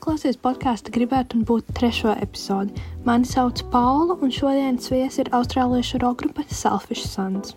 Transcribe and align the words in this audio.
klausies 0.00 0.38
podkāstu 0.40 0.92
gribētu 0.94 1.42
būt 1.44 1.74
trešo 1.76 2.14
epizodi. 2.24 2.80
Mani 3.04 3.28
sauc 3.28 3.60
Paula, 3.72 4.16
un 4.24 4.32
šodienas 4.32 4.88
viesis 4.92 5.20
ir 5.22 5.30
austrāliešu 5.36 6.00
roka 6.00 6.24
grupa 6.24 6.44
Selfish 6.48 7.04
Sons. 7.04 7.52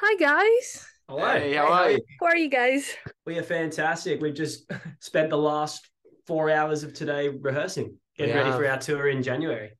Hi, 0.00 0.14
guys! 0.20 0.86
Hello. 1.08 1.26
Hey, 1.26 1.54
how 1.54 1.66
are 1.66 1.90
you? 1.90 1.98
How 2.20 2.26
are 2.26 2.36
you 2.36 2.48
guys? 2.48 2.94
We 3.26 3.36
are 3.38 3.42
fantastic. 3.42 4.22
We've 4.22 4.34
just 4.34 4.70
spent 5.00 5.30
the 5.30 5.38
last 5.38 5.90
four 6.26 6.50
hours 6.50 6.84
of 6.84 6.94
today 6.94 7.28
rehearsing, 7.28 7.96
getting 8.16 8.34
We 8.34 8.40
ready 8.40 8.52
for 8.52 8.66
our 8.68 8.78
tour 8.78 9.08
in 9.08 9.22
January. 9.22 9.72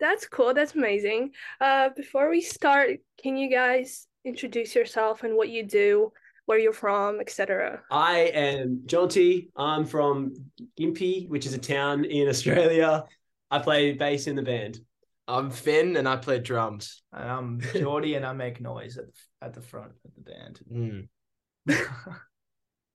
That's 0.00 0.26
cool. 0.26 0.54
That's 0.54 0.74
amazing. 0.74 1.30
Uh, 1.60 1.90
before 1.94 2.28
we 2.28 2.40
start, 2.40 2.98
can 3.22 3.36
you 3.36 3.48
guys 3.48 4.08
introduce 4.24 4.74
yourself 4.74 5.22
and 5.22 5.36
what 5.36 5.50
you 5.50 5.62
do, 5.64 6.12
where 6.46 6.58
you're 6.58 6.72
from, 6.72 7.20
etc.? 7.20 7.82
I 7.90 8.20
am 8.34 8.82
Jonty. 8.86 9.48
I'm 9.56 9.84
from 9.84 10.34
Gympie, 10.78 11.28
which 11.28 11.46
is 11.46 11.54
a 11.54 11.58
town 11.58 12.04
in 12.04 12.28
Australia. 12.28 13.04
I 13.50 13.58
play 13.58 13.92
bass 13.92 14.26
in 14.26 14.36
the 14.36 14.42
band. 14.42 14.80
I'm 15.28 15.50
Finn 15.50 15.96
and 15.96 16.08
I 16.08 16.16
play 16.16 16.40
drums. 16.40 17.02
And 17.12 17.30
I'm 17.30 17.60
Geordie 17.72 18.14
and 18.14 18.26
I 18.26 18.32
make 18.32 18.60
noise 18.60 18.98
at 18.98 19.06
the, 19.06 19.46
at 19.46 19.54
the 19.54 19.62
front 19.62 19.92
of 20.04 20.10
the 20.14 20.20
band. 20.20 20.60
Mm. 20.72 21.08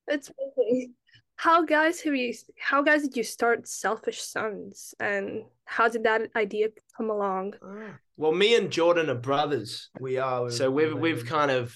That's 0.08 0.32
amazing. 0.58 0.94
How 1.38 1.64
guys 1.64 2.02
have 2.02 2.16
you? 2.16 2.34
How 2.60 2.82
guys 2.82 3.04
did 3.04 3.16
you 3.16 3.24
start 3.24 3.68
Selfish 3.68 4.24
Sons, 4.24 4.96
and 5.00 5.44
how 5.66 5.88
did 5.88 6.04
that 6.06 6.32
idea 6.36 6.70
come 6.98 7.12
along? 7.12 7.54
Well, 8.18 8.32
me 8.32 8.56
and 8.56 8.72
Jordan 8.72 9.12
are 9.12 9.16
brothers, 9.16 9.90
we 10.00 10.18
are. 10.18 10.50
so 10.50 10.72
we've 10.72 10.98
we've 10.98 11.28
kind 11.28 11.52
of 11.52 11.76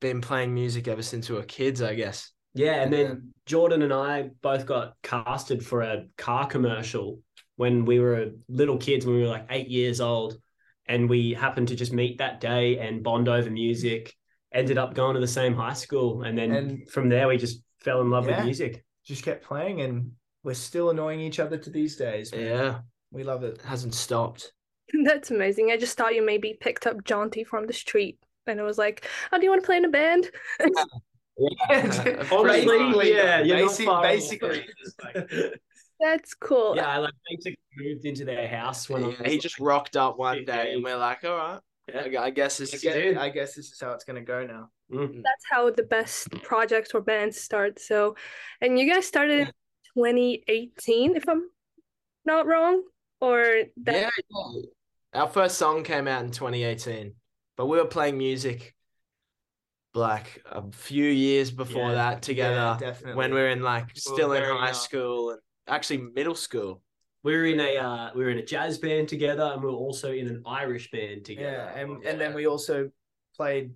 been 0.00 0.20
playing 0.20 0.52
music 0.54 0.88
ever 0.88 1.02
since 1.02 1.28
we 1.28 1.36
were 1.36 1.42
kids, 1.44 1.82
I 1.82 1.94
guess. 1.94 2.32
Yeah, 2.54 2.82
and 2.82 2.92
Yeah. 2.92 2.98
then 3.04 3.34
Jordan 3.46 3.82
and 3.82 3.92
I 3.92 4.30
both 4.42 4.66
got 4.66 4.94
casted 5.02 5.64
for 5.64 5.82
a 5.82 6.06
car 6.16 6.46
commercial 6.46 7.20
when 7.56 7.84
we 7.84 8.00
were 8.00 8.32
little 8.48 8.78
kids, 8.78 9.06
when 9.06 9.16
we 9.16 9.22
were 9.22 9.28
like 9.28 9.46
eight 9.50 9.68
years 9.68 10.00
old. 10.00 10.38
And 10.86 11.08
we 11.08 11.34
happened 11.34 11.68
to 11.68 11.76
just 11.76 11.92
meet 11.92 12.18
that 12.18 12.40
day 12.40 12.78
and 12.78 13.02
bond 13.04 13.28
over 13.28 13.48
music. 13.50 14.16
Ended 14.52 14.78
up 14.78 14.94
going 14.94 15.14
to 15.14 15.20
the 15.20 15.28
same 15.28 15.54
high 15.54 15.74
school. 15.74 16.22
And 16.22 16.36
then 16.36 16.50
And- 16.50 16.90
from 16.90 17.08
there, 17.08 17.28
we 17.28 17.36
just 17.36 17.62
fell 17.78 18.00
in 18.00 18.10
love 18.10 18.28
Yeah. 18.28 18.36
with 18.38 18.46
music. 18.46 18.84
just 19.02 19.24
kept 19.24 19.42
playing 19.42 19.80
and 19.80 20.12
we're 20.44 20.54
still 20.54 20.90
annoying 20.90 21.20
each 21.20 21.40
other 21.40 21.56
to 21.56 21.70
these 21.70 21.96
days. 21.96 22.30
Yeah, 22.36 22.80
We 23.10 23.24
love 23.24 23.42
it. 23.44 23.54
it 23.58 23.62
hasn't 23.62 23.94
stopped. 23.94 24.52
That's 25.04 25.30
amazing. 25.30 25.70
I 25.72 25.76
just 25.78 25.96
thought 25.96 26.14
you 26.14 26.24
maybe 26.24 26.56
picked 26.60 26.86
up 26.86 26.98
Jonty 27.04 27.44
from 27.44 27.66
the 27.66 27.72
street, 27.72 28.18
and 28.46 28.58
it 28.60 28.62
was 28.62 28.78
like, 28.78 29.06
"Oh, 29.32 29.38
do 29.38 29.44
you 29.44 29.50
want 29.50 29.62
to 29.62 29.66
play 29.66 29.76
in 29.76 29.84
a 29.84 29.88
band?" 29.88 30.30
Honestly, 31.70 32.66
Basically, 32.66 33.14
yeah, 33.14 33.40
you're 33.42 33.56
basic- 33.66 33.86
not 33.86 33.92
far 33.94 34.02
basically. 34.02 34.66
That's 36.00 36.32
cool. 36.34 36.74
yeah, 36.76 36.88
I 36.88 36.98
like 36.98 37.12
basically 37.28 37.58
moved 37.76 38.04
into 38.06 38.24
their 38.24 38.48
house 38.48 38.88
when 38.88 39.04
I 39.04 39.08
Yeah, 39.08 39.22
was 39.22 39.32
he 39.32 39.38
just 39.38 39.58
rocked 39.60 39.96
up 39.96 40.18
one 40.18 40.44
day 40.46 40.72
and 40.72 40.82
we're 40.82 40.96
like, 40.96 41.24
all 41.24 41.36
right, 41.36 41.60
Yeah. 42.10 42.22
I 42.22 42.30
guess 42.30 42.56
this 42.58 42.72
I 42.72 42.76
is 42.76 42.82
guess. 42.82 43.16
I 43.18 43.28
guess 43.28 43.54
this 43.54 43.70
is 43.72 43.78
how 43.80 43.92
it's 43.92 44.04
gonna 44.04 44.22
go 44.22 44.46
now. 44.46 44.70
Mm. 44.92 45.16
That's 45.22 45.44
how 45.50 45.70
the 45.70 45.82
best 45.82 46.30
projects 46.42 46.92
or 46.94 47.00
bands 47.02 47.38
start. 47.40 47.78
So, 47.78 48.16
and 48.60 48.78
you 48.78 48.90
guys 48.92 49.06
started 49.06 49.40
in 49.40 49.46
2018, 49.94 51.16
if 51.16 51.28
I'm 51.28 51.48
not 52.24 52.46
wrong, 52.46 52.82
or 53.20 53.44
that. 53.82 53.94
Yeah, 53.94 54.10
yeah. 54.30 54.62
Our 55.20 55.28
first 55.28 55.58
song 55.58 55.84
came 55.84 56.06
out 56.08 56.24
in 56.24 56.30
2018, 56.30 57.12
but 57.60 57.66
we 57.66 57.76
were 57.76 57.84
playing 57.84 58.16
music 58.16 58.74
like 59.92 60.42
a 60.50 60.62
few 60.72 61.04
years 61.04 61.50
before 61.50 61.90
Yeah. 61.90 61.94
that 61.94 62.22
together 62.22 62.54
Yeah, 62.54 62.76
definitely. 62.80 63.16
when 63.16 63.34
we 63.34 63.40
were 63.40 63.48
in 63.50 63.60
like 63.60 63.88
were 63.88 64.00
still 64.00 64.32
in 64.32 64.42
high 64.42 64.64
young. 64.66 64.72
school 64.74 65.30
and 65.32 65.40
actually 65.68 65.98
middle 65.98 66.34
school. 66.34 66.80
We 67.22 67.36
were 67.36 67.44
in 67.44 67.60
a 67.60 67.76
uh, 67.76 68.10
we 68.14 68.24
were 68.24 68.30
in 68.30 68.38
a 68.38 68.46
jazz 68.46 68.78
band 68.78 69.08
together, 69.08 69.42
and 69.52 69.62
we 69.62 69.68
were 69.68 69.76
also 69.76 70.10
in 70.10 70.26
an 70.26 70.42
Irish 70.46 70.90
band 70.90 71.26
together. 71.26 71.70
yeah, 71.74 71.78
and 71.78 72.02
and 72.02 72.18
then 72.18 72.32
we 72.32 72.46
also 72.46 72.90
played 73.36 73.74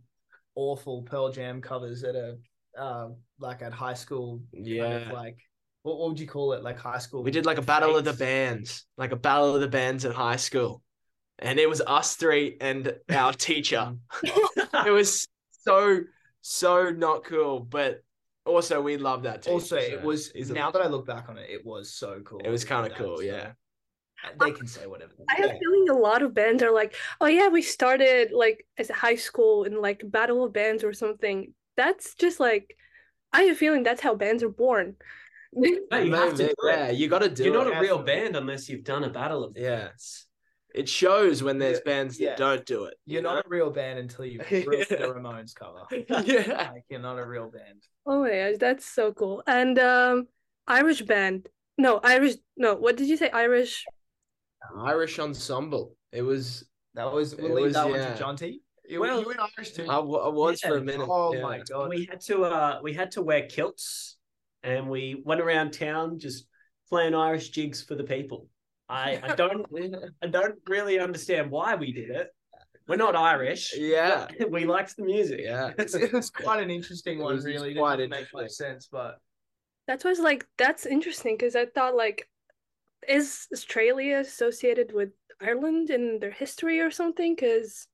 awful 0.54 1.02
Pearl 1.02 1.30
Jam 1.30 1.60
covers 1.60 2.04
at 2.04 2.14
a 2.14 2.38
uh, 2.78 3.08
like 3.38 3.60
at 3.60 3.74
high 3.74 3.92
school. 4.04 4.40
kind 4.54 4.66
Yeah. 4.66 4.96
of 5.08 5.12
like 5.12 5.36
what, 5.82 5.98
what 5.98 6.08
would 6.08 6.20
you 6.20 6.26
call 6.26 6.54
it? 6.54 6.62
Like 6.62 6.78
high 6.78 7.00
school. 7.00 7.22
We 7.22 7.32
did 7.32 7.44
like 7.44 7.58
a 7.58 7.68
battle 7.74 7.96
of 7.98 8.06
the 8.06 8.14
bands, 8.14 8.86
like 8.96 9.12
a 9.12 9.16
battle 9.28 9.54
of 9.54 9.60
the 9.60 9.68
bands 9.68 10.06
at 10.06 10.14
high 10.14 10.40
school. 10.40 10.82
And 11.38 11.58
it 11.58 11.68
was 11.68 11.80
us 11.86 12.14
three 12.16 12.56
and 12.60 12.94
our 13.10 13.32
teacher. 13.48 13.94
it 14.22 14.90
was 14.92 15.26
so, 15.50 16.00
so 16.40 16.90
not 16.90 17.24
cool, 17.24 17.60
but 17.60 18.02
also 18.46 18.80
we 18.80 18.96
love 18.96 19.22
that 19.24 19.42
teacher. 19.42 19.52
Also, 19.54 19.76
it 19.76 20.00
so 20.00 20.06
was 20.06 20.30
he's 20.30 20.50
a- 20.50 20.54
now 20.54 20.70
that 20.70 20.80
I 20.82 20.86
look 20.86 21.06
back 21.06 21.28
on 21.28 21.38
it, 21.38 21.48
it 21.50 21.64
was 21.64 21.92
so 21.94 22.20
cool. 22.24 22.40
it 22.44 22.50
was 22.50 22.64
kind 22.64 22.90
of 22.90 22.96
cool, 22.96 23.16
so 23.18 23.22
uh, 23.22 23.26
yeah. 23.26 23.52
They 24.40 24.52
can 24.52 24.66
say 24.66 24.86
whatever. 24.86 25.12
I 25.28 25.34
have 25.42 25.50
a 25.50 25.58
feeling 25.58 25.88
a 25.90 25.98
lot 25.98 26.22
of 26.22 26.32
bands 26.32 26.62
are 26.62 26.72
like, 26.72 26.94
oh 27.20 27.26
yeah, 27.26 27.48
we 27.48 27.60
started 27.60 28.32
like 28.32 28.66
as 28.78 28.88
a 28.88 28.94
high 28.94 29.16
school 29.16 29.64
in 29.64 29.78
like 29.82 30.02
Battle 30.02 30.44
of 30.44 30.52
Bands 30.54 30.82
or 30.82 30.94
something. 30.94 31.52
That's 31.76 32.14
just 32.14 32.40
like, 32.40 32.74
I 33.34 33.42
have 33.42 33.56
a 33.56 33.58
feeling 33.58 33.82
that's 33.82 34.00
how 34.00 34.14
bands 34.14 34.42
are 34.42 34.48
born. 34.48 34.96
No, 35.52 35.68
you 35.98 36.14
have 36.14 36.36
to 36.36 36.36
do 36.38 36.44
it. 36.44 36.56
yeah, 36.64 36.90
you 36.90 37.08
got 37.08 37.18
to 37.18 37.28
do 37.28 37.44
You're 37.44 37.52
not 37.52 37.66
a 37.76 37.78
real 37.80 37.98
band 38.02 38.34
unless 38.34 38.66
you've 38.68 38.84
done 38.84 39.04
a 39.04 39.10
battle 39.10 39.44
of 39.44 39.56
Yeah. 39.58 39.88
bands. 39.88 40.26
It 40.74 40.88
shows 40.88 41.42
when 41.42 41.58
there's 41.58 41.78
Yeah, 41.78 41.92
bands 41.92 42.18
that 42.18 42.24
yeah. 42.24 42.36
don't 42.36 42.66
do 42.66 42.84
it. 42.84 42.94
You're 43.06 43.22
not 43.22 43.46
a 43.46 43.48
real 43.48 43.70
band 43.70 43.98
until 44.00 44.24
you've 44.24 44.50
ripped 44.50 44.88
the 44.90 44.96
Ramones 44.96 45.54
cover. 45.54 45.82
yeah. 46.26 46.70
Like 46.72 46.84
you're 46.88 47.00
not 47.00 47.18
a 47.18 47.24
real 47.24 47.48
band. 47.48 47.82
Oh 48.04 48.22
my 48.22 48.30
gosh, 48.30 48.56
that's 48.58 48.84
so 48.84 49.12
cool. 49.12 49.42
And 49.46 49.78
um, 49.78 50.26
Irish 50.66 51.02
band. 51.02 51.48
No, 51.78 52.00
Irish. 52.02 52.34
No, 52.56 52.74
what 52.74 52.96
did 52.96 53.08
you 53.08 53.16
say? 53.16 53.30
Irish. 53.30 53.84
Irish 54.78 55.18
ensemble. 55.18 55.94
It 56.12 56.22
was, 56.22 56.64
That 56.94 57.12
was 57.12 57.36
we'll 57.36 57.54
leave 57.54 57.64
was, 57.66 57.74
that 57.74 57.90
yeah. 57.90 58.08
one 58.08 58.16
to 58.16 58.22
Jonty. 58.46 58.54
You, 58.88 59.00
Well, 59.00 59.20
you 59.20 59.26
were 59.26 59.36
Irish 59.56 59.72
too. 59.72 59.84
I, 59.84 59.96
w- 59.96 60.18
I 60.18 60.28
was 60.28 60.60
for 60.60 60.76
a 60.76 60.80
minute. 60.82 61.06
oh 61.08 61.34
yeah. 61.34 61.42
my 61.42 61.60
god. 61.68 61.88
We 61.88 62.06
had 62.10 62.20
to 62.22 62.44
uh 62.44 62.80
we 62.82 62.92
had 62.92 63.12
to 63.12 63.22
wear 63.22 63.46
kilts, 63.46 64.16
and 64.62 64.88
we 64.90 65.22
went 65.24 65.40
around 65.40 65.72
town 65.72 66.18
just 66.18 66.46
playing 66.88 67.14
Irish 67.14 67.50
jigs 67.50 67.82
for 67.82 67.94
the 67.94 68.04
people. 68.04 68.48
I, 68.88 69.20
I 69.22 69.34
don't 69.36 69.66
I 70.22 70.26
don't 70.26 70.56
really 70.68 70.98
understand 70.98 71.50
why 71.50 71.74
we 71.74 71.92
did 71.92 72.10
it. 72.10 72.28
We're 72.86 72.96
not 72.96 73.16
Irish. 73.16 73.74
Yeah. 73.76 74.26
we 74.50 74.66
liked 74.66 74.96
the 74.96 75.04
music. 75.04 75.40
Yeah. 75.42 75.72
It's, 75.78 75.94
it 75.94 76.12
was 76.12 76.30
quite 76.30 76.62
an 76.62 76.70
interesting 76.70 77.18
one, 77.18 77.34
was 77.34 77.44
really. 77.44 77.72
It 77.72 77.78
quite 77.78 77.96
didn't 77.96 78.10
make 78.10 78.32
much 78.34 78.50
sense, 78.50 78.88
but 78.90 79.16
That's 79.86 80.04
why 80.04 80.10
I 80.10 80.12
was 80.12 80.20
like, 80.20 80.46
that's 80.58 80.86
interesting 80.86 81.34
because 81.36 81.56
I 81.56 81.66
thought 81.66 81.96
like, 81.96 82.28
is 83.08 83.46
Australia 83.52 84.18
associated 84.18 84.92
with 84.92 85.10
Ireland 85.40 85.90
in 85.90 86.18
their 86.20 86.30
history 86.30 86.80
or 86.80 86.90
something? 86.90 87.34
Because 87.34 87.86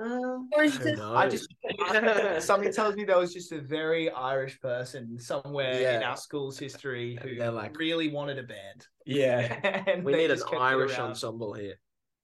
Um, 0.00 0.48
or 0.52 0.62
I 0.62 0.64
is 0.64 0.76
don't 0.78 0.84
this. 0.84 1.00
I 1.00 1.28
just 1.28 2.46
something 2.46 2.72
tells 2.72 2.96
me 2.96 3.04
there 3.04 3.18
was 3.18 3.32
just 3.32 3.52
a 3.52 3.60
very 3.60 4.10
Irish 4.10 4.60
person 4.60 5.18
somewhere 5.20 5.96
in 5.96 6.02
our 6.02 6.16
school's 6.16 6.58
history 6.58 7.16
who 7.22 7.36
They're 7.36 7.50
like- 7.52 7.78
really 7.78 8.08
wanted 8.08 8.38
a 8.38 8.42
band. 8.42 8.86
yeah. 9.06 9.84
and 9.86 10.04
we 10.04 10.12
need 10.12 10.30
an 10.30 10.36
just 10.36 10.44
kept 10.48 10.56
it 10.56 10.60
Irish 10.64 10.98
ensemble 10.98 11.52
here. 11.54 11.76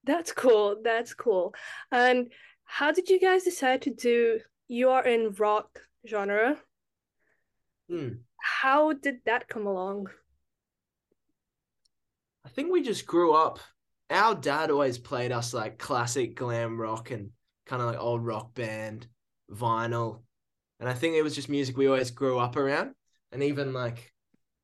that's 0.05 0.33
cool. 0.33 0.77
That's 0.83 1.15
cool. 1.15 1.55
And 1.93 2.33
how 2.65 2.91
did 2.93 3.09
you 3.09 3.21
guys 3.21 3.45
decide 3.45 3.83
to 3.83 3.91
do? 3.95 4.41
You 4.69 4.91
are 4.91 5.05
in 5.05 5.33
rock 5.39 5.81
genre. 6.07 6.57
Hmm. 7.89 8.09
How 8.41 8.93
did 8.95 9.17
that 9.27 9.49
come 9.49 9.67
along? 9.67 10.09
I 12.45 12.49
think 12.49 12.73
we 12.73 12.83
just 12.83 13.07
grew 13.07 13.33
up. 13.33 13.59
Our 14.11 14.35
dad 14.35 14.71
always 14.71 14.99
played 14.99 15.31
us 15.33 15.55
like 15.55 15.79
classic 15.79 16.35
glam 16.35 16.81
rock 16.81 17.11
and 17.11 17.31
kind 17.66 17.82
of 17.82 17.88
like 17.88 18.00
old 18.00 18.25
rock 18.25 18.54
band, 18.54 19.06
vinyl. 19.51 20.22
And 20.78 20.89
I 20.89 20.95
think 20.95 21.15
it 21.15 21.22
was 21.22 21.34
just 21.34 21.48
music 21.48 21.77
we 21.77 21.86
always 21.86 22.10
grew 22.10 22.39
up 22.39 22.57
around. 22.57 22.92
And 23.33 23.42
even 23.42 23.72
like, 23.72 24.12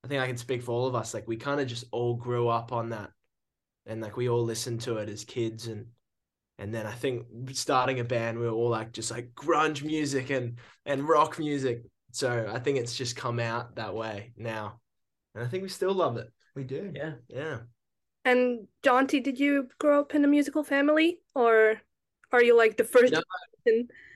I 0.05 0.09
think 0.09 0.23
I 0.23 0.27
can 0.27 0.37
speak 0.37 0.63
for 0.63 0.73
all 0.73 0.87
of 0.87 0.95
us, 0.95 1.15
like 1.15 1.29
we 1.29 1.37
kind 1.37 1.61
of 1.61 1.67
just 1.67 1.85
all 1.93 2.15
grew 2.15 2.49
up 2.49 2.73
on 2.73 2.91
that. 2.91 3.11
And 3.87 4.01
like 4.01 4.17
we 4.17 4.29
all 4.29 4.43
listened 4.43 4.81
to 4.83 4.97
it 4.97 5.09
as 5.09 5.25
kids. 5.25 5.67
And 5.67 5.87
and 6.59 6.73
then 6.75 6.87
I 6.87 6.93
think 6.93 7.27
starting 7.53 8.01
a 8.01 8.05
band, 8.05 8.39
we 8.39 8.47
were 8.47 8.53
all 8.53 8.71
like 8.71 8.93
just 8.93 9.11
like 9.11 9.35
grunge 9.35 9.83
music 9.83 10.31
and 10.31 10.59
and 10.87 11.09
rock 11.09 11.39
music. 11.39 11.83
So 12.13 12.51
I 12.53 12.59
think 12.59 12.79
it's 12.79 12.97
just 12.97 13.15
come 13.15 13.39
out 13.39 13.77
that 13.77 13.95
way 13.95 14.33
now. 14.37 14.81
And 15.35 15.45
I 15.45 15.49
think 15.49 15.63
we 15.63 15.69
still 15.69 15.93
love 15.93 16.17
it. 16.17 16.33
We 16.55 16.65
do. 16.65 16.91
Yeah. 16.95 17.13
Yeah. 17.29 17.59
And 18.25 18.67
Jonty, 18.83 19.23
did 19.23 19.39
you 19.39 19.69
grow 19.79 20.01
up 20.01 20.15
in 20.15 20.25
a 20.25 20.29
musical 20.29 20.65
family, 20.65 21.21
or 21.35 21.81
are 22.37 22.43
you 22.43 22.57
like 22.57 22.77
the 22.77 22.85
first? 22.85 23.15
No. 23.15 23.23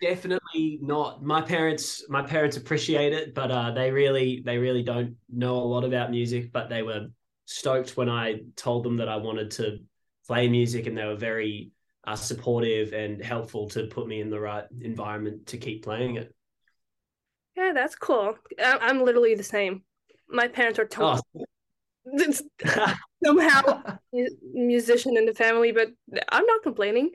Definitely 0.01 0.79
not. 0.81 1.23
My 1.23 1.43
parents, 1.43 2.05
my 2.09 2.23
parents 2.23 2.57
appreciate 2.57 3.13
it, 3.13 3.35
but 3.35 3.51
uh, 3.51 3.71
they 3.73 3.91
really, 3.91 4.43
they 4.45 4.57
really 4.57 4.83
don't 4.83 5.17
know 5.29 5.57
a 5.57 5.65
lot 5.65 5.85
about 5.85 6.11
music. 6.11 6.53
But 6.53 6.71
they 6.71 6.83
were 6.83 7.09
stoked 7.45 7.97
when 7.97 8.09
I 8.09 8.41
told 8.57 8.85
them 8.85 8.97
that 8.99 9.09
I 9.09 9.17
wanted 9.17 9.51
to 9.53 9.79
play 10.27 10.49
music, 10.49 10.87
and 10.87 10.97
they 10.97 11.05
were 11.05 11.17
very 11.17 11.73
uh, 12.07 12.17
supportive 12.17 12.93
and 12.95 13.23
helpful 13.23 13.69
to 13.71 13.89
put 13.89 14.07
me 14.07 14.21
in 14.21 14.31
the 14.31 14.41
right 14.41 14.65
environment 14.81 15.47
to 15.49 15.59
keep 15.59 15.85
playing 15.85 16.17
it. 16.17 16.35
Yeah, 17.57 17.73
that's 17.75 17.95
cool. 17.95 18.37
I- 18.59 18.79
I'm 18.81 19.05
literally 19.05 19.35
the 19.35 19.43
same. 19.43 19.83
my 20.29 20.49
parents 20.49 20.79
are 20.79 20.89
Oh, 20.97 21.21
somehow 23.25 23.83
musician 24.55 25.17
in 25.17 25.27
the 25.27 25.35
family, 25.35 25.73
but 25.73 25.89
I'm 26.31 26.47
not 26.47 26.63
complaining. 26.63 27.11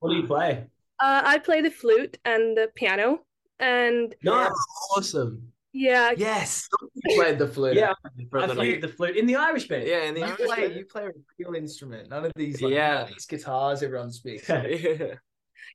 What 0.00 0.10
do 0.10 0.16
you 0.16 0.26
play? 0.26 0.64
Uh, 1.00 1.22
I 1.24 1.38
play 1.38 1.60
the 1.60 1.70
flute 1.70 2.18
and 2.24 2.56
the 2.56 2.70
piano, 2.74 3.20
and 3.60 4.14
Nice. 4.22 4.50
Awesome. 4.96 5.52
yeah, 5.72 6.12
Yes. 6.16 6.68
You 7.04 7.16
played 7.22 7.38
the 7.38 7.46
flute. 7.48 7.76
Yeah, 7.76 7.92
for 8.30 8.38
a 8.38 8.44
I 8.44 8.54
played 8.54 8.82
the 8.82 8.88
flute 8.88 9.16
in 9.16 9.26
the 9.26 9.36
Irish 9.36 9.68
band. 9.68 9.86
Yeah, 9.86 10.04
in 10.04 10.14
the 10.14 10.20
You 10.20 10.26
Irish 10.26 10.38
play, 10.46 10.60
band. 10.68 10.76
you 10.76 10.84
play 10.86 11.04
a 11.06 11.10
real 11.38 11.54
instrument. 11.54 12.08
None 12.08 12.24
of 12.24 12.32
these, 12.36 12.62
like, 12.62 12.72
Yeah. 12.72 13.04
these 13.04 13.26
guitars 13.26 13.82
everyone 13.82 14.10
speaks. 14.10 14.48
yeah. 14.48 15.14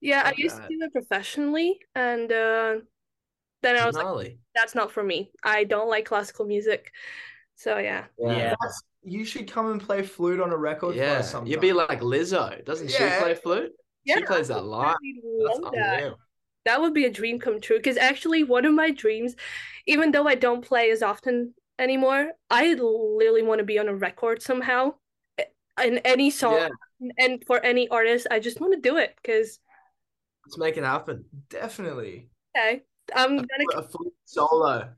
yeah. 0.02 0.22
I 0.24 0.30
Love 0.30 0.40
used 0.40 0.56
to 0.58 0.68
do 0.68 0.78
it 0.82 0.92
professionally, 0.92 1.80
and 1.96 2.32
uh, 2.32 2.76
then 3.62 3.76
I 3.78 3.86
was 3.86 3.96
like, 3.96 4.38
that's 4.56 4.74
not 4.74 4.92
for 4.92 5.04
me. 5.04 5.32
I 5.44 5.66
don't 5.66 5.88
like 5.90 6.06
classical 6.06 6.46
music, 6.46 6.92
so 7.56 7.78
yeah. 7.78 8.06
Yeah. 8.18 8.50
That's- 8.50 8.82
you 9.04 9.26
should 9.26 9.52
come 9.52 9.72
and 9.72 9.82
play 9.82 10.04
flute 10.04 10.40
on 10.40 10.52
a 10.52 10.58
record 10.58 10.96
Yeah, 10.96 11.22
sometime. 11.22 11.50
you'd 11.52 11.60
be 11.60 11.74
like 11.74 12.02
Lizzo. 12.02 12.64
Doesn't 12.66 12.90
Yeah. 12.92 13.18
she 13.18 13.22
play 13.24 13.34
flute? 13.34 13.72
Yeah, 14.06 14.18
she 14.18 14.24
plays 14.24 14.48
that 14.50 14.64
live. 14.66 14.96
I 14.96 15.44
That's 15.46 15.60
that. 15.74 16.04
unreal. 16.04 16.18
That 16.66 16.82
would 16.82 16.94
be 16.94 17.06
a 17.06 17.12
dream 17.12 17.40
come 17.40 17.60
true. 17.60 17.78
Because 17.78 17.98
actually, 17.98 18.44
one 18.44 18.66
of 18.66 18.74
my 18.74 18.92
dreams, 18.92 19.36
even 19.88 20.12
though 20.12 20.28
I 20.28 20.36
don't 20.36 20.64
play 20.66 20.92
as 20.92 21.02
often 21.02 21.54
anymore, 21.80 22.32
I 22.50 22.74
literally 22.74 23.44
want 23.44 23.60
to 23.60 23.66
be 23.66 23.80
on 23.80 23.88
a 23.88 23.96
record 23.96 24.42
somehow 24.42 24.94
eh, 25.38 25.46
in 25.84 25.98
any 26.00 26.30
song 26.30 26.60
Yeah, 27.00 27.10
and 27.18 27.44
for 27.46 27.60
any 27.66 27.88
artist. 27.90 28.28
I 28.30 28.40
just 28.40 28.60
want 28.62 28.74
to 28.74 28.80
do 28.80 28.98
it 28.98 29.16
because 29.22 29.60
let's 30.46 30.58
make 30.58 30.78
it 30.78 30.84
happen. 30.84 31.26
definitely. 31.50 32.30
okay, 32.56 32.82
I'm 33.16 33.38
gonna 33.38 33.66
a 33.76 33.84
flute 33.84 34.14
solo. 34.26 34.90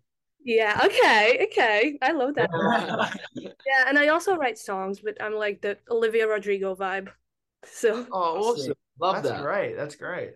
yeah 0.44 0.82
okay 0.86 1.48
okay 1.50 1.98
I 2.02 2.12
love 2.12 2.36
that 2.36 2.50
yeah, 3.66 3.86
and 3.88 3.98
I 3.98 4.10
also 4.10 4.36
write 4.36 4.58
songs, 4.58 5.00
but 5.00 5.22
I'm 5.22 5.34
like 5.36 5.62
the 5.62 5.78
Olivia 5.90 6.28
Rodrigo 6.28 6.76
vibe. 6.76 7.10
So 7.66 8.06
Oh, 8.12 8.40
Awesome. 8.52 8.74
Awesome. 9.02 9.16
Love 9.16 9.24
That's 9.24 9.36
that. 9.36 9.42
great. 9.44 9.76
That's 9.76 9.96
great. 9.96 10.32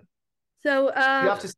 so 0.63 0.83
You 0.83 0.89
uh, 0.89 1.21
have 1.21 1.39
to 1.39 1.53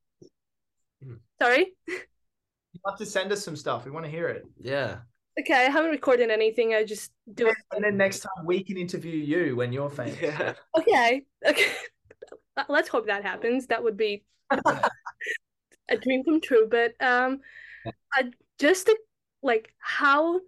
sorry. 1.42 1.74
you 1.88 2.80
have 2.88 2.98
to 2.98 3.06
send 3.06 3.32
us 3.32 3.44
some 3.44 3.56
stuff. 3.56 3.86
We 3.86 3.92
want 3.92 4.06
to 4.06 4.12
hear 4.12 4.28
it. 4.28 4.46
Yeah. 4.60 4.98
Okay, 5.40 5.54
I 5.54 5.70
haven't 5.70 5.92
recorded 5.92 6.30
anything. 6.30 6.74
I 6.74 6.84
just 6.84 7.12
do 7.34 7.48
it. 7.48 7.56
And 7.72 7.84
then 7.84 7.96
next 7.96 8.20
time 8.20 8.46
we 8.46 8.64
can 8.64 8.78
interview 8.78 9.16
you 9.16 9.56
when 9.56 9.72
you're 9.72 9.90
famous. 9.90 10.18
Yeah. 10.22 10.54
Okay, 10.78 11.24
okay. 11.46 11.72
Let's 12.70 12.90
hope 12.90 13.08
that 13.08 13.24
happens. 13.24 13.68
That 13.68 13.84
would 13.84 13.96
be 13.96 14.24
a 14.52 15.98
dream 16.02 16.24
come 16.26 16.42
true. 16.42 16.68
But 16.70 16.94
um, 17.02 17.40
I 18.14 18.32
just 18.60 18.88
to, 18.88 18.98
like, 19.42 19.74
how 19.78 20.42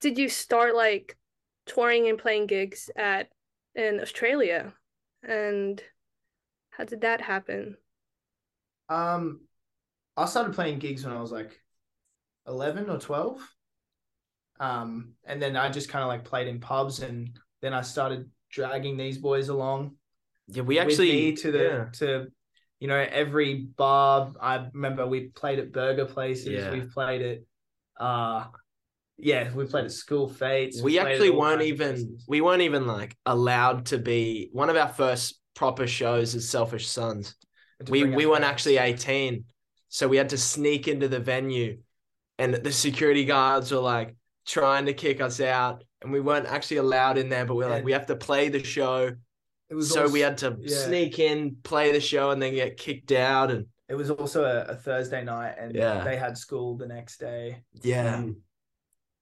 did 0.00 0.16
you 0.16 0.28
start 0.28 0.76
like 0.76 1.16
touring 1.66 2.08
and 2.08 2.18
playing 2.18 2.46
gigs 2.46 2.90
at 2.94 3.28
in 3.74 3.98
Australia, 4.00 4.72
and 5.26 5.82
how 6.70 6.84
did 6.84 7.02
that 7.02 7.20
happen? 7.20 7.76
Um, 8.88 9.40
I 10.16 10.26
started 10.26 10.54
playing 10.54 10.78
gigs 10.78 11.04
when 11.04 11.14
I 11.14 11.20
was 11.20 11.32
like 11.32 11.58
eleven 12.46 12.90
or 12.90 12.98
twelve. 12.98 13.40
Um, 14.60 15.14
and 15.24 15.42
then 15.42 15.56
I 15.56 15.68
just 15.68 15.88
kind 15.88 16.02
of 16.02 16.08
like 16.08 16.24
played 16.24 16.46
in 16.48 16.60
pubs, 16.60 17.00
and 17.00 17.38
then 17.60 17.74
I 17.74 17.82
started 17.82 18.30
dragging 18.50 18.96
these 18.96 19.18
boys 19.18 19.48
along 19.48 19.96
Yeah, 20.46 20.62
we 20.62 20.78
actually 20.78 21.32
to 21.34 21.52
the 21.52 21.58
yeah. 21.58 21.84
to 21.94 22.26
you 22.80 22.88
know 22.88 22.96
every 23.10 23.54
bar. 23.76 24.32
I 24.40 24.68
remember 24.72 25.06
we 25.06 25.28
played 25.28 25.58
at 25.58 25.72
burger 25.72 26.06
places. 26.06 26.48
Yeah. 26.48 26.70
We've 26.70 26.90
played 26.90 27.22
at 27.22 27.38
uh 28.04 28.46
yeah, 29.18 29.52
we 29.54 29.64
played 29.66 29.84
at 29.84 29.92
school 29.92 30.28
fetes. 30.28 30.82
we 30.82 30.98
at 30.98 31.06
actually 31.06 31.30
weren't 31.30 31.62
even 31.62 31.90
places. 31.94 32.24
we 32.28 32.40
weren't 32.40 32.62
even 32.62 32.86
like 32.86 33.16
allowed 33.26 33.86
to 33.86 33.98
be 33.98 34.48
one 34.52 34.70
of 34.70 34.76
our 34.76 34.88
first 34.88 35.40
proper 35.54 35.86
shows 35.86 36.34
as 36.34 36.48
selfish 36.48 36.88
sons 36.88 37.36
we 37.88 38.04
we 38.04 38.26
weren't 38.26 38.42
parents. 38.42 38.66
actually 38.66 38.78
18 38.78 39.44
so 39.88 40.08
we 40.08 40.16
had 40.16 40.28
to 40.30 40.38
sneak 40.38 40.88
into 40.88 41.06
the 41.06 41.20
venue 41.20 41.78
and 42.38 42.54
the 42.54 42.72
security 42.72 43.24
guards 43.24 43.70
were 43.70 43.78
like 43.78 44.16
trying 44.46 44.86
to 44.86 44.92
kick 44.92 45.20
us 45.20 45.40
out 45.40 45.84
and 46.02 46.10
we 46.12 46.20
weren't 46.20 46.46
actually 46.46 46.78
allowed 46.78 47.18
in 47.18 47.28
there 47.28 47.44
but 47.44 47.54
we 47.54 47.64
are 47.64 47.70
like 47.70 47.84
we 47.84 47.92
have 47.92 48.06
to 48.06 48.16
play 48.16 48.48
the 48.48 48.62
show 48.64 49.12
It 49.70 49.74
was 49.74 49.90
so 49.92 50.02
also, 50.02 50.12
we 50.12 50.20
had 50.20 50.38
to 50.38 50.56
yeah. 50.60 50.76
sneak 50.86 51.18
in 51.20 51.56
play 51.62 51.92
the 51.92 52.00
show 52.00 52.30
and 52.30 52.42
then 52.42 52.54
get 52.54 52.76
kicked 52.76 53.12
out 53.12 53.50
and 53.52 53.66
It 53.88 53.94
was 53.94 54.10
also 54.10 54.44
a, 54.44 54.72
a 54.72 54.74
Thursday 54.76 55.22
night, 55.22 55.54
and 55.58 55.74
Yeah. 55.74 56.02
they 56.04 56.16
had 56.16 56.36
school 56.36 56.76
the 56.76 56.86
next 56.88 57.18
day, 57.20 57.62
yeah. 57.82 58.24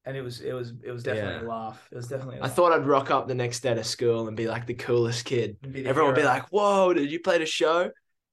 And 0.05 0.17
it 0.17 0.23
was 0.23 0.41
it 0.41 0.53
was 0.53 0.73
it 0.83 0.91
was 0.91 1.03
definitely 1.03 1.35
Yeah. 1.35 1.43
a 1.43 1.49
laugh. 1.49 1.89
It 1.91 1.97
was 1.97 2.09
definitely. 2.09 2.41
I 2.41 2.47
i 2.47 2.49
thought 2.49 2.73
i'd 2.73 2.87
rock 2.87 3.11
up 3.11 3.29
the 3.29 3.35
next 3.35 3.61
day 3.61 3.75
to 3.75 3.85
school 3.85 4.29
and 4.29 4.37
be 4.37 4.47
like 4.49 4.67
the 4.67 4.75
coolest 4.75 5.25
kid 5.25 5.57
Be 5.61 5.83
the 5.83 5.89
everyone 5.89 6.13
would 6.13 6.21
be 6.21 6.27
like, 6.27 6.49
"Whoa, 6.51 6.93
did 6.93 7.11
you 7.11 7.21
play 7.21 7.39
the 7.39 7.47
show?" 7.47 7.91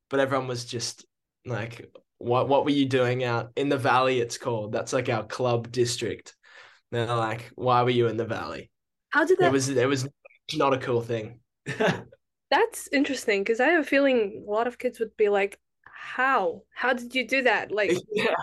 But 0.10 0.20
everyone 0.20 0.48
was 0.48 0.66
just 0.66 1.06
like, 1.46 1.90
"What? 2.18 2.48
What 2.50 2.66
were 2.66 2.72
you 2.72 2.86
doing 2.88 3.24
out 3.24 3.52
in 3.56 3.70
the 3.70 3.78
valley?" 3.78 4.20
It's 4.20 4.38
called. 4.38 4.72
That's 4.72 4.94
like 4.94 5.10
our 5.10 5.24
club 5.26 5.72
district. 5.72 6.36
They're 6.92 7.06
like, 7.06 7.52
"Why 7.56 7.84
were 7.84 7.92
you 7.92 8.08
in 8.08 8.18
the 8.18 8.26
valley?" 8.26 8.72
How 9.10 9.26
did 9.26 9.38
that? 9.40 9.50
It 9.50 9.52
was. 9.52 9.70
It 9.70 9.88
was 9.88 10.08
not 10.56 10.74
a 10.74 10.78
cool 10.80 11.02
thing. 11.02 11.40
That's 12.50 12.90
interesting 12.92 13.44
because 13.44 13.60
I 13.60 13.68
have 13.70 13.82
a 13.82 13.88
feeling 13.88 14.44
a 14.48 14.52
lot 14.52 14.66
of 14.68 14.80
kids 14.80 15.00
would 15.00 15.16
be 15.18 15.30
like, 15.30 15.60
"How? 15.86 16.64
How 16.74 16.94
did 16.94 17.14
you 17.14 17.28
do 17.28 17.44
that? 17.44 17.72
Like, 17.72 17.92
yeah, 18.12 18.34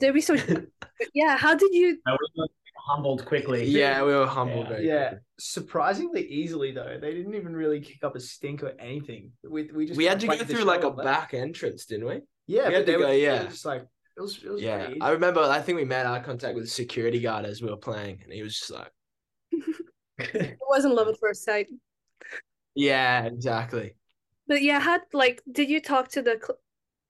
they'd 0.00 0.12
be 0.12 0.20
so." 0.20 0.36
yeah, 1.14 1.36
how 1.36 1.54
did 1.54 1.72
you? 1.72 1.98
No, 2.06 2.16
we 2.20 2.42
were 2.42 2.48
humbled 2.88 3.24
quickly. 3.24 3.64
yeah, 3.64 4.02
we 4.02 4.14
were 4.14 4.26
humbled. 4.26 4.68
Yeah. 4.70 4.78
yeah, 4.78 5.14
surprisingly 5.38 6.26
easily 6.28 6.72
though. 6.72 6.98
They 7.00 7.12
didn't 7.12 7.34
even 7.34 7.54
really 7.54 7.80
kick 7.80 8.02
up 8.04 8.16
a 8.16 8.20
stink 8.20 8.62
or 8.62 8.74
anything. 8.78 9.32
We 9.48 9.70
we 9.74 9.86
just 9.86 9.96
we 9.96 10.04
had 10.04 10.20
to 10.20 10.26
go 10.26 10.36
through 10.36 10.64
like 10.64 10.84
a 10.84 10.88
left. 10.88 11.04
back 11.04 11.34
entrance, 11.34 11.86
didn't 11.86 12.06
we? 12.06 12.20
Yeah, 12.46 12.68
we 12.68 12.74
had 12.74 12.86
to 12.86 12.92
go, 12.92 12.98
were, 13.00 13.12
yeah. 13.12 13.42
were 13.44 13.48
just 13.50 13.64
like 13.64 13.82
it 14.16 14.20
was. 14.20 14.38
It 14.42 14.50
was 14.50 14.62
Yeah, 14.62 14.84
pretty 14.84 15.00
I 15.00 15.10
remember. 15.10 15.40
I 15.40 15.60
think 15.60 15.76
we 15.76 15.84
made 15.84 16.06
eye 16.06 16.20
contact 16.20 16.54
with 16.54 16.64
the 16.64 16.70
security 16.70 17.20
guard 17.20 17.44
as 17.44 17.60
we 17.60 17.68
were 17.70 17.76
playing, 17.76 18.20
and 18.22 18.32
he 18.32 18.42
was 18.42 18.58
just 18.58 18.70
like, 18.70 18.92
It 20.18 20.58
wasn't 20.68 20.94
love 20.94 21.08
at 21.08 21.18
first 21.20 21.44
sight. 21.44 21.66
"Yeah, 22.74 23.24
exactly." 23.24 23.96
But 24.46 24.62
yeah, 24.62 24.80
how 24.80 25.00
like 25.12 25.42
did 25.50 25.68
you 25.68 25.80
talk 25.80 26.08
to 26.10 26.22
the 26.22 26.38
cl 26.40 26.58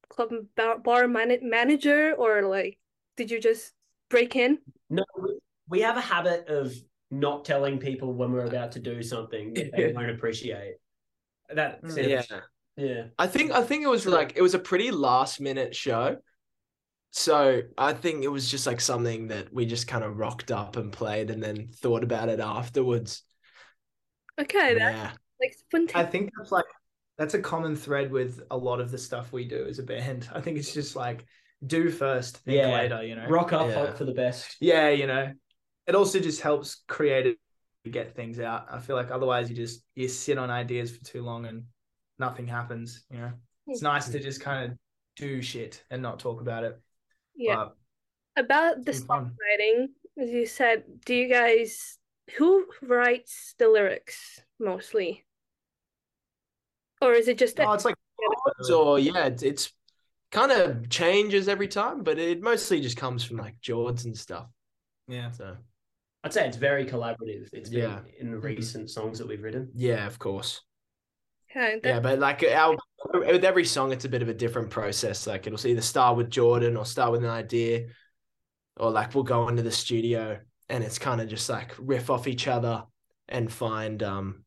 club 0.08 0.30
bar, 0.56 0.78
bar 0.78 1.08
man 1.08 1.36
manager 1.42 2.14
or 2.16 2.42
like 2.42 2.78
did 3.16 3.30
you 3.30 3.40
just 3.40 3.72
break 4.10 4.36
in? 4.36 4.58
No, 4.90 5.04
we, 5.20 5.38
we 5.68 5.80
have 5.80 5.96
a 5.96 6.00
habit 6.02 6.48
of 6.48 6.74
not 7.10 7.44
telling 7.44 7.78
people 7.78 8.12
when 8.14 8.32
we're 8.32 8.44
about 8.46 8.72
to 8.72 8.78
do 8.80 9.02
something 9.02 9.54
that 9.54 9.72
they 9.74 9.92
won't 9.94 10.10
appreciate. 10.10 10.74
That 11.54 11.82
Mm. 11.82 11.90
sounds, 11.90 12.06
Yeah. 12.08 12.40
yeah. 12.76 13.02
I 13.18 13.26
think 13.26 13.52
I 13.52 13.62
think 13.62 13.84
it 13.84 13.88
was 13.88 14.06
like 14.06 14.34
it 14.36 14.42
was 14.42 14.54
a 14.54 14.58
pretty 14.58 14.90
last 14.90 15.40
minute 15.40 15.74
show. 15.74 16.16
So 17.12 17.62
I 17.78 17.94
think 17.94 18.24
it 18.24 18.28
was 18.28 18.50
just 18.50 18.66
like 18.66 18.80
something 18.80 19.28
that 19.28 19.52
we 19.52 19.64
just 19.64 19.86
kind 19.86 20.04
of 20.04 20.18
rocked 20.18 20.50
up 20.50 20.76
and 20.76 20.92
played 20.92 21.30
and 21.30 21.42
then 21.42 21.68
thought 21.68 22.04
about 22.04 22.28
it 22.28 22.40
afterwards. 22.40 23.22
Okay, 24.38 24.74
that 24.74 24.92
Yeah. 24.92 25.12
like 25.40 25.94
I 25.94 26.04
think 26.04 26.30
that's 26.36 26.52
like 26.52 26.66
that's 27.18 27.34
a 27.34 27.40
common 27.40 27.76
thread 27.76 28.10
with 28.10 28.42
a 28.50 28.56
lot 28.56 28.80
of 28.80 28.90
the 28.90 28.98
stuff 28.98 29.32
we 29.32 29.44
do 29.46 29.66
as 29.66 29.78
a 29.78 29.82
band. 29.82 30.28
I 30.34 30.40
think 30.40 30.58
it's 30.58 30.72
just 30.74 30.96
like 30.96 31.24
do 31.66 31.90
first, 31.90 32.38
think 32.38 32.58
Yeah. 32.58 32.72
later. 32.74 33.02
You 33.02 33.16
know. 33.16 33.26
Rock 33.28 33.52
up, 33.52 33.68
Yeah. 33.68 33.74
hope 33.86 33.96
for 33.96 34.04
the 34.04 34.12
best. 34.14 34.56
Yeah, 34.60 34.90
you 34.90 35.06
know. 35.06 35.32
It 35.86 35.94
also 35.94 36.18
just 36.20 36.40
helps 36.40 36.82
create 36.88 37.38
get 37.90 38.16
things 38.16 38.40
out. 38.40 38.66
I 38.70 38.80
feel 38.80 38.96
like 38.96 39.10
otherwise 39.12 39.48
you 39.48 39.54
just 39.54 39.82
you 39.94 40.08
sit 40.08 40.38
on 40.38 40.50
ideas 40.50 40.96
for 40.96 41.04
too 41.04 41.22
long 41.22 41.46
and 41.46 41.64
nothing 42.18 42.46
happens. 42.46 43.04
You 43.10 43.18
know. 43.18 43.32
It's 43.68 43.82
nice 43.82 44.08
to 44.08 44.18
just 44.18 44.40
kind 44.40 44.72
of 44.72 44.78
do 45.16 45.40
shit 45.42 45.82
and 45.90 46.02
not 46.02 46.18
talk 46.18 46.40
about 46.40 46.64
it. 46.64 46.80
Yeah. 47.34 47.56
But 47.56 47.76
About 48.44 48.84
the 48.84 48.90
it's 48.92 49.00
songwriting, 49.00 49.88
as 50.20 50.30
you 50.30 50.46
said, 50.46 50.84
do 51.04 51.14
you 51.14 51.28
guys 51.28 51.98
who 52.36 52.66
writes 52.82 53.54
the 53.58 53.68
lyrics 53.68 54.40
mostly? 54.58 55.25
Or 57.02 57.12
is 57.12 57.28
it 57.28 57.38
just 57.38 57.58
Oh, 57.60 57.72
it's 57.72 57.84
like 57.84 57.94
So 58.62 58.96
yeah, 58.96 59.26
it's, 59.26 59.42
it's 59.42 59.72
kind 60.32 60.50
of 60.52 60.88
changes 60.88 61.48
every 61.48 61.68
time, 61.68 62.02
but 62.02 62.18
it 62.18 62.42
mostly 62.42 62.80
just 62.80 62.96
comes 62.96 63.24
from 63.24 63.36
like 63.36 63.60
Jords 63.60 64.04
and 64.04 64.16
stuff. 64.16 64.46
yeah. 65.08 65.30
So 65.30 65.56
I'd 66.24 66.32
say 66.32 66.46
it's 66.48 66.56
very 66.56 66.84
collaborative. 66.86 67.48
It's 67.52 67.70
been 67.70 67.80
Yeah. 67.80 68.00
in 68.18 68.30
the 68.32 68.38
recent 68.38 68.90
songs 68.90 69.18
that 69.18 69.28
we've 69.28 69.42
written. 69.42 69.70
yeah, 69.74 70.06
of 70.06 70.18
course. 70.18 70.62
okay, 71.50 71.80
Yeah, 71.84 72.00
but 72.00 72.18
like 72.18 72.42
our 72.42 72.76
with 73.14 73.44
every 73.44 73.64
song, 73.64 73.92
it's 73.92 74.04
a 74.04 74.08
bit 74.08 74.22
of 74.22 74.28
a 74.28 74.34
different 74.34 74.70
process. 74.70 75.26
Like 75.26 75.46
it'll 75.46 75.64
either 75.66 75.80
start 75.80 76.16
with 76.16 76.30
Jordan 76.30 76.76
or 76.76 76.84
start 76.84 77.12
with 77.12 77.22
an 77.24 77.30
idea, 77.30 77.86
or 78.76 78.90
like 78.90 79.14
we'll 79.14 79.24
go 79.24 79.48
into 79.48 79.62
the 79.62 79.70
studio 79.70 80.40
and 80.68 80.82
it's 80.82 80.98
kind 80.98 81.20
of 81.20 81.28
just 81.28 81.48
like 81.48 81.72
riff 81.78 82.10
off 82.10 82.26
each 82.26 82.48
other 82.48 82.84
and 83.28 83.52
find 83.52 84.02
um, 84.02 84.44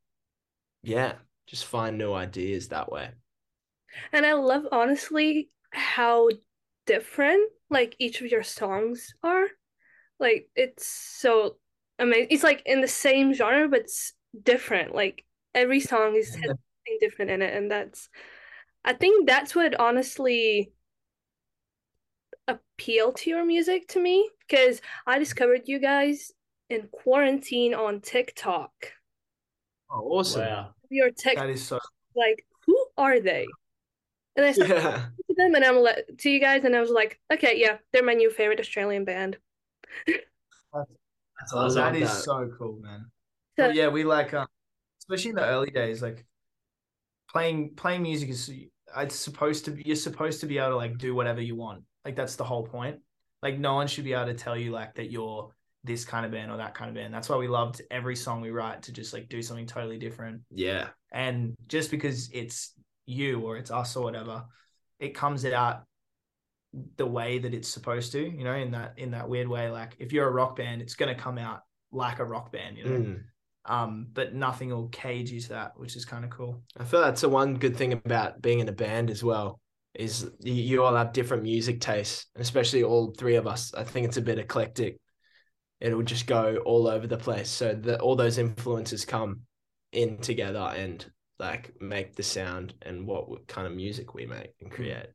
yeah, 0.84 1.14
just 1.50 1.66
find 1.66 1.98
new 1.98 2.14
ideas 2.14 2.68
that 2.68 2.92
way. 2.92 3.10
and 4.14 4.26
I 4.26 4.34
love 4.34 4.68
honestly 4.72 5.50
how 5.72 6.30
different 6.86 7.52
like 7.70 7.96
each 8.00 8.22
of 8.22 8.28
your 8.28 8.44
songs 8.44 9.14
are. 9.24 9.46
Like 10.20 10.50
it's 10.56 10.86
so 10.86 11.58
amazing. 11.98 12.28
It's 12.30 12.44
like 12.44 12.62
in 12.66 12.82
the 12.82 12.88
same 12.88 13.34
genre, 13.34 13.68
but 13.68 13.82
it's 13.82 14.14
different. 14.44 14.94
Like 14.94 15.26
every 15.56 15.80
song 15.80 16.16
is 16.16 16.30
has 16.36 16.44
something 16.44 16.98
different 17.00 17.32
in 17.32 17.42
it, 17.42 17.56
and 17.56 17.72
that's 17.72 18.10
I 18.86 18.94
think 18.94 19.28
that's 19.28 19.56
what 19.56 19.80
honestly 19.80 20.72
appeal 22.48 23.14
to 23.14 23.30
your 23.30 23.46
music 23.46 23.88
to 23.90 24.00
me 24.00 24.30
because 24.48 24.82
I 25.06 25.20
discovered 25.20 25.62
you 25.66 25.80
guys 25.80 26.32
in 26.70 26.90
quarantine 26.92 27.74
on 27.74 28.02
TikTok. 28.02 28.72
Oh, 29.92 30.02
awesome. 30.18 30.42
Wow. 30.42 30.74
Your 30.90 31.12
tech 31.12 31.36
That 31.36 31.50
is 31.50 31.64
so. 31.66 31.80
like 32.16 32.46
who 32.66 32.78
are 32.98 33.20
they? 33.20 33.46
And 34.36 34.46
I 34.46 34.52
said 34.52 34.70
Yeah. 34.70 35.06
to 35.28 35.36
them 35.36 35.56
and 35.56 35.66
I'm 35.66 35.78
like 35.78 36.06
to 36.20 36.30
you 36.30 36.40
guys 36.40 36.64
and 36.64 36.76
I 36.76 36.82
was 36.82 36.92
like, 36.92 37.20
okay, 37.34 37.54
yeah, 37.60 37.78
they're 37.92 38.04
my 38.04 38.14
new 38.14 38.30
favorite 38.30 38.60
Australian 38.60 39.06
band. 39.06 39.38
That's 40.08 41.54
I 41.54 41.58
awesome. 41.58 41.82
That 41.82 41.96
is 41.96 42.10
that. 42.10 42.24
so 42.24 42.50
cool, 42.58 42.80
man. 42.82 43.06
So- 43.58 43.68
But 43.68 43.76
yeah, 43.76 43.88
we 43.88 44.04
like, 44.04 44.34
um, 44.34 44.48
especially 45.02 45.30
in 45.32 45.36
the 45.36 45.46
early 45.46 45.72
days, 45.72 46.02
like 46.02 46.26
playing 47.32 47.76
playing 47.76 48.02
music 48.04 48.30
is 48.30 48.50
it's 48.98 49.16
supposed 49.16 49.66
to 49.66 49.72
be 49.72 49.84
you're 49.86 49.96
supposed 49.96 50.40
to 50.42 50.48
be 50.48 50.58
able 50.58 50.70
to 50.70 50.76
like 50.76 50.98
do 50.98 51.14
whatever 51.16 51.42
you 51.42 51.56
want. 51.56 51.84
Like 52.06 52.16
that's 52.16 52.36
the 52.36 52.44
whole 52.44 52.64
point. 52.66 53.00
Like 53.42 53.58
no 53.60 53.76
one 53.76 53.88
should 53.88 54.04
be 54.04 54.14
able 54.14 54.26
to 54.28 54.34
tell 54.34 54.58
you 54.58 54.72
like 54.72 54.96
that 54.96 55.12
you're 55.12 55.52
this 55.84 56.06
kind 56.06 56.26
of 56.26 56.32
band 56.32 56.52
or 56.52 56.58
that 56.58 56.76
kind 56.76 56.90
of 56.90 56.96
band. 56.96 57.14
That's 57.14 57.30
why 57.30 57.38
we 57.38 57.48
loved 57.48 57.82
every 57.90 58.16
song 58.16 58.42
we 58.42 58.52
write 58.52 58.84
to 58.84 58.92
just 58.92 59.14
like 59.14 59.30
do 59.30 59.42
something 59.42 59.66
totally 59.66 59.98
different. 59.98 60.42
Yeah. 60.52 60.90
And 61.12 61.56
just 61.68 61.92
because 61.92 62.30
it's 62.34 62.74
you 63.06 63.40
or 63.42 63.58
it's 63.58 63.72
us 63.72 63.96
or 63.96 64.04
whatever, 64.04 64.44
it 65.00 65.16
comes 65.16 65.46
out 65.46 65.84
the 66.98 67.06
way 67.06 67.40
that 67.40 67.54
it's 67.54 67.70
supposed 67.70 68.12
to, 68.12 68.22
you 68.22 68.44
know, 68.44 68.54
in 68.54 68.72
that 68.72 68.94
in 68.98 69.12
that 69.12 69.28
weird 69.28 69.48
way. 69.48 69.70
Like 69.70 69.96
if 70.00 70.14
you're 70.14 70.28
a 70.28 70.32
rock 70.32 70.56
band, 70.58 70.82
it's 70.82 70.96
gonna 70.96 71.16
come 71.16 71.38
out 71.38 71.62
like 71.92 72.20
a 72.20 72.26
rock 72.26 72.52
band, 72.52 72.78
you 72.78 72.84
know. 72.84 73.00
Mm. 73.00 73.24
Um, 73.66 74.08
but 74.14 74.34
nothing 74.34 74.70
will 74.70 74.88
cage 74.88 75.32
you 75.32 75.40
to 75.42 75.50
that, 75.50 75.80
which 75.80 75.96
is 75.96 76.06
kind 76.06 76.24
of 76.24 76.32
cool. 76.32 76.64
I 76.78 76.84
feel 76.84 77.02
that's 77.02 77.22
the 77.22 77.30
one 77.30 77.56
good 77.56 77.76
thing 77.76 77.94
about 77.94 78.42
being 78.42 78.60
in 78.60 78.70
a 78.70 78.74
band 78.74 79.10
as 79.10 79.24
well 79.24 79.60
is 79.94 80.30
you, 80.40 80.84
all 80.84 80.96
have 80.96 81.14
different 81.14 81.44
music 81.44 81.82
tastes, 81.82 82.28
and 82.36 82.42
especially 82.42 82.84
all 82.84 83.14
three 83.18 83.36
of 83.36 83.48
us. 83.48 83.74
I 83.74 83.84
think 83.84 84.08
it's 84.08 84.18
a 84.18 84.22
bit 84.22 84.40
eclectic. 84.40 84.98
It'll 85.82 86.04
just 86.04 86.28
go 86.28 86.58
all 86.66 86.88
over 86.88 87.08
the 87.08 87.18
place. 87.18 87.50
So 87.50 87.74
that 87.74 88.02
all 88.02 88.16
those 88.16 88.38
influences 88.38 89.06
come 89.06 89.42
in 89.92 90.18
together 90.18 90.60
and 90.76 91.06
like 91.40 91.74
make 91.80 92.16
the 92.16 92.24
sound 92.24 92.74
and 92.82 93.08
what 93.08 93.48
kind 93.48 93.66
of 93.66 93.74
music 93.74 94.14
we 94.14 94.26
make 94.26 94.54
and 94.62 94.72
create. 94.72 95.08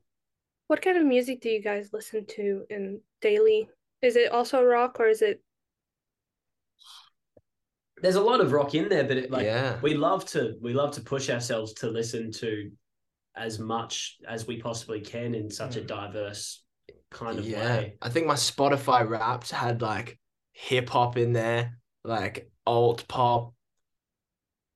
What 0.69 0.81
kind 0.81 0.97
of 0.97 1.05
music 1.05 1.43
do 1.43 1.51
you 1.51 1.63
guys 1.63 1.91
listen 1.93 2.25
to 2.37 2.65
in 2.71 3.01
daily? 3.21 3.69
Is 4.01 4.17
it 4.17 4.33
also 4.33 4.63
rock 4.63 4.99
or 5.01 5.09
is 5.09 5.21
it 5.23 5.41
There's 8.01 8.17
a 8.17 8.23
lot 8.23 8.41
of 8.41 8.53
rock 8.53 8.75
in 8.75 8.89
there, 8.89 9.05
but 9.05 9.17
it, 9.17 9.31
like 9.31 9.45
yeah. 9.45 9.79
we 9.83 9.95
love 9.95 10.25
to 10.27 10.55
we 10.61 10.73
love 10.73 10.93
to 10.93 11.01
push 11.01 11.31
ourselves 11.31 11.75
to 11.75 11.89
listen 11.89 12.33
to 12.33 12.71
as 13.37 13.59
much 13.59 14.17
as 14.27 14.47
we 14.47 14.61
possibly 14.61 15.01
can 15.01 15.35
in 15.35 15.51
such 15.51 15.77
a 15.77 15.81
Mm. 15.81 15.87
diverse 15.87 16.63
kind 17.11 17.39
of 17.39 17.47
yeah. 17.47 17.65
way. 17.65 17.97
I 18.03 18.09
think 18.09 18.27
my 18.27 18.35
Spotify 18.35 19.09
raps 19.09 19.51
had 19.51 19.83
like 19.83 20.19
hip 20.55 20.89
hop 20.89 21.17
in 21.19 21.33
there, 21.33 21.79
like 22.05 22.51
alt 22.67 23.07
pop, 23.09 23.53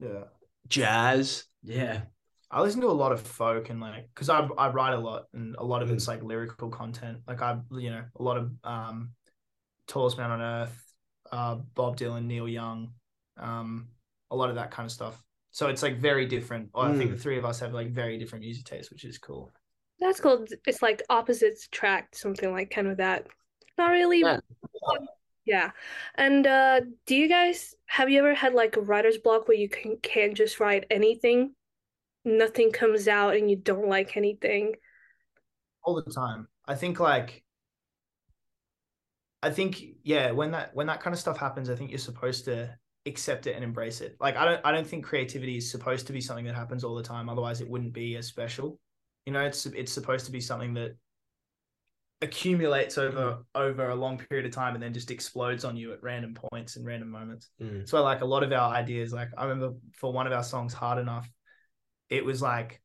Yeah. 0.00 0.24
jazz. 0.68 1.44
Yeah. 1.62 2.02
I 2.50 2.60
listen 2.62 2.80
to 2.80 2.88
a 2.88 2.92
lot 2.92 3.12
of 3.12 3.20
folk 3.20 3.68
and 3.70 3.80
like 3.80 4.08
because 4.14 4.28
I 4.28 4.40
I 4.58 4.70
write 4.70 4.94
a 4.94 4.98
lot 4.98 5.26
and 5.34 5.54
a 5.56 5.64
lot 5.64 5.82
of 5.82 5.88
Mm. 5.88 5.94
it's 5.94 6.08
like 6.08 6.22
lyrical 6.22 6.68
content. 6.70 7.18
Like 7.26 7.42
I 7.42 7.58
you 7.72 7.90
know 7.90 8.04
a 8.16 8.22
lot 8.22 8.36
of 8.38 8.50
um, 8.64 9.10
tallest 9.86 10.16
man 10.18 10.30
on 10.30 10.40
earth, 10.40 10.94
uh, 11.32 11.54
Bob 11.74 11.96
Dylan, 11.96 12.24
Neil 12.24 12.48
Young, 12.48 12.92
um, 13.36 13.88
a 14.30 14.36
lot 14.36 14.48
of 14.50 14.56
that 14.56 14.70
kind 14.70 14.86
of 14.86 14.92
stuff. 14.92 15.22
So 15.50 15.68
it's 15.68 15.82
like 15.82 15.98
very 15.98 16.26
different. 16.26 16.70
I 16.74 16.92
think 16.96 17.10
Mm. 17.10 17.14
the 17.16 17.18
three 17.22 17.38
of 17.38 17.44
us 17.44 17.60
have 17.60 17.72
like 17.74 17.90
very 17.90 18.18
different 18.18 18.44
music 18.44 18.64
tastes, 18.64 18.90
which 18.90 19.04
is 19.04 19.18
cool. 19.18 19.52
that's 20.00 20.20
called 20.20 20.48
it's 20.66 20.80
like 20.80 21.02
opposites 21.10 21.66
attract, 21.66 22.16
something 22.16 22.52
like 22.52 22.70
kind 22.70 22.86
of 22.86 22.96
that. 22.98 23.26
Not 23.76 23.90
really 23.90 24.20
Yeah. 24.20 24.38
Yeah. 25.48 25.70
And 26.16 26.46
uh 26.46 26.80
do 27.06 27.16
you 27.16 27.28
guys 27.28 27.74
have 27.86 28.10
you 28.10 28.18
ever 28.20 28.34
had 28.34 28.54
like 28.54 28.76
a 28.76 28.80
writer's 28.82 29.18
block 29.18 29.48
where 29.48 29.56
you 29.56 29.68
can 29.68 29.96
can't 30.02 30.34
just 30.36 30.60
write 30.60 30.84
anything? 30.90 31.54
Nothing 32.24 32.72
comes 32.72 33.08
out 33.08 33.36
and 33.36 33.50
you 33.50 33.56
don't 33.56 33.88
like 33.88 34.16
anything. 34.16 34.74
all 35.84 35.94
the 35.96 36.12
time. 36.12 36.48
I 36.66 36.74
think 36.74 37.00
like 37.00 37.44
I 39.42 39.50
think 39.50 39.82
yeah, 40.02 40.32
when 40.32 40.50
that 40.52 40.74
when 40.74 40.86
that 40.88 41.00
kind 41.00 41.14
of 41.14 41.20
stuff 41.20 41.38
happens, 41.38 41.70
I 41.70 41.76
think 41.76 41.90
you're 41.90 41.98
supposed 41.98 42.44
to 42.46 42.76
accept 43.06 43.46
it 43.46 43.54
and 43.54 43.64
embrace 43.64 44.00
it. 44.00 44.16
Like 44.20 44.36
I 44.36 44.44
don't 44.44 44.60
I 44.64 44.72
don't 44.72 44.86
think 44.86 45.04
creativity 45.04 45.56
is 45.56 45.70
supposed 45.70 46.06
to 46.08 46.12
be 46.12 46.20
something 46.20 46.44
that 46.46 46.54
happens 46.56 46.84
all 46.84 46.94
the 46.96 47.02
time, 47.02 47.28
otherwise 47.28 47.60
it 47.60 47.68
wouldn't 47.68 47.92
be 47.92 48.16
as 48.16 48.26
special. 48.26 48.80
You 49.26 49.32
know, 49.32 49.40
it's 49.42 49.66
it's 49.66 49.92
supposed 49.92 50.26
to 50.26 50.32
be 50.32 50.40
something 50.40 50.74
that 50.74 50.96
accumulates 52.20 52.98
over 52.98 53.44
over 53.54 53.90
a 53.90 53.94
long 53.94 54.18
period 54.18 54.44
of 54.44 54.52
time 54.52 54.74
and 54.74 54.82
then 54.82 54.92
just 54.92 55.10
explodes 55.10 55.64
on 55.64 55.76
you 55.76 55.92
at 55.92 56.02
random 56.02 56.34
points 56.34 56.76
and 56.76 56.84
random 56.84 57.10
moments. 57.10 57.50
Mm. 57.62 57.88
So 57.88 58.02
like 58.02 58.22
a 58.22 58.24
lot 58.24 58.42
of 58.42 58.52
our 58.52 58.74
ideas, 58.74 59.12
like 59.12 59.28
I 59.36 59.44
remember 59.44 59.76
for 59.94 60.12
one 60.12 60.26
of 60.26 60.32
our 60.32 60.42
songs, 60.42 60.72
Hard 60.72 60.98
Enough, 60.98 61.28
it 62.10 62.24
was 62.24 62.42
like 62.42 62.80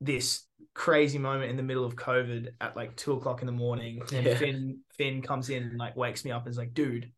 this 0.00 0.44
crazy 0.74 1.18
moment 1.18 1.50
in 1.50 1.56
the 1.56 1.62
middle 1.62 1.84
of 1.84 1.96
COVID 1.96 2.48
at 2.60 2.76
like 2.76 2.94
two 2.96 3.12
o'clock 3.14 3.40
in 3.40 3.46
the 3.46 3.52
morning. 3.52 4.00
And 4.12 4.26
Yeah. 4.26 4.36
Finn 4.36 4.80
Finn 4.96 5.22
comes 5.22 5.50
in 5.50 5.64
and 5.64 5.78
like 5.78 5.96
wakes 5.96 6.24
me 6.24 6.30
up 6.30 6.44
and 6.44 6.52
is 6.52 6.58
like, 6.58 6.74
dude, 6.74 7.10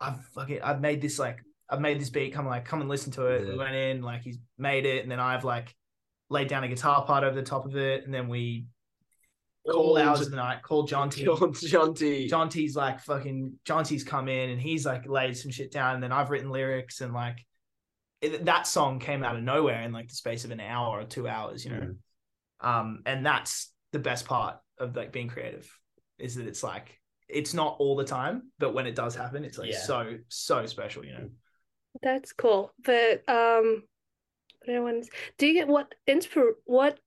I've 0.00 0.24
fucking 0.34 0.62
I've 0.62 0.80
made 0.80 1.02
this 1.02 1.18
like 1.18 1.40
I've 1.68 1.80
made 1.80 2.00
this 2.00 2.10
beat, 2.10 2.32
come 2.32 2.46
like 2.46 2.64
come 2.64 2.80
and 2.80 2.88
listen 2.88 3.12
to 3.12 3.26
it. 3.26 3.46
We 3.46 3.56
went 3.56 3.74
in, 3.74 4.02
like 4.02 4.22
he's 4.22 4.38
made 4.56 4.86
it, 4.86 5.02
and 5.02 5.12
then 5.12 5.20
I've 5.20 5.44
like 5.44 5.74
laid 6.30 6.48
down 6.48 6.64
a 6.64 6.68
guitar 6.68 7.04
part 7.04 7.22
over 7.22 7.36
the 7.36 7.42
top 7.42 7.66
of 7.66 7.76
it, 7.76 8.04
and 8.04 8.14
then 8.14 8.28
we 8.28 8.66
all 9.66 9.72
Called- 9.72 9.98
hours 9.98 10.20
of 10.22 10.30
the 10.30 10.36
night 10.36 10.62
called 10.62 10.88
Jonty. 10.88 11.24
John, 11.24 11.52
Jonty. 11.52 12.28
John 12.28 12.48
T's 12.48 12.74
like 12.76 13.00
fucking 13.00 13.52
Jonty's 13.64 14.04
come 14.04 14.28
in 14.28 14.50
and 14.50 14.60
he's 14.60 14.86
like 14.86 15.06
laid 15.06 15.36
some 15.36 15.50
shit 15.50 15.70
down 15.70 15.94
and 15.94 16.02
then 16.02 16.12
I've 16.12 16.30
written 16.30 16.50
lyrics 16.50 17.00
and 17.02 17.12
like 17.12 17.44
it, 18.22 18.44
that 18.46 18.66
song 18.66 18.98
came 18.98 19.22
out 19.22 19.36
of 19.36 19.42
nowhere 19.42 19.82
in 19.82 19.92
like 19.92 20.08
the 20.08 20.14
space 20.14 20.44
of 20.44 20.50
an 20.50 20.60
hour 20.60 21.00
or 21.00 21.04
two 21.04 21.26
hours, 21.28 21.64
you 21.64 21.70
know. 21.72 21.94
Um, 22.60 23.02
and 23.06 23.24
that's 23.24 23.72
the 23.92 23.98
best 23.98 24.24
part 24.26 24.56
of 24.78 24.94
like 24.96 25.12
being 25.12 25.28
creative 25.28 25.70
is 26.18 26.34
that 26.36 26.46
it's 26.46 26.62
like 26.62 26.98
it's 27.28 27.54
not 27.54 27.76
all 27.78 27.96
the 27.96 28.04
time, 28.04 28.50
but 28.58 28.74
when 28.74 28.86
it 28.86 28.94
does 28.94 29.14
happen, 29.14 29.44
it's 29.44 29.56
like 29.58 29.70
Yeah. 29.70 29.78
so 29.78 30.16
so 30.28 30.66
special, 30.66 31.04
you 31.04 31.12
know. 31.14 31.28
That's 32.02 32.32
cool. 32.32 32.72
But 32.84 33.28
um 33.28 33.82
what 34.66 34.94
do 35.38 35.46
you 35.46 35.54
get 35.54 35.68
what 35.68 35.94
inspire 36.06 36.52
what 36.64 36.98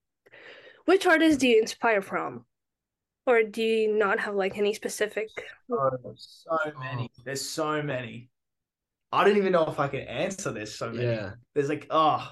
which 0.85 1.05
artists 1.05 1.37
do 1.37 1.47
you 1.47 1.59
inspire 1.59 2.01
from? 2.01 2.45
Or 3.25 3.43
do 3.43 3.61
you 3.63 3.95
not 3.95 4.19
have 4.19 4.35
like 4.35 4.57
any 4.57 4.73
specific 4.73 5.29
Oh, 5.71 5.89
so 6.15 6.57
many. 6.77 7.09
There's 7.23 7.47
so 7.47 7.81
many. 7.81 8.29
I 9.11 9.23
don't 9.23 9.37
even 9.37 9.53
know 9.53 9.65
if 9.65 9.79
I 9.79 9.87
can 9.87 10.01
answer 10.01 10.51
this. 10.51 10.75
So 10.75 10.91
many. 10.91 11.07
Yeah. 11.07 11.31
There's 11.55 11.69
like 11.69 11.87
oh 11.89 12.27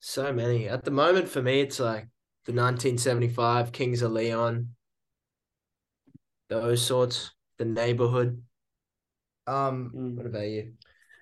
So 0.00 0.32
many. 0.32 0.68
At 0.68 0.84
the 0.84 0.90
moment, 0.90 1.28
for 1.28 1.42
me, 1.42 1.60
it's 1.60 1.78
like 1.78 2.08
the 2.46 2.52
1975 2.52 3.72
Kings 3.72 4.00
of 4.00 4.12
Leon, 4.12 4.68
those 6.48 6.80
sorts, 6.84 7.32
the 7.58 7.66
neighborhood. 7.66 8.42
um 9.46 9.90
What 10.16 10.26
about 10.26 10.48
you? 10.48 10.72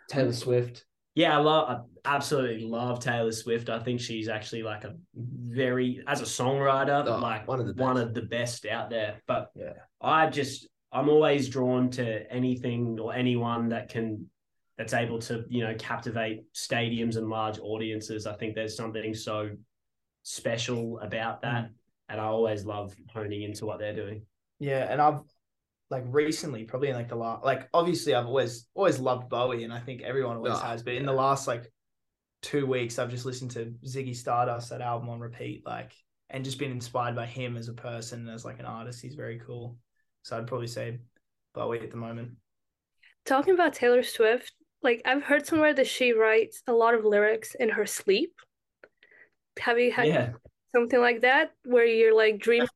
Taylor 0.08 0.32
Swift. 0.32 0.85
Yeah, 1.16 1.36
I 1.36 1.40
love 1.40 1.68
I 2.04 2.14
absolutely 2.14 2.66
love 2.66 3.00
Taylor 3.00 3.32
Swift. 3.32 3.70
I 3.70 3.78
think 3.80 4.00
she's 4.00 4.28
actually 4.28 4.62
like 4.62 4.84
a 4.84 4.94
very 5.14 6.04
as 6.06 6.20
a 6.20 6.24
songwriter, 6.24 7.04
Oh, 7.06 7.18
like 7.18 7.48
one 7.48 7.58
of 7.58 7.66
the 7.66 7.82
one 7.82 7.94
best. 7.96 8.06
of 8.06 8.14
the 8.14 8.22
best 8.22 8.66
out 8.66 8.90
there. 8.90 9.22
But 9.26 9.50
Yeah. 9.56 9.72
I 10.00 10.28
just 10.28 10.68
I'm 10.92 11.08
always 11.08 11.48
drawn 11.48 11.90
to 11.92 12.30
anything 12.30 13.00
or 13.00 13.14
anyone 13.14 13.70
that 13.70 13.88
can 13.88 14.30
that's 14.76 14.92
able 14.92 15.18
to, 15.20 15.44
you 15.48 15.64
know, 15.64 15.74
captivate 15.78 16.44
stadiums 16.54 17.16
and 17.16 17.28
large 17.30 17.58
audiences. 17.58 18.26
I 18.26 18.34
think 18.34 18.54
there's 18.54 18.76
something 18.76 19.14
so 19.14 19.50
special 20.22 20.98
about 21.00 21.40
that. 21.42 21.64
Mm. 21.64 21.70
And 22.10 22.20
I 22.20 22.24
always 22.24 22.66
love 22.66 22.94
honing 23.12 23.42
into 23.42 23.64
what 23.64 23.78
they're 23.78 23.94
doing. 23.96 24.26
Yeah, 24.60 24.86
and 24.90 25.00
I've 25.00 25.20
like 25.90 26.04
recently, 26.06 26.64
probably 26.64 26.88
in 26.88 26.96
like 26.96 27.08
the 27.08 27.16
last, 27.16 27.44
like 27.44 27.68
obviously 27.74 28.14
I've 28.14 28.26
always 28.26 28.66
always 28.74 28.98
loved 28.98 29.28
Bowie, 29.28 29.64
and 29.64 29.72
I 29.72 29.80
think 29.80 30.02
everyone 30.02 30.36
always 30.36 30.54
Oh, 30.54 30.58
has. 30.58 30.82
But 30.82 30.94
in 30.94 31.06
the 31.06 31.12
last 31.12 31.46
like 31.46 31.72
two 32.42 32.66
weeks, 32.66 32.98
I've 32.98 33.10
just 33.10 33.24
listened 33.26 33.52
to 33.52 33.74
Ziggy 33.84 34.14
Stardust, 34.16 34.70
that 34.70 34.80
album 34.80 35.08
on 35.10 35.20
repeat, 35.20 35.64
like, 35.66 35.92
and 36.30 36.44
just 36.44 36.58
been 36.58 36.70
inspired 36.72 37.14
by 37.16 37.26
him 37.26 37.56
as 37.56 37.68
a 37.68 37.72
person 37.72 38.28
as 38.28 38.44
like 38.44 38.58
an 38.58 38.66
artist. 38.66 39.00
He's 39.02 39.14
very 39.14 39.40
cool. 39.46 39.76
So 40.22 40.36
I'd 40.36 40.46
probably 40.46 40.66
say 40.66 40.98
Bowie 41.54 41.80
at 41.80 41.90
the 41.90 41.96
moment. 41.96 42.32
talking 43.24 43.54
about 43.54 43.74
Taylor 43.74 44.02
Swift, 44.02 44.52
like 44.82 45.02
I've 45.04 45.22
heard 45.22 45.46
somewhere 45.46 45.74
that 45.74 45.86
she 45.86 46.12
writes 46.12 46.62
a 46.66 46.72
lot 46.72 46.94
of 46.94 47.04
lyrics 47.04 47.54
in 47.54 47.68
her 47.70 47.86
sleep. 47.86 48.32
Have 49.58 49.78
you 49.78 49.90
had 49.92 50.06
Yeah. 50.06 50.32
something 50.74 51.00
like 51.00 51.22
that 51.22 51.52
where 51.64 51.86
you're 51.86 52.14
like 52.14 52.38
dreaming? 52.38 52.68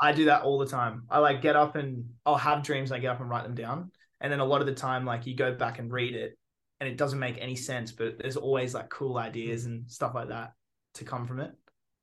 I 0.00 0.12
do 0.12 0.26
that 0.26 0.42
all 0.42 0.58
the 0.58 0.66
time. 0.66 1.04
I 1.10 1.18
like 1.20 1.40
get 1.42 1.56
up 1.56 1.74
and 1.76 2.10
I'll 2.24 2.36
have 2.36 2.62
dreams. 2.62 2.90
And 2.90 2.98
I 2.98 3.00
get 3.00 3.10
up 3.10 3.20
and 3.20 3.30
write 3.30 3.44
them 3.44 3.54
down, 3.54 3.90
and 4.20 4.32
then 4.32 4.40
a 4.40 4.44
lot 4.44 4.60
of 4.60 4.66
the 4.66 4.74
time, 4.74 5.04
like 5.04 5.26
you 5.26 5.34
go 5.34 5.54
back 5.54 5.78
and 5.78 5.90
read 5.92 6.14
it, 6.14 6.36
and 6.80 6.88
it 6.88 6.96
doesn't 6.96 7.18
make 7.18 7.38
any 7.40 7.56
sense. 7.56 7.92
But 7.92 8.18
there's 8.18 8.36
always 8.36 8.74
like 8.74 8.88
cool 8.90 9.16
ideas 9.18 9.64
and 9.66 9.90
stuff 9.90 10.14
like 10.14 10.28
that 10.28 10.52
to 10.94 11.04
come 11.04 11.26
from 11.26 11.40
it. 11.40 11.52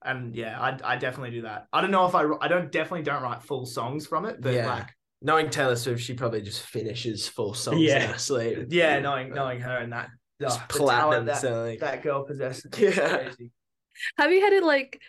And 0.06 0.36
yeah, 0.36 0.60
I 0.60 0.78
I 0.84 0.98
definitely 0.98 1.32
do 1.32 1.42
that. 1.44 1.68
I 1.72 1.82
don't 1.82 1.92
know 1.92 2.06
if 2.08 2.16
I 2.16 2.26
I 2.42 2.48
don't 2.48 2.72
definitely 2.72 3.04
don't 3.04 3.24
write 3.24 3.44
full 3.44 3.66
songs 3.66 4.06
from 4.08 4.26
it, 4.26 4.42
but 4.42 4.54
Yeah. 4.54 4.68
like 4.68 4.88
Knowing 5.26 5.50
Taylor 5.50 5.78
Swift, 5.78 6.04
she 6.04 6.14
probably 6.16 6.42
just 6.42 6.64
finishes 6.64 7.26
full 7.30 7.54
songs 7.54 7.80
Yeah. 7.80 8.04
in 8.04 8.10
her 8.12 8.18
sleep. 8.18 8.68
yeah, 8.72 9.00
knowing 9.00 9.34
knowing 9.34 9.62
her 9.62 9.78
and 9.78 9.94
that 9.94 10.10
Just 10.42 10.60
oh, 10.60 10.64
the 10.68 10.74
platinum 10.80 11.10
talent 11.12 11.26
that, 11.28 11.38
selling. 11.38 11.80
that 11.80 12.04
girl 12.04 12.26
possesses. 12.26 12.66
Yeah. 12.78 12.90
Yeah. 12.90 13.18
Crazy. 13.24 13.52
Have 14.18 14.32
you 14.34 14.42
had 14.42 14.52
it 14.54 14.64
like 14.64 15.00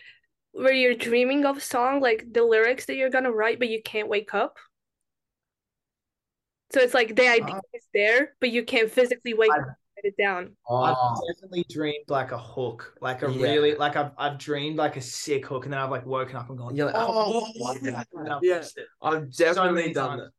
where 0.55 0.73
you're 0.73 0.95
dreaming 0.95 1.45
of 1.45 1.57
a 1.57 1.61
song, 1.61 2.01
like 2.01 2.31
the 2.33 2.43
lyrics 2.43 2.85
that 2.85 2.95
you're 2.95 3.09
gonna 3.09 3.31
write, 3.31 3.59
but 3.59 3.69
you 3.69 3.81
can't 3.83 4.07
wake 4.09 4.33
up? 4.33 4.57
So 6.71 6.81
it's 6.81 6.93
like 6.93 7.15
the 7.15 7.27
idea 7.27 7.55
Uh, 7.55 7.61
is 7.73 7.87
there, 7.93 8.35
but 8.39 8.49
you 8.49 8.63
can't 8.65 8.91
physically 8.91 9.33
wake 9.33 9.51
I- 9.51 9.59
up 9.59 9.63
and 9.67 9.75
write 9.97 10.05
it 10.13 10.17
down. 10.21 10.57
I've 10.81 10.95
Oh, 10.97 11.25
definitely 11.27 11.63
dreamed 11.69 12.09
like 12.09 12.31
a 12.31 12.39
hook, 12.39 12.95
like 12.99 13.21
a 13.21 13.29
Yeah. 13.29 13.41
really 13.41 13.75
like 13.75 13.95
I've 13.95 14.11
I've 14.17 14.39
dreamed 14.39 14.77
like 14.77 14.97
a 14.97 15.01
sick 15.01 15.45
hook, 15.45 15.65
and 15.65 15.73
then 15.73 15.79
I've 15.79 15.91
like 15.91 16.05
woken 16.07 16.35
up 16.37 16.49
and 16.49 16.57
gone, 16.57 16.75
You're 16.75 16.87
like, 16.87 16.95
oh, 16.97 17.43
oh, 17.45 17.51
what 17.59 17.77
yeah, 17.83 18.03
I've 18.15 18.37
yeah. 18.41 18.65
I've 19.01 19.35
definitely 19.35 19.73
many 19.73 19.93
done 19.93 20.09
times. 20.09 20.23
that. 20.23 20.31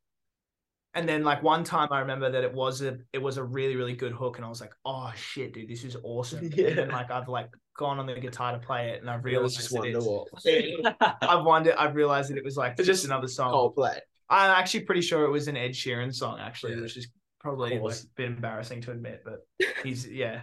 And 0.96 1.06
then 1.06 1.22
like 1.22 1.42
one 1.42 1.62
time 1.62 1.88
I 1.90 2.00
remember 2.00 2.30
that 2.30 2.42
it 2.42 2.52
was 2.52 2.80
a 2.80 2.96
it 3.12 3.18
was 3.22 3.36
a 3.36 3.44
really 3.44 3.76
really 3.76 3.94
good 3.94 4.12
hook, 4.12 4.38
and 4.38 4.46
I 4.46 4.48
was 4.48 4.62
like, 4.62 4.72
oh 4.86 5.12
shit, 5.14 5.52
dude, 5.52 5.68
this 5.68 5.84
is 5.84 5.96
awesome. 6.02 6.50
Yeah. 6.56 6.68
And 6.68 6.78
then 6.78 6.88
like 6.88 7.10
I've 7.10 7.28
like 7.28 7.50
gone 7.76 7.98
on 7.98 8.06
the 8.06 8.18
guitar 8.18 8.52
to 8.52 8.58
play 8.58 8.90
it, 8.90 9.02
and 9.02 9.10
I've 9.10 9.20
It 9.26 9.40
was 9.40 9.56
realized 9.56 9.56
just 9.56 9.70
that 9.74 9.84
it's- 9.84 10.02
Wonderwall. 10.02 11.16
I've 11.22 11.44
wondered, 11.44 11.74
I've 11.76 11.94
realized 11.94 12.30
that 12.30 12.38
it 12.38 12.44
was 12.44 12.56
like 12.56 12.72
It's 12.72 12.86
just 12.86 13.02
just 13.02 13.04
another 13.04 13.28
song. 13.28 13.52
Coldplay. 13.52 13.98
I'm 14.30 14.50
actually 14.50 14.80
pretty 14.80 15.02
sure 15.02 15.24
it 15.24 15.30
was 15.30 15.48
an 15.48 15.56
Ed 15.56 15.72
Sheeran 15.72 16.12
song, 16.14 16.40
actually, 16.40 16.74
Yeah. 16.74 16.80
which 16.80 16.96
is 16.96 17.08
probably 17.38 17.76
Of 17.76 17.82
like, 17.82 17.94
a 17.94 18.06
bit 18.16 18.26
embarrassing 18.26 18.80
to 18.82 18.90
admit, 18.90 19.22
but 19.24 19.46
he's 19.82 20.06
yeah. 20.08 20.42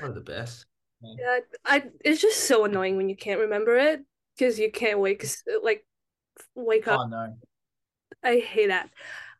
One 0.00 0.10
of 0.10 0.14
the 0.16 0.22
best. 0.22 0.66
Yeah, 1.00 1.38
I 1.64 1.84
it's 2.04 2.20
just 2.20 2.44
so 2.44 2.64
annoying 2.64 2.96
when 2.96 3.08
you 3.08 3.16
can't 3.16 3.40
remember 3.40 3.76
it 3.76 4.02
because 4.36 4.58
you 4.58 4.70
can't 4.70 4.98
wake 4.98 5.24
like 5.62 5.84
wake 6.54 6.86
oh, 6.88 6.94
up. 6.94 7.00
Oh 7.04 7.08
no. 7.08 7.36
I 8.22 8.38
hate 8.38 8.68
that. 8.68 8.90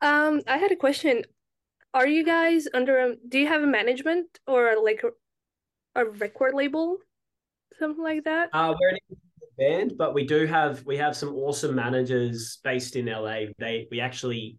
Um, 0.02 0.42
I 0.46 0.58
had 0.58 0.72
a 0.72 0.76
question. 0.76 1.22
Are 1.94 2.06
you 2.06 2.24
guys 2.24 2.66
under 2.74 2.98
a, 2.98 3.16
do 3.28 3.38
you 3.38 3.46
have 3.46 3.62
a 3.62 3.66
management 3.66 4.26
or 4.46 4.76
like 4.82 5.02
a, 5.04 6.00
a 6.00 6.04
record 6.10 6.54
label? 6.54 6.98
Something 7.78 8.02
like 8.02 8.24
that? 8.24 8.50
Uh, 8.52 8.74
we're 8.78 8.88
an 8.90 8.98
independent 9.08 9.56
band, 9.88 9.98
but 9.98 10.12
we 10.14 10.26
do 10.26 10.46
have 10.46 10.84
we 10.84 10.96
have 10.96 11.16
some 11.16 11.34
awesome 11.34 11.74
managers 11.74 12.58
based 12.64 12.96
in 12.96 13.06
LA. 13.06 13.46
They 13.58 13.86
we 13.90 14.00
actually 14.00 14.58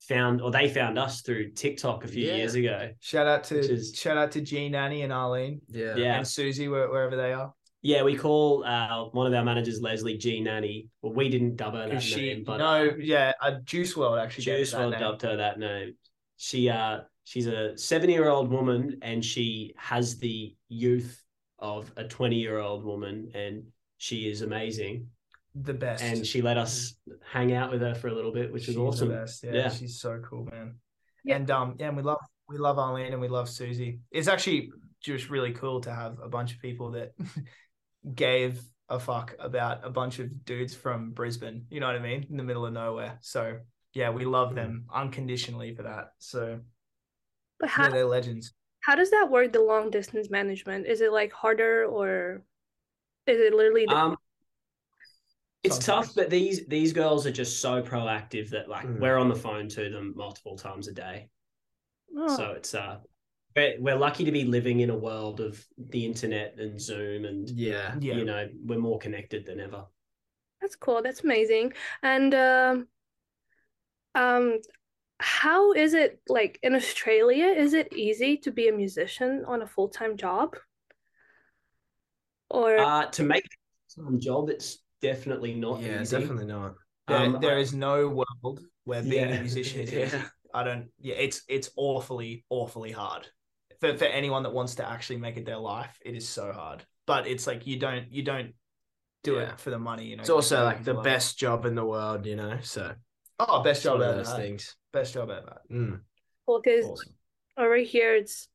found 0.00 0.40
or 0.40 0.50
they 0.50 0.68
found 0.68 0.98
us 0.98 1.22
through 1.22 1.50
TikTok 1.52 2.04
a 2.04 2.08
few 2.08 2.26
Yeah. 2.26 2.36
years 2.36 2.54
ago. 2.54 2.90
Shout 3.00 3.26
out 3.26 3.44
to 3.44 3.56
Which 3.56 3.66
is- 3.70 3.94
shout 3.94 4.16
out 4.16 4.30
to 4.32 4.40
G 4.40 4.68
Nanny 4.68 5.02
and 5.02 5.12
Arlene 5.12 5.60
Yeah. 5.68 5.96
Yeah. 5.96 6.16
and 6.16 6.26
Susie 6.26 6.68
wherever 6.68 7.16
they 7.16 7.32
are. 7.32 7.52
Yeah, 7.82 8.02
we 8.02 8.16
call 8.16 8.64
uh, 8.64 9.04
one 9.12 9.26
of 9.26 9.34
our 9.34 9.44
managers 9.44 9.80
Leslie 9.80 10.16
G 10.16 10.40
Nanny. 10.40 10.88
Well, 11.00 11.12
we 11.12 11.28
didn't 11.28 11.56
dub 11.56 11.74
her 11.74 11.88
that 11.88 12.02
she 12.02 12.34
name, 12.34 12.44
but 12.44 12.56
no, 12.58 12.90
yeah, 12.98 13.32
uh, 13.40 13.52
Juice 13.64 13.94
WRLD 13.94 14.22
actually 14.22 14.44
gave 14.44 14.58
Juice 14.58 14.72
that 14.72 14.78
World 14.80 14.90
name. 14.92 15.00
dubbed 15.00 15.22
her 15.22 15.36
that 15.36 15.58
name. 15.58 15.94
She 16.36 16.68
uh 16.68 17.00
she's 17.24 17.46
a 17.46 17.76
seven-year-old 17.78 18.50
woman 18.50 18.98
and 19.02 19.24
she 19.24 19.74
has 19.76 20.18
the 20.18 20.54
youth 20.68 21.22
of 21.60 21.92
a 21.96 22.04
20 22.04 22.36
year 22.36 22.58
old 22.58 22.84
woman 22.84 23.30
and 23.34 23.64
she 23.98 24.28
is 24.30 24.42
amazing. 24.42 25.06
the 25.54 25.74
best. 25.74 26.02
And 26.02 26.24
she 26.26 26.40
let 26.42 26.56
us 26.58 26.94
hang 27.24 27.52
out 27.52 27.70
with 27.70 27.80
her 27.82 27.94
for 27.94 28.08
a 28.08 28.14
little 28.14 28.32
bit, 28.32 28.52
which 28.52 28.62
She's 28.62 28.70
is 28.70 28.74
the 28.76 28.82
awesome. 28.82 29.08
best. 29.10 29.42
Yeah, 29.44 29.52
Yeah. 29.52 29.68
she's 29.70 30.00
so 30.00 30.20
cool, 30.28 30.44
man. 30.44 30.76
Yeah. 31.24 31.36
And 31.36 31.50
um, 31.50 31.74
yeah, 31.78 31.88
and 31.88 31.96
we 31.96 32.02
love 32.02 32.18
we 32.48 32.56
love 32.58 32.78
Arlene 32.78 33.12
and 33.12 33.20
we 33.20 33.28
love 33.28 33.48
Susie. 33.48 34.00
It's 34.10 34.26
actually 34.28 34.70
just 35.00 35.30
really 35.30 35.52
cool 35.52 35.80
to 35.82 35.92
have 35.94 36.18
a 36.22 36.28
bunch 36.28 36.54
of 36.54 36.60
people 36.60 36.92
that 36.92 37.12
gave 38.14 38.62
a 38.88 38.98
fuck 38.98 39.34
about 39.38 39.84
a 39.84 39.90
bunch 39.90 40.18
of 40.18 40.44
dudes 40.44 40.74
from 40.74 41.10
Brisbane. 41.12 41.66
You 41.70 41.80
know 41.80 41.86
what 41.86 41.96
I 41.96 42.00
mean? 42.00 42.26
In 42.30 42.36
the 42.36 42.42
middle 42.42 42.64
of 42.66 42.72
nowhere. 42.72 43.18
So 43.20 43.58
yeah, 43.94 44.10
we 44.10 44.24
love 44.24 44.54
them 44.54 44.86
unconditionally 44.92 45.74
for 45.74 45.82
that. 45.82 46.12
So 46.18 46.60
But 47.60 47.68
yeah, 47.68 47.72
how 47.74 47.90
they're 47.90 48.04
legends. 48.06 48.52
how 48.80 48.94
does 48.94 49.10
that 49.10 49.28
work, 49.30 49.52
the 49.52 49.60
long 49.62 49.90
distance 49.90 50.30
management? 50.30 50.86
Is 50.86 51.00
it 51.00 51.12
like 51.12 51.32
harder 51.32 51.84
or 51.84 52.42
is 53.26 53.38
it 53.40 53.52
literally 53.54 53.86
the, 53.86 53.94
Um, 53.96 54.16
it's 55.62 55.76
Sometimes. 55.76 56.06
tough, 56.06 56.14
but 56.14 56.30
these 56.30 56.66
these 56.66 56.92
girls 56.92 57.26
are 57.26 57.32
just 57.32 57.60
so 57.60 57.82
proactive 57.82 58.48
that 58.50 58.68
like 58.68 58.86
Mm. 58.86 59.00
we're 59.00 59.18
on 59.18 59.28
the 59.28 59.34
phone 59.34 59.68
to 59.70 59.90
them 59.90 60.14
multiple 60.16 60.56
times 60.56 60.88
a 60.88 60.92
day. 60.92 61.28
oh, 62.16 62.36
So 62.36 62.52
it's 62.52 62.74
uh, 62.74 62.98
we're, 63.58 63.74
we're 63.80 63.96
lucky 64.06 64.24
to 64.24 64.32
be 64.32 64.44
living 64.44 64.80
in 64.80 64.90
a 64.90 64.96
world 64.96 65.40
of 65.40 65.64
the 65.76 66.04
internet 66.10 66.54
and 66.58 66.80
Zoom, 66.80 67.24
and 67.24 67.48
Yeah. 67.50 67.94
Yeah. 68.00 68.14
you 68.18 68.24
know 68.24 68.48
we're 68.68 68.78
more 68.78 68.98
connected 68.98 69.44
than 69.46 69.58
ever. 69.60 69.82
that's 70.60 70.76
cool. 70.76 71.00
That's 71.02 71.22
amazing. 71.24 71.72
And 72.02 72.34
um 72.34 72.88
um 74.14 74.44
how 75.20 75.72
is 75.72 75.94
it 75.94 76.20
like 76.28 76.58
in 76.62 76.74
Australia? 76.74 77.46
Is 77.64 77.72
it 77.80 77.88
easy 78.06 78.36
to 78.44 78.50
be 78.52 78.68
a 78.68 78.72
musician 78.84 79.44
on 79.52 79.62
a 79.62 79.66
full-time 79.74 80.16
job? 80.16 80.48
Or 82.50 82.78
Uh, 82.78 83.06
to 83.16 83.22
make 83.22 83.44
some 83.88 84.18
job, 84.20 84.48
it's 84.54 84.78
definitely 85.02 85.54
not 85.54 85.80
Yeah, 85.80 86.00
easy. 86.02 86.18
definitely 86.18 86.46
not. 86.46 86.74
There, 87.08 87.18
Um, 87.18 87.38
there 87.40 87.56
I- 87.58 87.60
is 87.60 87.72
no 87.74 88.08
world 88.08 88.60
where 88.84 89.02
being 89.02 89.28
Yeah. 89.30 89.36
a 89.36 89.40
musician 89.40 89.80
is 89.80 89.92
Yeah. 89.92 90.06
easy. 90.06 90.22
I 90.54 90.62
don't. 90.64 90.84
Yeah, 91.08 91.16
it's 91.26 91.42
it's 91.48 91.70
awfully 91.76 92.44
awfully 92.48 92.92
hard 92.92 93.24
for 93.80 93.96
for 93.96 94.04
anyone 94.04 94.42
that 94.42 94.52
wants 94.52 94.76
to 94.76 94.88
actually 94.88 95.18
make 95.18 95.36
it 95.36 95.46
their 95.46 95.58
life. 95.58 95.98
It 96.04 96.14
is 96.14 96.28
so 96.28 96.52
hard, 96.52 96.84
but 97.06 97.26
it's 97.26 97.46
like 97.46 97.66
you 97.66 97.78
don't 97.78 98.10
you 98.12 98.22
don't 98.22 98.54
do 99.24 99.34
Yeah. 99.34 99.52
it 99.52 99.60
for 99.60 99.70
the 99.70 99.78
money. 99.78 100.06
You 100.06 100.16
know, 100.16 100.20
It's 100.22 100.30
also 100.30 100.58
You 100.58 100.64
like 100.64 100.84
the 100.84 100.94
love. 100.94 101.04
best 101.04 101.38
job 101.38 101.64
in 101.66 101.74
the 101.74 101.84
world, 101.84 102.26
you 102.26 102.36
know. 102.36 102.58
So 102.62 102.94
Oh, 103.40 103.62
best 103.62 103.82
job 103.84 104.00
one 104.00 104.08
ever. 104.08 104.16
those 104.18 104.32
things. 104.34 104.76
Best 104.92 105.14
job 105.14 105.30
ever. 105.30 105.60
Mm. 105.70 106.00
because 106.46 106.86
Awesome. 106.86 107.14
over 107.56 107.76
here 107.76 108.14
it's 108.16 108.48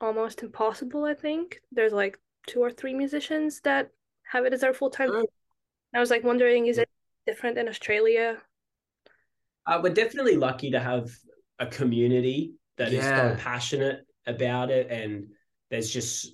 almost 0.00 0.42
impossible, 0.42 1.04
I 1.04 1.14
think. 1.14 1.60
There's 1.72 1.92
like 1.92 2.18
two 2.46 2.60
or 2.60 2.70
three 2.70 2.94
musicians 2.94 3.60
that 3.62 3.90
have 4.24 4.44
it 4.44 4.52
as 4.52 4.60
their 4.60 4.74
full-time. 4.74 5.10
Oh. 5.12 5.26
I 5.94 5.98
was 6.00 6.10
like 6.10 6.22
wondering, 6.24 6.66
is 6.66 6.78
it 6.78 6.88
different 7.26 7.58
in 7.58 7.68
Australia? 7.68 8.40
Uh, 9.66 9.80
we're 9.82 9.92
definitely 9.92 10.36
lucky 10.36 10.70
to 10.70 10.80
have 10.80 11.10
a 11.58 11.66
community 11.66 12.54
that 12.76 12.88
is 12.88 13.04
Yeah. 13.04 13.36
so 13.36 13.42
passionate 13.42 14.06
about 14.26 14.70
it, 14.70 14.90
and 14.90 15.28
there's 15.70 15.90
just 15.90 16.28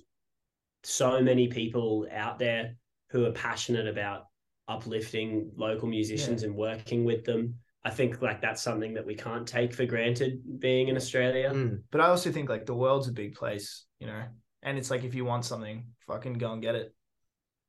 so 0.83 1.21
many 1.21 1.47
people 1.47 2.07
out 2.11 2.39
there 2.39 2.75
who 3.09 3.25
are 3.25 3.31
passionate 3.31 3.87
about 3.87 4.23
uplifting 4.67 5.51
local 5.55 5.87
musicians 5.87 6.43
and 6.43 6.55
working 6.55 7.05
with 7.05 7.23
them. 7.25 7.55
I 7.83 7.89
think 7.89 8.21
like 8.21 8.41
that's 8.41 8.61
something 8.61 8.93
that 8.95 9.05
we 9.05 9.15
can't 9.15 9.47
take 9.47 9.73
for 9.73 9.85
granted 9.85 10.59
being 10.59 10.89
in 10.89 10.97
Australia. 10.97 11.51
Mm. 11.53 11.83
But 11.89 12.01
I 12.01 12.07
also 12.07 12.31
think 12.31 12.49
like 12.49 12.65
the 12.65 12.73
world's 12.75 13.07
a 13.07 13.13
big 13.13 13.35
place, 13.35 13.85
you 13.99 14.07
know, 14.07 14.23
and 14.63 14.77
it's 14.77 14.91
like 14.91 15.03
if 15.05 15.15
you 15.15 15.23
want 15.23 15.45
something, 15.45 15.85
fucking 16.05 16.33
go 16.33 16.51
and 16.51 16.61
get 16.61 16.75
it. 16.75 16.93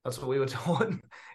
That's 0.04 0.18
what 0.18 0.28
we 0.28 0.38
were 0.40 0.46
taught, 0.58 0.90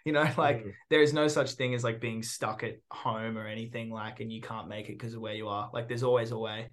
you 0.05 0.11
know. 0.11 0.27
Like 0.37 0.63
Mm. 0.65 0.73
there 0.89 1.01
is 1.01 1.13
no 1.13 1.27
such 1.27 1.51
thing 1.51 1.73
as 1.75 1.83
like 1.83 2.01
being 2.01 2.23
stuck 2.23 2.63
at 2.63 2.75
home 2.91 3.37
or 3.37 3.47
anything 3.47 3.89
like, 3.89 4.19
and 4.19 4.31
you 4.31 4.41
can't 4.41 4.67
make 4.67 4.89
it 4.89 4.97
because 4.97 5.13
of 5.13 5.21
where 5.21 5.33
you 5.35 5.47
are. 5.47 5.69
Like 5.73 5.87
there's 5.87 6.03
always 6.03 6.31
a 6.31 6.37
way. 6.37 6.69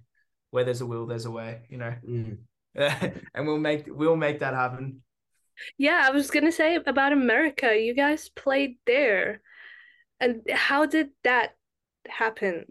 Where 0.51 0.63
there's 0.63 0.81
a 0.81 0.85
will, 0.85 1.05
there's 1.07 1.25
a 1.25 1.31
way, 1.31 1.61
you 1.69 1.77
know. 1.77 1.93
Mm. 2.07 2.37
and 2.75 3.47
we'll 3.47 3.57
make 3.57 3.85
we'll 3.87 4.15
make 4.15 4.39
that 4.39 4.53
happen. 4.53 5.01
Yeah, 5.77 6.01
I 6.03 6.11
was 6.11 6.31
gonna 6.31 6.51
say 6.51 6.75
about 6.75 7.11
America. 7.13 7.77
You 7.77 7.93
guys 7.95 8.29
played 8.29 8.77
there. 8.85 9.41
And 10.19 10.41
how 10.51 10.85
did 10.85 11.09
that 11.23 11.55
happen? 12.07 12.65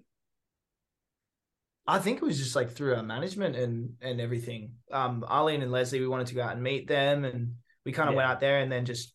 I 1.87 1.99
think 1.99 2.19
it 2.19 2.25
was 2.25 2.39
just 2.39 2.55
like 2.55 2.71
through 2.71 2.95
our 2.95 3.03
management 3.03 3.57
and 3.57 3.95
and 4.01 4.21
everything. 4.21 4.75
Um, 4.93 5.25
Arlene 5.27 5.63
and 5.63 5.73
Leslie, 5.73 6.01
we 6.01 6.07
wanted 6.07 6.29
to 6.29 6.35
go 6.35 6.43
out 6.43 6.53
and 6.53 6.63
meet 6.63 6.87
them, 6.87 7.25
and 7.25 7.55
we 7.85 7.93
kind 7.93 8.09
of 8.09 8.15
went 8.15 8.29
out 8.29 8.41
there 8.41 8.61
and 8.61 8.71
then 8.71 8.85
just 8.85 9.13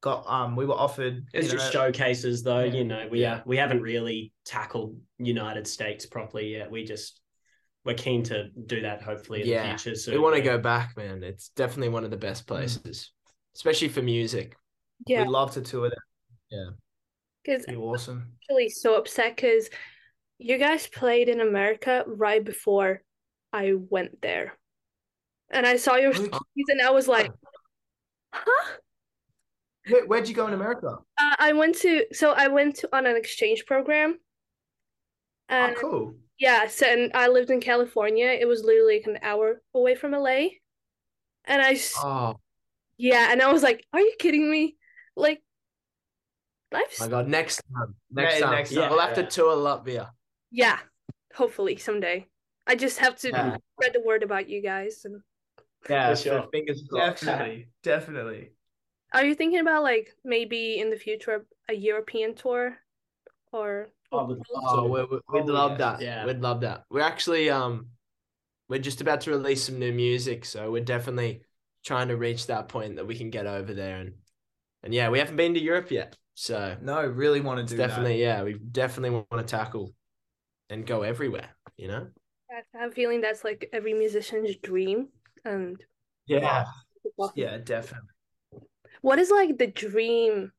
got 0.00 0.26
um, 0.26 0.56
we 0.56 0.66
were 0.66 0.74
offered. 0.74 1.26
It's 1.32 1.50
just 1.50 1.72
know- 1.72 1.80
showcases, 1.80 2.42
though. 2.42 2.64
Yeah. 2.64 2.72
You 2.72 2.84
know, 2.84 3.08
we 3.10 3.20
Yeah. 3.22 3.36
uh, 3.36 3.40
we 3.46 3.56
haven't 3.56 3.82
really 3.82 4.32
tackled 4.44 4.98
United 5.18 5.66
States 5.68 6.06
properly 6.06 6.52
yet. 6.52 6.70
We 6.70 6.84
just 6.84 7.20
we're 7.86 7.94
keen 7.94 8.22
to 8.24 8.48
do 8.66 8.82
that 8.82 9.00
hopefully 9.00 9.42
in 9.42 9.48
Yeah. 9.48 9.72
the 9.72 9.78
future. 9.78 9.96
So 9.96 10.12
we 10.12 10.18
want 10.18 10.34
to 10.36 10.42
go 10.42 10.58
back, 10.58 10.96
man. 10.96 11.22
It's 11.22 11.48
definitely 11.50 11.88
one 11.90 12.04
of 12.04 12.10
the 12.10 12.16
best 12.16 12.46
places, 12.46 13.12
especially 13.54 13.88
for 13.88 14.02
music. 14.02 14.56
Yeah, 15.06 15.22
We'd 15.22 15.28
love 15.28 15.52
to 15.52 15.62
tour 15.62 15.88
there. 15.88 16.04
Yeah, 16.50 16.70
because 17.44 17.64
Be 17.66 17.76
awesome. 17.76 18.32
actually 18.42 18.68
so 18.70 18.96
upset 18.96 19.36
because 19.36 19.70
you 20.38 20.58
guys 20.58 20.86
played 20.86 21.28
in 21.28 21.40
America 21.40 22.04
right 22.06 22.44
before 22.44 23.02
I 23.52 23.74
went 23.74 24.20
there. 24.20 24.58
And 25.50 25.64
I 25.64 25.76
saw 25.76 25.94
your 25.96 26.10
Oh, 26.10 26.18
you- 26.18 26.26
stories 26.26 26.66
and 26.68 26.82
I 26.82 26.90
was 26.90 27.06
like, 27.08 27.30
huh? 28.32 28.72
Where, 29.88 30.04
where'd 30.06 30.28
you 30.28 30.34
go 30.34 30.48
in 30.48 30.54
America? 30.54 30.88
Uh, 31.18 31.36
I 31.38 31.52
went 31.52 31.76
to 31.78 32.06
so 32.12 32.32
I 32.32 32.48
went 32.48 32.76
to, 32.78 32.88
on 32.96 33.06
an 33.06 33.16
exchange 33.16 33.64
program. 33.66 34.18
And 35.48 35.76
oh, 35.76 35.80
cool. 35.80 36.14
Yeah, 36.38 36.66
so 36.68 36.86
and 36.86 37.12
I 37.14 37.28
lived 37.28 37.50
in 37.50 37.60
California. 37.60 38.26
It 38.26 38.46
was 38.48 38.62
literally 38.64 38.96
like 38.98 39.06
an 39.06 39.18
hour 39.22 39.62
away 39.74 39.94
from 39.94 40.14
LA. 40.14 40.60
And 41.46 41.62
I 41.62 41.72
s- 41.72 41.94
Oh 42.04 42.36
yeah, 42.98 43.32
and 43.32 43.42
I 43.42 43.52
was 43.52 43.62
like, 43.62 43.86
"Are 43.92 44.00
you 44.00 44.14
kidding 44.18 44.50
me?" 44.50 44.76
Like, 45.16 45.42
life's 46.72 47.00
my 47.00 47.08
god! 47.08 47.28
Next 47.28 47.62
time, 47.74 47.94
next 48.10 48.34
Yeah, 48.34 48.40
time, 48.40 48.56
next 48.56 48.74
time. 48.74 48.90
we'll 48.90 49.00
have 49.00 49.14
to 49.14 49.26
tour 49.26 49.56
Latvia. 49.56 50.10
yeah, 50.50 50.78
hopefully 51.34 51.76
someday. 51.76 52.26
I 52.66 52.74
just 52.74 52.98
have 52.98 53.16
to 53.16 53.32
Yeah. 53.32 53.56
spread 53.74 53.92
the 53.92 54.00
word 54.00 54.22
about 54.22 54.48
you 54.48 54.62
guys. 54.62 55.04
And 55.04 55.22
Yeah, 55.88 56.14
For 56.14 56.22
sure. 56.22 56.42
so 56.42 56.48
fingers 56.50 56.82
definitely, 56.82 57.68
definitely. 57.82 58.50
are 59.12 59.24
you 59.24 59.34
thinking 59.34 59.60
about 59.60 59.82
like 59.82 60.14
maybe 60.24 60.78
in 60.78 60.90
the 60.90 60.96
future 60.96 61.46
a 61.68 61.74
European 61.74 62.34
tour, 62.34 62.78
or 63.52 63.88
I 64.12 64.16
Oh, 64.16 64.82
to. 64.82 64.88
we 64.88 65.02
we'd 65.02 65.50
Oh, 65.50 65.52
love 65.52 65.70
yes, 65.72 65.78
that. 65.80 66.00
yeah. 66.02 66.26
We'd 66.26 66.40
love 66.40 66.60
that. 66.62 66.84
We're 66.90 67.00
actually 67.00 67.50
um, 67.50 67.88
we're 68.68 68.80
just 68.80 69.00
about 69.00 69.22
to 69.22 69.30
release 69.30 69.64
some 69.64 69.78
new 69.78 69.92
music, 69.92 70.44
so 70.44 70.70
we're 70.70 70.84
definitely 70.84 71.42
trying 71.84 72.08
to 72.08 72.16
reach 72.16 72.46
that 72.46 72.68
point 72.68 72.96
that 72.96 73.06
we 73.06 73.16
can 73.16 73.30
get 73.30 73.46
over 73.46 73.72
there 73.72 73.98
and 73.98 74.14
and 74.82 74.94
yeah, 74.94 75.08
we 75.10 75.18
haven't 75.18 75.36
been 75.36 75.54
to 75.54 75.60
Europe 75.60 75.90
yet, 75.90 76.16
so 76.34 76.76
No, 76.82 77.04
really 77.04 77.40
want 77.40 77.66
to 77.66 77.74
do 77.74 77.80
definitely 77.80 78.20
yeah, 78.20 78.42
we 78.42 78.54
definitely 78.54 79.10
want 79.10 79.28
to 79.38 79.42
tackle 79.44 79.92
and 80.70 80.86
go 80.86 81.02
everywhere. 81.02 81.48
You 81.76 81.88
know? 81.88 82.06
I 82.50 82.78
have 82.78 82.92
a 82.92 82.94
feeling 82.94 83.20
that's 83.20 83.44
like 83.44 83.68
every 83.72 83.94
musician's 83.94 84.56
dream. 84.56 85.08
And 85.44 85.82
Yeah. 86.26 86.64
that. 87.18 87.32
Yeah, 87.34 87.58
definitely. 87.58 88.08
what 89.00 89.18
is 89.18 89.30
like 89.30 89.58
the 89.58 89.66
dream 89.66 90.52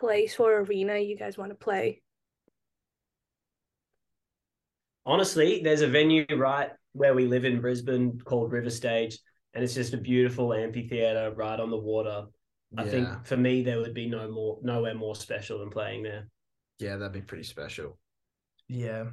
place 0.00 0.38
or 0.38 0.60
arena 0.60 0.98
you 0.98 1.16
guys 1.16 1.38
want 1.38 1.50
to 1.50 1.56
play? 1.56 2.02
Honestly, 5.06 5.60
there's 5.62 5.82
a 5.82 5.88
venue 5.88 6.26
right 6.36 6.70
where 6.92 7.14
we 7.14 7.26
live 7.26 7.44
in 7.44 7.60
Brisbane 7.60 8.18
called 8.24 8.52
River 8.52 8.70
Stage, 8.70 9.18
and 9.54 9.62
it's 9.62 9.74
just 9.74 9.94
a 9.94 9.98
beautiful 9.98 10.52
amphitheater 10.52 11.32
right 11.34 11.58
on 11.58 11.70
the 11.70 11.76
water. 11.76 12.24
I 12.76 12.84
yeah. 12.84 12.90
think 12.90 13.26
for 13.26 13.36
me 13.36 13.62
there 13.62 13.78
would 13.78 13.94
be 13.94 14.08
no 14.08 14.28
more 14.30 14.58
nowhere 14.62 14.94
more 14.94 15.14
special 15.14 15.60
than 15.60 15.70
playing 15.70 16.02
there. 16.02 16.26
yeah, 16.78 16.96
that'd 16.96 17.12
be 17.12 17.20
pretty 17.20 17.44
special. 17.44 17.96
Yeah. 18.68 19.04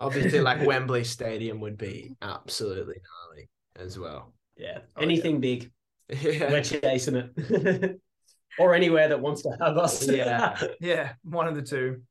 Obviously, 0.00 0.40
like 0.40 0.60
Wembley 0.66 1.04
Stadium 1.04 1.60
would 1.60 1.78
be 1.78 2.16
absolutely 2.20 2.96
gnarly 2.96 3.48
as 3.76 3.98
well. 3.98 4.34
Yeah. 4.56 4.78
Oh, 4.96 5.02
Anything 5.02 5.40
big. 5.40 5.70
We're 6.24 6.62
chasing 6.62 7.16
it. 7.16 8.00
or 8.58 8.74
anywhere 8.74 9.08
that 9.08 9.20
wants 9.20 9.42
to 9.42 9.56
have 9.60 9.78
us. 9.78 10.08
Yeah. 10.08 10.60
Yeah, 10.80 11.12
one 11.22 11.46
of 11.46 11.54
the 11.54 11.62
two. 11.62 12.02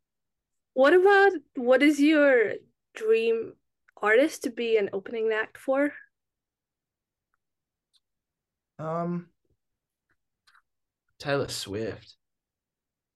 What 0.73 0.93
about 0.93 1.31
what 1.55 1.81
is 1.81 1.99
your 1.99 2.53
dream 2.97 3.53
artist 4.01 4.43
to 4.43 4.49
be 4.49 4.77
an 4.77 4.89
opening 4.91 5.31
act 5.31 5.57
for? 5.57 5.93
Um, 8.79 9.27
Taylor 11.19 11.47
Swift. 11.47 12.15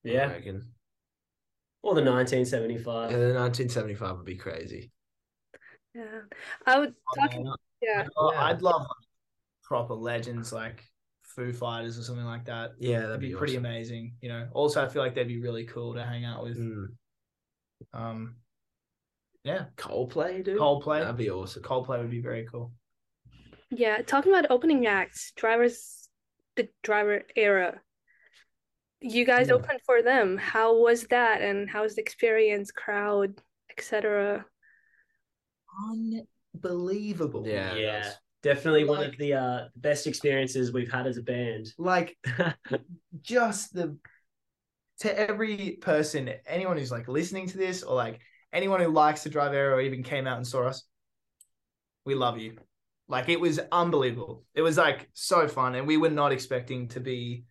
Yeah. 0.03 0.29
Or 1.83 1.95
the 1.95 2.01
1975. 2.01 3.11
Yeah, 3.11 3.17
the 3.17 3.33
1975 3.33 4.17
would 4.17 4.25
be 4.25 4.35
crazy. 4.35 4.91
Yeah, 5.93 6.21
I 6.65 6.79
would 6.79 6.93
talk. 7.15 7.31
man, 7.33 7.53
Yeah, 7.81 8.07
oh, 8.15 8.31
Yeah. 8.31 8.45
I'd 8.45 8.61
love 8.61 8.85
proper 9.63 9.93
legends 9.93 10.53
like 10.53 10.83
Foo 11.23 11.51
Fighters 11.53 11.97
or 11.97 12.03
something 12.03 12.25
like 12.25 12.45
that. 12.45 12.71
Yeah, 12.79 13.01
That'd 13.01 13.09
that'd 13.09 13.21
be, 13.21 13.29
be, 13.29 13.35
pretty 13.35 13.53
awesome. 13.53 13.65
amazing. 13.65 14.15
You 14.21 14.29
know. 14.29 14.47
Also, 14.53 14.83
I 14.83 14.87
feel 14.87 15.01
like 15.01 15.15
they'd 15.15 15.27
be 15.27 15.41
really 15.41 15.65
cool 15.65 15.93
to 15.95 16.03
hang 16.03 16.23
out 16.25 16.43
with. 16.43 16.57
Mm. 16.57 16.87
Um, 17.93 18.35
yeah, 19.43 19.65
Coldplay, 19.77 20.43
dude. 20.43 20.59
Coldplay. 20.59 21.01
That'd 21.01 21.17
be 21.17 21.29
awesome. 21.29 21.63
Coldplay 21.63 21.99
would 21.99 22.11
be 22.11 22.21
very 22.21 22.45
cool. 22.51 22.71
yeah. 23.69 24.01
Talking 24.01 24.31
about 24.33 24.49
opening 24.51 24.85
acts, 24.85 25.31
drivers, 25.35 26.09
the 26.55 26.67
driver 26.83 27.23
era. 27.35 27.81
You 28.99 29.25
guys 29.25 29.47
Yeah. 29.47 29.55
opened 29.55 29.79
for 29.85 30.01
them. 30.03 30.37
How 30.37 30.77
was 30.77 31.03
that, 31.07 31.41
and 31.41 31.69
how 31.69 31.81
was 31.83 31.95
the 31.95 32.01
experience, 32.01 32.71
crowd, 32.71 33.41
etc.? 33.69 34.45
Unbelievable. 36.53 37.47
Yeah. 37.47 37.75
Yeah. 37.75 38.11
Definitely 38.43 38.85
one 38.85 39.03
of 39.03 39.15
the 39.17 39.33
uh, 39.35 39.59
best 39.75 40.07
experiences 40.07 40.71
we've 40.73 40.91
had 40.91 41.05
as 41.07 41.17
a 41.17 41.21
band. 41.21 41.67
Like 41.77 42.17
just 43.21 43.73
the 43.73 43.97
to 44.99 45.19
every 45.19 45.77
person, 45.81 46.29
anyone 46.47 46.77
who's 46.77 46.91
like 46.91 47.07
listening 47.07 47.47
to 47.47 47.57
this 47.57 47.83
or 47.83 47.95
like 47.95 48.19
anyone 48.53 48.81
who 48.81 48.89
likes 48.89 49.23
the 49.23 49.29
Driver 49.29 49.55
Era 49.55 49.75
or 49.75 49.81
even 49.81 50.03
came 50.03 50.27
out 50.27 50.37
and 50.37 50.47
saw 50.47 50.67
us, 50.67 50.83
we 52.05 52.15
love 52.15 52.37
you. 52.37 52.57
Like 53.07 53.29
it 53.29 53.39
was 53.39 53.59
unbelievable. 53.71 54.45
It 54.53 54.61
was 54.61 54.77
like 54.77 55.09
so 55.13 55.47
fun, 55.47 55.75
and 55.75 55.85
we 55.85 55.97
were 55.97 56.09
not 56.09 56.31
expecting 56.31 56.87
to 56.89 56.99
be 56.99 57.43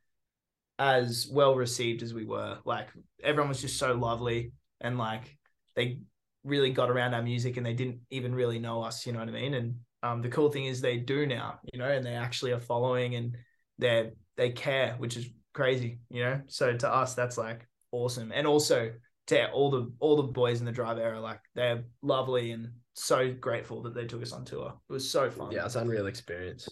as 0.78 1.28
well 1.30 1.54
received 1.54 2.02
as 2.02 2.14
we 2.14 2.24
were. 2.24 2.58
Like 2.64 2.88
everyone 3.22 3.50
was 3.50 3.60
just 3.60 3.78
so 3.78 3.92
lovely, 3.92 4.52
and 4.80 4.96
like 4.96 5.36
they 5.76 5.98
really 6.44 6.70
got 6.70 6.90
around 6.90 7.14
our 7.14 7.22
music, 7.22 7.56
and 7.58 7.66
they 7.66 7.74
didn't 7.74 8.00
even 8.10 8.34
really 8.34 8.58
know 8.58 8.82
us. 8.82 9.06
You 9.06 9.12
know 9.12 9.18
what 9.18 9.28
I 9.28 9.32
mean? 9.32 9.54
And 9.54 9.74
um, 10.02 10.22
the 10.22 10.30
cool 10.30 10.50
thing 10.50 10.64
is 10.64 10.80
they 10.80 10.96
do 10.96 11.26
now. 11.26 11.60
You 11.72 11.78
know, 11.78 11.90
and 11.90 12.04
they 12.04 12.14
actually 12.14 12.52
are 12.52 12.60
following, 12.60 13.14
and 13.14 13.36
they 13.78 14.12
they 14.36 14.50
care, 14.50 14.94
which 14.96 15.18
is 15.18 15.28
crazy. 15.52 15.98
You 16.08 16.24
know, 16.24 16.40
so 16.46 16.74
to 16.74 16.88
us 16.88 17.14
that's 17.14 17.36
like 17.36 17.66
awesome, 17.92 18.32
and 18.34 18.46
also 18.46 18.92
to 19.26 19.50
all 19.50 19.70
the 19.70 19.92
all 20.00 20.16
the 20.16 20.24
boys 20.24 20.61
in 20.61 20.66
the 20.66 20.72
Driver 20.72 21.00
Era, 21.00 21.20
like 21.20 21.40
they're 21.54 21.85
lovely 22.02 22.52
and 22.52 22.70
so 22.94 23.33
grateful 23.33 23.83
that 23.83 23.94
they 23.94 24.04
took 24.06 24.22
us 24.22 24.33
on 24.33 24.44
tour. 24.44 24.74
It 24.88 24.92
was 24.92 25.09
so 25.09 25.30
fun. 25.30 25.52
Yeah, 25.52 25.64
it's 25.64 25.76
unreal 25.76 26.06
experience. 26.06 26.68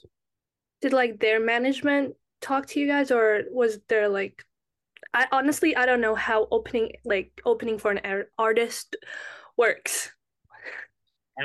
Did 0.81 0.93
like 0.93 1.21
their 1.21 1.41
management 1.41 2.15
talk 2.41 2.67
to 2.69 2.81
you 2.81 2.87
guys, 2.87 3.11
or 3.11 3.43
was 3.51 3.79
there 3.89 4.09
like? 4.09 4.45
I 5.15 5.27
honestly 5.33 5.75
I 5.77 5.87
don't 5.87 6.01
know 6.01 6.15
how 6.15 6.49
opening 6.51 6.93
like 7.05 7.41
opening 7.47 7.79
for 7.79 7.91
an 7.91 8.01
ar- 8.05 8.29
artist 8.39 8.97
works. 9.57 10.11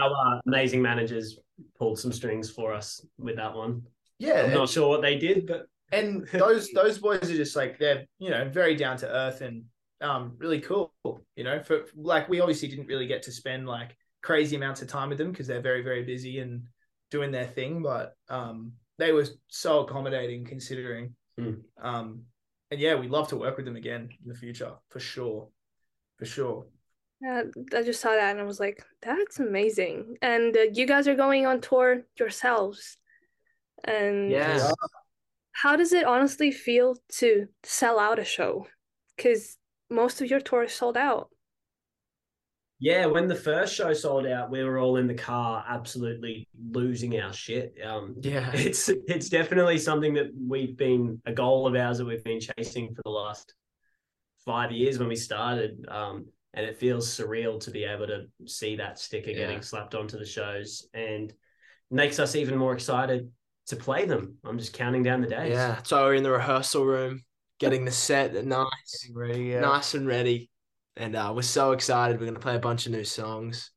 Our 0.02 0.10
uh, 0.10 0.40
amazing 0.48 0.82
managers 0.82 1.38
pulled 1.78 2.00
some 2.00 2.12
strings 2.12 2.50
for 2.50 2.74
us 2.74 3.06
with 3.20 3.36
that 3.36 3.54
one. 3.56 3.84
yeah. 4.18 4.44
I'm 4.46 4.54
not 4.54 4.70
sure 4.70 4.90
what 4.90 5.04
they 5.04 5.18
did, 5.18 5.46
but 5.46 5.68
and 5.92 6.28
those 6.34 6.72
those 6.72 6.98
boys 6.98 7.30
are 7.30 7.36
just 7.36 7.56
like 7.56 7.78
they're 7.78 8.06
you 8.20 8.32
know 8.32 8.50
very 8.50 8.76
down 8.76 8.98
to 8.98 9.08
earth 9.08 9.42
and 9.42 9.64
um 10.04 10.34
really 10.38 10.60
cool 10.62 10.94
you 11.36 11.44
know 11.44 11.62
for 11.64 11.86
like 11.96 12.30
we 12.30 12.42
obviously 12.42 12.68
didn't 12.68 12.88
really 12.88 13.08
get 13.08 13.24
to 13.24 13.32
spend 13.32 13.68
like 13.68 13.96
crazy 14.22 14.56
amounts 14.56 14.82
of 14.82 14.88
time 14.88 15.10
with 15.10 15.18
them 15.18 15.32
because 15.32 15.48
they're 15.48 15.62
very 15.62 15.82
very 15.82 16.04
busy 16.04 16.40
and 16.40 16.64
doing 17.10 17.32
their 17.32 17.48
thing 17.48 17.82
but 17.82 18.16
um 18.30 18.74
they 18.98 19.12
were 19.12 19.26
so 19.48 19.80
accommodating 19.80 20.46
considering 20.46 21.16
Mm. 21.40 21.62
um 21.82 22.22
and 22.70 22.80
yeah 22.80 22.94
we'd 22.94 23.10
love 23.10 23.28
to 23.28 23.36
work 23.36 23.58
with 23.58 23.66
them 23.66 23.76
again 23.76 24.08
in 24.22 24.30
the 24.30 24.36
future 24.38 24.74
for 24.90 25.00
sure 25.00 25.48
for 26.20 26.26
sure 26.26 26.66
Yeah, 27.22 27.44
I 27.74 27.82
just 27.82 28.02
saw 28.02 28.12
that 28.12 28.32
and 28.32 28.40
I 28.40 28.44
was 28.44 28.60
like, 28.60 28.84
that's 29.02 29.40
amazing. 29.40 30.18
And 30.22 30.56
uh, 30.56 30.66
you 30.74 30.86
guys 30.86 31.08
are 31.08 31.16
going 31.16 31.48
on 31.48 31.62
tour 31.62 32.04
yourselves. 32.20 32.98
And 33.84 34.32
Yeah. 34.32 34.74
how 35.54 35.76
does 35.76 35.94
it 35.94 36.06
honestly 36.06 36.52
feel 36.52 36.98
to 37.14 37.48
sell 37.64 38.00
out 38.00 38.20
a 38.20 38.26
show? 38.26 38.68
Because 39.16 39.58
most 39.94 40.22
of 40.22 40.30
your 40.30 40.42
tours 40.42 40.74
sold 40.74 40.98
out. 40.98 41.30
yeah, 42.80 43.06
when 43.06 43.28
the 43.30 43.36
first 43.36 43.74
show 43.74 43.94
sold 43.94 44.26
out, 44.28 44.52
we 44.52 44.62
were 44.64 44.78
all 44.78 44.98
in 44.98 45.08
the 45.08 45.14
car, 45.14 45.64
absolutely 45.70 46.48
losing 46.72 47.18
our 47.20 47.32
shit. 47.32 47.78
Um, 47.86 48.16
Yeah. 48.22 48.52
it's 48.54 48.90
it's 48.90 49.30
definitely 49.30 49.78
something 49.78 50.14
that 50.16 50.32
we've 50.48 50.76
been 50.76 51.22
a 51.26 51.32
goal 51.32 51.66
of 51.68 51.76
ours 51.76 52.00
that 52.00 52.06
we've 52.06 52.24
been 52.24 52.42
chasing 52.42 52.94
for 52.94 53.02
the 53.04 53.10
last 53.12 53.54
five 54.46 54.72
years 54.72 55.00
when 55.00 55.08
we 55.08 55.16
started. 55.16 55.86
Um, 55.88 56.26
and 56.56 56.66
it 56.66 56.78
feels 56.78 57.10
surreal 57.10 57.60
to 57.62 57.72
be 57.72 57.84
able 57.86 58.08
to 58.08 58.26
see 58.46 58.76
that 58.76 59.00
sticker 59.00 59.32
Yeah. 59.32 59.38
getting 59.38 59.62
slapped 59.62 59.96
onto 59.96 60.18
the 60.20 60.26
shows 60.26 60.88
and 60.94 61.34
makes 61.90 62.20
us 62.20 62.36
even 62.36 62.58
more 62.58 62.74
excited 62.74 63.32
to 63.68 63.76
play 63.78 64.06
them. 64.06 64.36
I'm 64.44 64.58
just 64.60 64.74
counting 64.74 65.04
down 65.04 65.22
the 65.22 65.28
days. 65.28 65.54
Yeah. 65.54 65.82
So 65.84 66.04
we're 66.04 66.16
in 66.16 66.24
the 66.24 66.32
rehearsal 66.32 66.86
room, 66.86 67.24
getting 67.60 67.86
the 67.86 67.92
set 67.92 68.34
nice, 68.46 69.12
ready 69.14 69.44
yeah 69.46 69.62
nice 69.62 69.94
and 69.94 70.08
ready. 70.08 70.50
And 70.96 71.16
uh, 71.16 71.34
we're 71.36 71.42
so 71.42 71.72
excited. 71.72 72.20
We're 72.20 72.28
gonna 72.28 72.40
play 72.40 72.56
a 72.56 72.60
bunch 72.60 72.86
of 72.86 72.92
new 72.92 73.04
songs. 73.04 73.72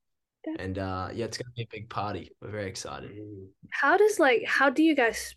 Yeah. 0.46 0.54
And 0.58 0.78
uh, 0.78 1.08
yeah, 1.12 1.24
it's 1.24 1.38
gonna 1.38 1.52
be 1.56 1.62
a 1.62 1.68
big 1.70 1.88
party. 1.88 2.30
We're 2.40 2.50
very 2.50 2.68
excited. 2.68 3.10
Mm. 3.10 3.46
How 3.70 3.96
does 3.96 4.18
like 4.18 4.44
how 4.46 4.70
do 4.70 4.82
you 4.82 4.94
guys 4.94 5.34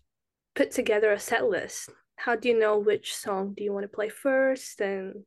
put 0.54 0.70
together 0.72 1.12
a 1.12 1.18
set 1.18 1.44
list? 1.46 1.90
How 2.16 2.36
do 2.36 2.48
you 2.48 2.58
know 2.58 2.78
which 2.78 3.14
song 3.14 3.54
do 3.56 3.64
you 3.64 3.72
want 3.72 3.84
to 3.84 3.88
play 3.88 4.08
first? 4.10 4.80
And 4.80 5.24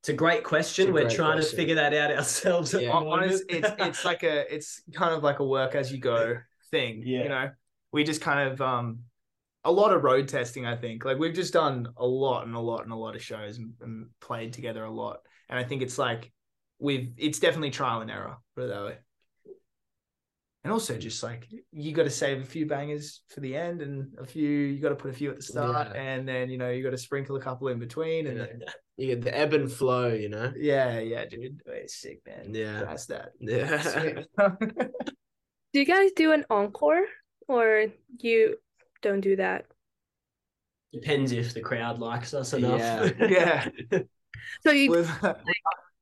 It's 0.00 0.08
a 0.08 0.12
great 0.12 0.42
question. 0.44 0.88
It's 0.88 0.90
a 0.90 0.92
We're 0.92 1.02
great 1.04 1.16
trying 1.16 1.40
to 1.40 1.46
figure 1.46 1.76
that 1.76 1.94
out 1.94 2.10
ourselves. 2.10 2.72
Yeah. 2.74 2.80
the 2.80 2.92
honest, 2.92 3.44
it's 3.48 3.70
it's 3.78 4.04
like 4.04 4.22
a 4.24 4.52
it's 4.52 4.82
kind 4.92 5.14
of 5.14 5.22
like 5.22 5.38
a 5.38 5.44
work 5.44 5.74
as 5.74 5.92
you 5.92 5.98
go 5.98 6.38
thing. 6.70 7.02
Yeah. 7.06 7.22
You 7.22 7.28
know, 7.28 7.50
we 7.92 8.04
just 8.04 8.20
kind 8.20 8.50
of 8.50 8.60
um 8.60 9.00
a 9.64 9.70
lot 9.72 9.92
of 9.92 10.02
road 10.04 10.28
testing. 10.28 10.66
I 10.66 10.76
think 10.76 11.04
like 11.04 11.18
we've 11.18 11.34
just 11.34 11.52
done 11.52 11.88
a 11.96 12.06
lot 12.06 12.46
and 12.46 12.54
a 12.54 12.60
lot 12.60 12.82
and 12.84 12.92
a 12.92 12.96
lot 12.96 13.14
of 13.16 13.22
shows 13.22 13.58
and, 13.58 13.72
and 13.80 14.06
played 14.20 14.52
together 14.52 14.84
a 14.84 14.90
lot, 14.90 15.18
and 15.48 15.58
I 15.58 15.64
think 15.64 15.82
it's 15.82 15.98
like 15.98 16.32
we've 16.78 17.12
it's 17.16 17.38
definitely 17.38 17.70
trial 17.70 18.00
and 18.00 18.10
error. 18.10 18.36
Put 18.56 18.64
it 18.64 18.68
that 18.68 18.84
way. 18.84 18.96
And 20.64 20.72
also, 20.72 20.96
just 20.96 21.24
like 21.24 21.48
you 21.72 21.92
got 21.92 22.04
to 22.04 22.10
save 22.10 22.40
a 22.40 22.44
few 22.44 22.66
bangers 22.66 23.22
for 23.28 23.40
the 23.40 23.56
end, 23.56 23.82
and 23.82 24.14
a 24.18 24.24
few 24.24 24.48
you 24.48 24.80
got 24.80 24.90
to 24.90 24.94
put 24.94 25.10
a 25.10 25.14
few 25.14 25.30
at 25.30 25.36
the 25.36 25.42
start, 25.42 25.88
Yeah. 25.92 26.00
and 26.00 26.28
then 26.28 26.50
you 26.50 26.56
know 26.58 26.70
you 26.70 26.84
got 26.84 26.90
to 26.90 26.98
sprinkle 26.98 27.34
a 27.36 27.40
couple 27.40 27.66
in 27.68 27.78
between, 27.80 28.26
and 28.28 28.38
Yeah. 28.38 28.46
then 28.46 28.62
You 28.98 29.06
get 29.08 29.22
the 29.22 29.36
ebb 29.36 29.54
and 29.54 29.72
flow, 29.72 30.08
you 30.12 30.28
know. 30.28 30.52
yeah, 30.54 31.00
yeah, 31.00 31.24
dude, 31.24 31.62
oh, 31.66 31.72
it's 31.72 31.96
sick, 32.00 32.20
man. 32.26 32.54
Yeah. 32.54 32.80
that's 32.84 33.06
that. 33.06 33.30
Yeah. 33.40 34.22
Do 35.72 35.80
you 35.80 35.86
guys 35.86 36.10
do 36.14 36.32
an 36.32 36.44
encore 36.50 37.06
or 37.48 37.86
you 38.18 38.56
don't 39.02 39.20
do 39.20 39.36
that? 39.36 39.66
Depends 40.92 41.32
if 41.32 41.54
the 41.54 41.60
crowd 41.60 41.98
likes 41.98 42.34
us 42.34 42.52
enough. 42.52 42.78
Yeah. 43.18 43.68
yeah. 43.90 43.98
So 44.62 44.70
you 44.70 44.90
With, 44.90 45.10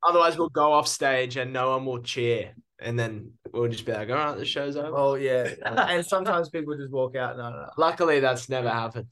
Otherwise, 0.02 0.38
we'll 0.38 0.48
go 0.48 0.72
off 0.72 0.88
stage 0.88 1.36
and 1.36 1.52
no 1.52 1.70
one 1.70 1.84
will 1.84 2.02
cheer, 2.02 2.54
and 2.78 2.98
then 2.98 3.32
we'll 3.52 3.68
just 3.68 3.84
be 3.84 3.92
like, 3.92 4.08
"All 4.08 4.16
right, 4.16 4.36
the 4.36 4.44
show's 4.46 4.76
over." 4.76 4.96
oh 4.96 5.14
yeah, 5.14 5.50
and 5.62 6.04
sometimes 6.04 6.48
people 6.48 6.76
just 6.76 6.90
walk 6.90 7.16
out. 7.16 7.36
No, 7.36 7.50
no, 7.50 7.56
no. 7.56 7.70
Luckily, 7.76 8.20
that's 8.20 8.48
never 8.48 8.70
happened. 8.70 9.06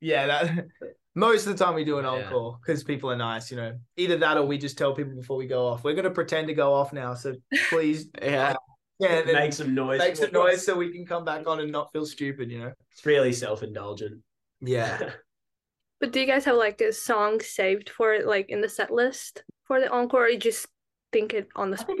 Yeah, 0.00 0.26
that 0.26 0.66
most 1.14 1.46
of 1.46 1.56
the 1.56 1.64
time 1.64 1.74
we 1.74 1.84
do 1.84 1.98
an 1.98 2.04
encore 2.04 2.58
because 2.60 2.84
people 2.84 3.10
are 3.10 3.16
nice, 3.16 3.50
you 3.50 3.56
know. 3.56 3.74
Either 3.96 4.18
that 4.18 4.36
or 4.36 4.44
we 4.44 4.58
just 4.58 4.76
tell 4.76 4.94
people 4.94 5.14
before 5.14 5.38
we 5.38 5.46
go 5.46 5.66
off. 5.66 5.82
We're 5.82 5.94
gonna 5.94 6.10
pretend 6.10 6.48
to 6.48 6.54
go 6.54 6.74
off 6.74 6.92
now, 6.92 7.14
so 7.14 7.34
please, 7.70 8.08
Yeah, 8.20 8.50
uh, 8.50 8.54
yeah, 8.98 9.22
then 9.22 9.34
Make 9.34 9.52
some 9.52 9.74
noise. 9.74 9.98
make 9.98 10.16
some 10.16 10.32
noise 10.32 10.64
so 10.64 10.76
we 10.76 10.92
can 10.92 11.04
come 11.06 11.24
back 11.24 11.46
on 11.46 11.60
and 11.60 11.70
not 11.72 11.92
feel 11.92 12.06
stupid, 12.06 12.50
you 12.50 12.58
know. 12.60 12.72
It's 12.92 13.04
really 13.04 13.32
self-indulgent. 13.32 14.20
yeah. 14.60 15.10
but 16.00 16.12
do 16.12 16.20
you 16.20 16.26
guys 16.26 16.44
have 16.44 16.56
like 16.56 16.80
a 16.80 16.92
song 16.92 17.40
saved 17.40 17.88
for 17.88 18.12
it 18.14 18.26
like 18.26 18.50
in 18.50 18.60
the 18.60 18.68
set 18.68 18.90
list 18.92 19.42
for 19.64 19.80
the 19.80 19.90
encore 19.90 20.24
or 20.26 20.28
you 20.28 20.38
just 20.38 20.66
think 21.12 21.32
it 21.34 21.48
on 21.56 21.70
the 21.70 21.76
spot? 21.78 21.96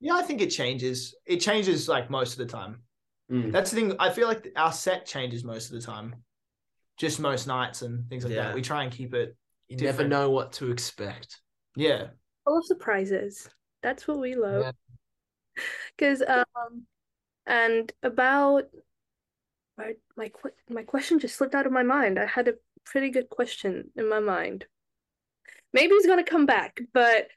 yeah, 0.00 0.14
I 0.14 0.22
think 0.22 0.40
it 0.40 0.48
changes. 0.50 1.14
It 1.26 1.38
changes 1.38 1.88
like 1.88 2.10
most 2.10 2.32
of 2.32 2.38
the 2.38 2.52
time. 2.52 2.82
Mm. 3.30 3.52
That's 3.52 3.70
the 3.70 3.76
thing. 3.76 3.94
I 3.98 4.10
feel 4.10 4.26
like 4.28 4.48
our 4.56 4.72
set 4.72 5.06
changes 5.06 5.44
most 5.44 5.70
of 5.72 5.80
the 5.80 5.86
time, 5.86 6.16
just 6.98 7.20
most 7.20 7.46
nights 7.46 7.82
and 7.82 8.08
things 8.08 8.24
like 8.24 8.34
Yeah. 8.34 8.46
that. 8.48 8.54
We 8.54 8.62
try 8.62 8.82
and 8.82 8.92
keep 8.92 9.14
it. 9.14 9.36
You 9.68 9.76
never 9.78 10.06
know 10.06 10.28
what 10.30 10.52
to 10.54 10.70
expect. 10.70 11.40
Yeah, 11.76 12.08
Full 12.44 12.58
of 12.58 12.66
surprises. 12.66 13.48
That's 13.82 14.06
what 14.08 14.18
we 14.18 14.34
love. 14.34 14.62
Yeah. 14.64 14.72
Because 15.96 16.22
um 16.22 16.86
and 17.46 17.92
about 18.02 18.64
my 19.76 19.94
my 20.16 20.30
my 20.68 20.82
question 20.82 21.18
just 21.18 21.36
slipped 21.36 21.54
out 21.54 21.66
of 21.66 21.72
my 21.72 21.82
mind. 21.82 22.18
I 22.18 22.26
had 22.26 22.48
a 22.48 22.54
pretty 22.84 23.10
good 23.10 23.28
question 23.28 23.90
in 23.96 24.08
my 24.08 24.20
mind. 24.20 24.66
Maybe 25.72 25.94
it's 25.94 26.06
gonna 26.06 26.24
come 26.24 26.46
back, 26.46 26.80
but 26.92 27.28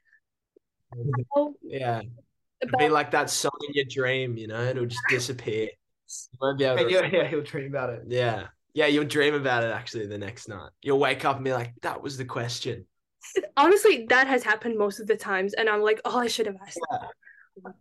how 1.34 1.54
Yeah, 1.62 2.02
it'll 2.60 2.78
be 2.78 2.88
like 2.88 3.10
that 3.12 3.30
song 3.30 3.58
in 3.68 3.74
your 3.74 3.86
dream. 3.88 4.36
You 4.36 4.48
know, 4.48 4.62
it'll 4.62 4.86
just 4.86 5.02
disappear. 5.08 5.68
You 6.08 6.38
won't 6.40 6.58
be 6.58 6.64
able 6.64 6.84
to- 6.84 6.90
yeah, 6.90 7.06
yeah, 7.06 7.26
he'll 7.26 7.42
dream 7.42 7.66
about 7.66 7.90
it. 7.90 8.04
yeah, 8.06 8.48
yeah. 8.74 8.86
You'll 8.86 9.04
dream 9.04 9.34
about 9.34 9.64
it 9.64 9.70
actually 9.72 10.06
the 10.06 10.18
next 10.18 10.48
night. 10.48 10.70
You'll 10.82 10.98
wake 10.98 11.24
up 11.24 11.36
and 11.36 11.44
be 11.44 11.52
like, 11.52 11.74
"That 11.82 12.02
was 12.02 12.16
the 12.16 12.24
question." 12.24 12.86
honestly 13.56 14.06
that 14.08 14.28
has 14.28 14.44
happened 14.44 14.78
most 14.78 15.00
of 15.00 15.06
the 15.08 15.16
times 15.16 15.52
and 15.54 15.68
I'm 15.68 15.82
like, 15.82 16.00
oh 16.04 16.18
I 16.18 16.28
should 16.28 16.46
have 16.46 16.56
asked. 16.64 16.78
that." 16.90 17.80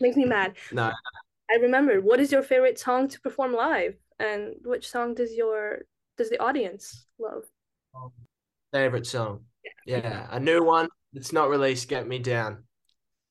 Makes 0.00 0.16
me 0.16 0.24
mad. 0.24 0.54
No, 0.72 0.92
I 1.50 1.56
remember 1.56 2.00
what 2.00 2.20
is 2.20 2.32
your 2.32 2.42
favorite 2.42 2.78
song 2.78 3.08
to 3.08 3.20
perform 3.20 3.52
live? 3.54 3.96
And 4.18 4.54
which 4.64 4.88
song 4.88 5.14
does 5.14 5.34
your 5.34 5.80
does 6.16 6.30
the 6.30 6.40
audience 6.40 7.06
love? 7.18 7.44
favorite 8.72 9.06
song. 9.06 9.44
Yeah, 9.86 10.26
a 10.30 10.40
new 10.40 10.62
one 10.62 10.88
that's 11.12 11.32
not 11.32 11.50
released. 11.50 11.88
Get 11.88 12.06
me 12.08 12.18
down, 12.18 12.64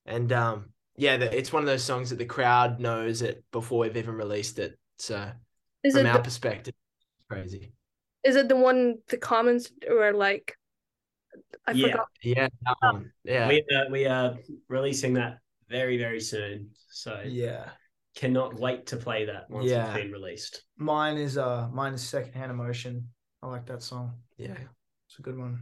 and 0.06 0.32
um, 0.32 0.70
yeah, 0.98 1.18
the, 1.18 1.36
it's 1.36 1.52
one 1.52 1.64
of 1.64 1.68
those 1.68 1.84
songs 1.84 2.10
that 2.12 2.18
the 2.20 2.26
crowd 2.26 2.80
knows 2.80 3.22
it 3.22 3.44
before 3.52 3.80
we've 3.80 3.98
even 3.98 4.16
released 4.16 4.60
it. 4.60 4.78
So 4.98 5.32
Is 5.84 5.96
from 5.96 6.06
it 6.06 6.12
our 6.12 6.18
the, 6.18 6.24
perspective, 6.24 6.76
it's 7.20 7.28
crazy. 7.30 7.74
is 8.24 8.36
it 8.36 8.48
the 8.50 8.56
one 8.56 9.00
the 9.10 9.18
comments 9.18 9.72
were 9.90 10.14
like 10.14 10.58
I 11.66 11.74
Yeah. 11.74 11.88
forgot 11.88 12.08
Yeah, 12.22 12.48
that 12.66 12.78
um, 12.82 12.94
one. 12.96 13.12
Yeah, 13.24 13.48
We 13.48 13.64
are, 13.76 13.90
we 13.92 14.06
are 14.06 14.38
releasing 14.70 15.14
that 15.16 15.40
very 15.74 15.98
very 15.98 16.20
soon. 16.22 16.70
So 17.02 17.12
Yeah, 17.26 17.64
cannot 18.16 18.50
wait 18.66 18.86
to 18.92 18.98
play 19.06 19.26
that 19.26 19.44
once 19.50 19.66
Yeah. 19.70 19.86
it's 19.88 19.98
been 20.04 20.12
released. 20.20 20.54
mine 20.78 21.18
is 21.18 21.34
uh, 21.38 21.68
mine 21.80 21.94
is 21.98 22.04
secondhand 22.16 22.52
emotion. 22.58 22.94
I 23.42 23.48
like 23.56 23.66
that 23.72 23.82
song. 23.92 24.06
yeah. 24.38 24.58
It's 25.08 25.20
a 25.20 25.22
good 25.28 25.38
one. 25.46 25.56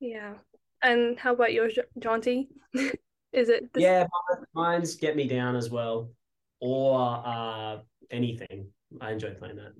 Yeah. 0.00 0.34
And 0.82 1.18
how 1.18 1.32
about 1.34 1.52
yours, 1.52 1.74
Jo- 1.74 1.92
Jonty? 2.04 2.48
Is 3.40 3.48
it 3.48 3.72
the- 3.72 3.80
Yeah, 3.80 4.06
mine's 4.54 4.94
Get 4.96 5.16
Me 5.16 5.26
Down 5.28 5.54
as 5.56 5.68
well, 5.70 5.96
or 6.60 7.22
uh, 7.34 7.78
anything. 8.10 8.58
I 9.00 9.12
enjoy 9.12 9.32
playing 9.34 9.56
that. 9.56 9.72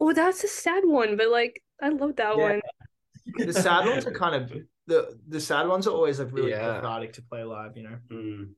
Oh, 0.00 0.12
that's 0.12 0.42
a 0.44 0.48
sad 0.48 0.82
one, 0.84 1.16
but 1.16 1.28
like 1.38 1.62
I 1.82 1.88
love 1.90 2.16
that 2.16 2.36
Yeah. 2.36 2.42
one. 2.48 2.60
The 3.46 3.52
sad 3.52 3.86
ones 3.86 4.06
are 4.06 4.12
kind 4.24 4.34
of 4.40 4.44
the 4.86 5.18
the 5.28 5.40
sad 5.40 5.66
ones 5.68 5.86
are 5.86 5.90
always 5.94 6.18
like 6.18 6.32
really 6.32 6.50
Yeah. 6.50 6.80
cathartic 6.80 7.14
to 7.14 7.22
play 7.22 7.44
live. 7.44 7.76
You 7.76 7.82
know. 7.84 7.98
Mm. 8.10 8.50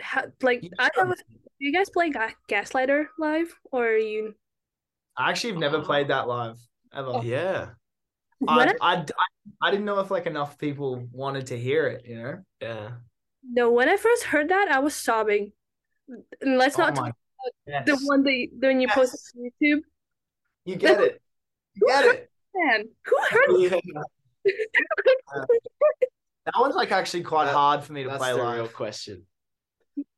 How, 0.00 0.24
like 0.42 0.62
You 0.64 0.70
I 0.78 0.90
know- 0.96 1.14
Do 1.14 1.14
you 1.60 1.72
guys 1.72 1.88
play 1.90 2.10
Gaslighter 2.48 3.06
live, 3.18 3.54
or 3.70 3.86
are 3.86 3.96
you? 3.96 4.34
I 5.16 5.30
actually 5.30 5.52
have 5.52 5.60
never 5.60 5.80
played 5.80 6.08
that 6.08 6.26
live 6.26 6.58
ever. 6.92 7.20
Yeah, 7.22 7.70
I, 8.48 8.64
I, 8.64 8.74
I, 8.80 8.94
I, 8.96 9.04
I 9.62 9.70
didn't 9.70 9.86
know 9.86 10.00
if 10.00 10.10
like 10.10 10.26
enough 10.26 10.58
people 10.58 11.06
wanted 11.12 11.46
to 11.48 11.56
hear 11.58 11.86
it. 11.86 12.04
You 12.06 12.16
know. 12.22 12.38
yeah. 12.60 12.90
no, 13.48 13.70
when 13.70 13.88
I 13.88 13.96
first 13.96 14.24
heard 14.24 14.48
that, 14.48 14.68
I 14.70 14.80
was 14.80 14.94
sobbing. 14.96 15.52
And 16.40 16.58
let's 16.58 16.76
not 16.76 16.92
Oh 16.92 16.96
talk 16.96 17.14
my- 17.66 17.82
the 17.86 17.96
one 18.04 18.24
that 18.24 18.48
the 18.58 18.66
one 18.66 18.80
you 18.80 18.88
Yes. 18.88 18.94
posted 18.96 19.18
on 19.38 19.50
YouTube. 19.62 19.80
You 20.64 20.76
get 20.76 21.00
it. 21.00 21.22
You 21.74 21.86
get 21.86 22.04
it. 22.06 22.30
Man, 22.54 22.84
who 23.04 23.16
heard 23.30 23.58
yeah. 23.58 24.02
That 26.46 26.54
one's 26.60 26.74
like 26.74 26.92
actually 26.92 27.22
quite 27.22 27.46
That- 27.46 27.54
hard 27.54 27.84
for 27.84 27.92
me 27.92 28.02
to 28.02 28.08
That's 28.10 28.18
play 28.18 28.32
the 28.32 28.42
live. 28.42 28.56
real 28.56 28.68
question. 28.68 29.26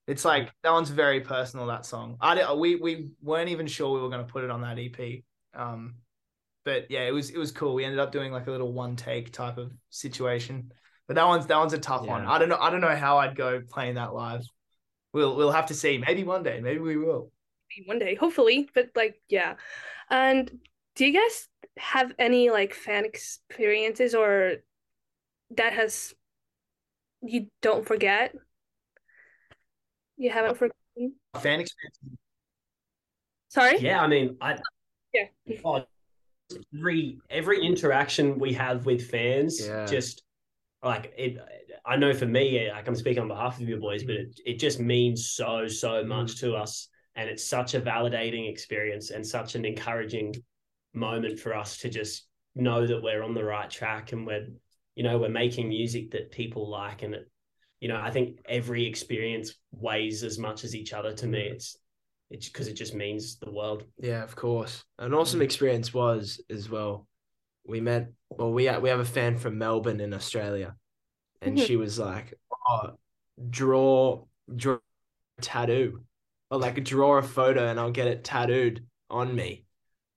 It's 0.09 0.25
like 0.25 0.53
that 0.63 0.73
one's 0.73 0.91
very 0.91 1.21
personal. 1.21 1.67
That 1.67 1.87
song. 1.87 2.17
I 2.21 2.35
di- 2.37 2.55
we 2.55 2.77
we 2.77 3.09
weren't 3.23 3.49
even 3.51 3.67
sure 3.67 3.93
we 3.95 4.01
were 4.01 4.09
going 4.09 4.25
to 4.27 4.33
put 4.33 4.45
it 4.45 4.51
on 4.51 4.61
that 4.63 4.79
EP. 4.79 5.23
Um, 5.55 5.97
but 6.65 6.91
yeah, 6.91 7.03
it 7.03 7.13
was 7.13 7.31
it 7.31 7.39
was 7.39 7.53
cool. 7.53 7.75
We 7.75 7.85
ended 7.85 8.01
up 8.01 8.13
doing 8.13 8.33
like 8.33 8.47
a 8.47 8.51
little 8.51 8.73
one 8.73 8.97
take 8.97 9.33
type 9.33 9.57
of 9.59 9.73
situation. 9.91 10.73
But 11.09 11.15
that 11.15 11.27
one's 11.27 11.47
that 11.47 11.57
one's 11.59 11.73
a 11.73 11.79
tough 11.79 12.05
one. 12.07 12.27
I 12.27 12.39
don't 12.39 12.49
know. 12.49 12.57
I 12.59 12.71
don't 12.71 12.81
know 12.81 12.95
how 12.95 13.19
I'd 13.19 13.37
go 13.37 13.61
playing 13.69 13.95
that 13.95 14.13
live. 14.15 14.43
We'll 15.13 15.37
we'll 15.37 15.53
have 15.53 15.67
to 15.67 15.75
see. 15.75 15.99
Maybe 15.99 16.25
one 16.25 16.43
day. 16.43 16.61
Maybe 16.61 16.81
we 16.81 16.97
will. 16.97 17.31
one 17.87 17.99
day, 18.01 18.15
hopefully. 18.17 18.69
But 18.75 18.91
like, 18.97 19.21
yeah. 19.29 19.55
And 20.11 20.51
do 20.97 21.05
you 21.07 21.13
guys 21.13 21.49
have 21.77 22.13
any 22.19 22.51
like 22.51 22.75
fan 22.75 23.05
experiences 23.05 24.15
or 24.15 24.57
that 25.57 25.73
has 25.73 26.15
you 27.23 27.49
don't 27.63 27.87
forget? 27.87 28.35
You 30.17 30.31
haven't 30.31 30.53
oh. 30.53 30.55
forgotten? 30.55 31.15
Fan 31.41 31.61
experience. 31.61 31.99
Sorry? 33.49 33.79
Yeah, 33.79 34.01
I 34.01 34.07
mean, 34.07 34.37
I 34.41 34.59
Yeah. 35.15 35.27
oh, 35.65 35.85
every 36.75 37.19
every 37.31 37.65
interaction 37.65 38.39
we 38.39 38.53
have 38.55 38.87
with 38.87 39.11
fans, 39.11 39.67
Yeah. 39.67 39.87
just 39.87 40.23
like 40.83 41.13
it. 41.17 41.39
I 41.85 41.97
know 41.97 42.13
for 42.13 42.27
me, 42.27 42.71
like 42.71 42.89
I'm 42.89 42.95
speaking 42.95 43.23
on 43.23 43.29
behalf 43.29 43.61
of 43.61 43.69
your 43.69 43.79
boys, 43.79 44.05
but 44.05 44.17
it, 44.17 44.41
it 44.45 44.59
just 44.59 44.81
means 44.81 45.31
so 45.31 45.69
so 45.69 46.05
much 46.05 46.35
mm. 46.35 46.41
to 46.41 46.57
us, 46.57 46.89
and 47.15 47.29
it's 47.29 47.45
such 47.45 47.75
a 47.75 47.81
validating 47.81 48.51
experience 48.51 49.11
and 49.11 49.27
such 49.27 49.55
an 49.55 49.65
encouraging 49.65 50.35
moment 50.97 51.39
for 51.39 51.55
us 51.55 51.79
to 51.79 51.89
just 51.89 52.27
know 52.55 52.87
that 52.87 53.03
we're 53.03 53.23
on 53.23 53.35
the 53.35 53.45
right 53.45 53.71
track 53.71 54.13
and 54.13 54.27
we're 54.27 54.47
you 54.95 55.03
know 55.05 55.19
we're 55.19 55.29
making 55.29 55.69
music 55.69 56.11
that 56.11 56.33
people 56.33 56.69
like 56.71 57.03
and 57.03 57.15
it 57.15 57.31
you 57.81 57.89
know 57.89 58.01
i 58.01 58.11
think 58.11 58.39
every 58.49 58.87
experience 58.87 59.53
weighs 59.73 60.25
as 60.25 60.39
much 60.39 60.65
as 60.65 60.75
each 60.75 60.93
other 60.95 61.13
to 61.13 61.27
me 61.27 61.41
it's 61.41 61.77
it's 62.31 62.49
because 62.49 62.67
it 62.67 62.75
just 62.75 62.95
means 62.95 63.39
the 63.39 63.53
world 63.53 63.85
Yeah, 63.99 64.25
of 64.25 64.35
course. 64.35 64.85
An 64.99 65.15
awesome 65.15 65.43
experience 65.43 65.95
was 65.95 66.41
as 66.51 66.69
well. 66.69 67.07
We 67.65 67.81
met. 67.81 68.09
Well, 68.31 68.53
we 68.53 68.69
we 68.81 68.89
have 68.89 68.99
a 69.01 69.05
fan 69.05 69.39
from 69.39 69.59
Melbourne 69.59 70.01
in 70.01 70.13
Australia, 70.13 70.75
and 71.41 71.57
Mhm. 71.57 71.67
she 71.67 71.77
was 71.77 71.99
like, 71.99 72.35
"Oh, 72.69 72.99
draw 73.51 74.25
draw 74.57 74.79
a 75.39 75.43
tattoo, 75.43 76.03
or 76.51 76.59
like 76.59 76.83
draw 76.83 77.19
a 77.19 77.23
photo, 77.23 77.69
and 77.69 77.79
I'll 77.79 77.93
get 77.93 78.09
it 78.09 78.25
tattooed 78.25 78.85
on 79.09 79.35
me." 79.35 79.66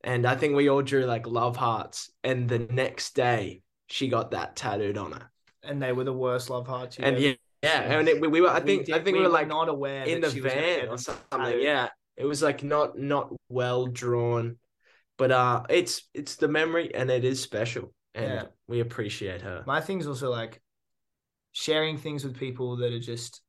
And 0.03 0.25
I 0.25 0.35
think 0.35 0.55
we 0.55 0.69
all 0.69 0.81
drew 0.81 1.05
like 1.05 1.27
love 1.27 1.57
hearts, 1.57 2.09
and 2.23 2.47
the 2.47 2.59
next 2.59 3.15
day 3.15 3.61
she 3.87 4.07
got 4.07 4.31
that 4.31 4.55
tattooed 4.55 4.97
on 4.97 5.11
her. 5.11 5.29
And 5.63 5.81
they 5.81 5.91
were 5.91 6.05
the 6.05 6.13
worst 6.13 6.49
love 6.49 6.67
hearts. 6.67 6.97
you 6.97 7.03
And 7.05 7.15
ever- 7.17 7.25
yeah, 7.25 7.33
yeah, 7.61 7.99
and 7.99 8.07
it, 8.07 8.21
we, 8.21 8.27
we 8.29 8.39
were. 8.41 8.49
I 8.49 8.59
We 8.59 8.65
think 8.65 8.89
I 8.91 8.99
think 8.99 9.17
we, 9.17 9.23
were 9.23 9.29
like 9.29 9.47
not 9.49 9.67
aware 9.67 10.05
in 10.05 10.21
the 10.21 10.29
she 10.31 10.39
was 10.41 10.53
gonna 10.53 10.65
van 10.65 10.87
or 10.87 10.97
something. 10.97 11.23
tattooed. 11.31 11.61
Yeah. 11.63 11.89
It 12.15 12.25
was 12.25 12.41
like 12.41 12.63
not 12.63 12.97
not 12.97 13.33
well 13.49 13.87
drawn, 13.87 14.57
but 15.17 15.31
uh, 15.31 15.63
it's 15.69 16.07
it's 16.13 16.35
the 16.37 16.47
memory 16.47 16.93
and 16.95 17.09
it 17.11 17.25
is 17.25 17.41
special, 17.41 17.93
and 18.15 18.25
Yeah. 18.33 18.43
we 18.67 18.79
appreciate 18.79 19.41
her. 19.41 19.63
My 19.67 19.81
thing's 19.81 20.07
also 20.07 20.29
like 20.29 20.61
sharing 21.51 21.97
things 21.97 22.23
with 22.23 22.37
people 22.37 22.77
that 22.77 22.93
are 22.93 22.99
just 22.99 23.41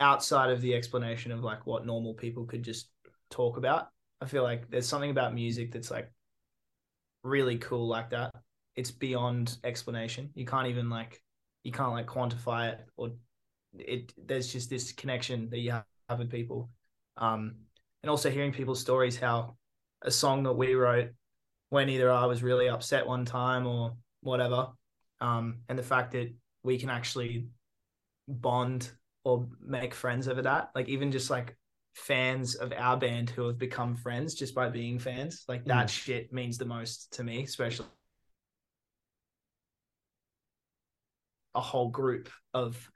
outside 0.00 0.50
of 0.50 0.60
the 0.60 0.74
explanation 0.74 1.32
of 1.32 1.42
like 1.42 1.66
what 1.66 1.86
normal 1.86 2.14
people 2.14 2.44
could 2.44 2.62
just 2.62 2.90
talk 3.30 3.56
about. 3.56 3.88
I 4.20 4.26
feel 4.26 4.42
like 4.42 4.70
there's 4.70 4.88
something 4.88 5.10
about 5.10 5.34
music 5.34 5.72
that's 5.72 5.90
like 5.90 6.10
really 7.22 7.58
cool 7.58 7.86
like 7.86 8.10
that. 8.10 8.34
It's 8.76 8.90
beyond 8.90 9.58
explanation. 9.64 10.30
You 10.34 10.46
can't 10.46 10.68
even 10.68 10.90
like 10.90 11.20
you 11.64 11.72
can't 11.72 11.92
like 11.92 12.06
quantify 12.06 12.72
it 12.72 12.86
or 12.96 13.10
it 13.78 14.12
there's 14.26 14.52
just 14.52 14.70
this 14.70 14.92
connection 14.92 15.50
that 15.50 15.58
you 15.58 15.72
have 15.72 16.18
with 16.18 16.30
people. 16.30 16.70
Um 17.16 17.56
and 18.02 18.10
also 18.10 18.30
hearing 18.30 18.52
people's 18.52 18.80
stories 18.80 19.18
how 19.18 19.56
a 20.02 20.10
song 20.10 20.44
that 20.44 20.52
we 20.52 20.74
wrote 20.74 21.10
when 21.70 21.88
either 21.88 22.10
I 22.10 22.26
was 22.26 22.42
really 22.42 22.68
upset 22.68 23.06
one 23.06 23.24
time 23.24 23.66
or 23.66 23.96
whatever. 24.22 24.68
Um, 25.20 25.58
and 25.68 25.78
the 25.78 25.82
fact 25.82 26.12
that 26.12 26.32
we 26.62 26.78
can 26.78 26.90
actually 26.90 27.48
bond 28.26 28.90
or 29.24 29.48
make 29.60 29.94
friends 29.94 30.28
over 30.28 30.42
that, 30.42 30.70
like 30.74 30.88
even 30.88 31.12
just 31.12 31.30
like 31.30 31.56
fans 31.98 32.54
of 32.54 32.72
our 32.76 32.96
band 32.96 33.30
who 33.30 33.46
have 33.46 33.58
become 33.58 33.96
friends 33.96 34.34
just 34.34 34.54
by 34.54 34.68
being 34.68 34.98
fans, 34.98 35.44
like 35.48 35.64
that 35.64 35.86
mm. 35.86 35.90
shit 35.90 36.32
means 36.32 36.58
the 36.58 36.64
most 36.64 37.12
to 37.14 37.24
me, 37.24 37.42
especially 37.42 37.86
a 41.54 41.60
whole 41.60 41.88
group 41.88 42.28
of 42.54 42.90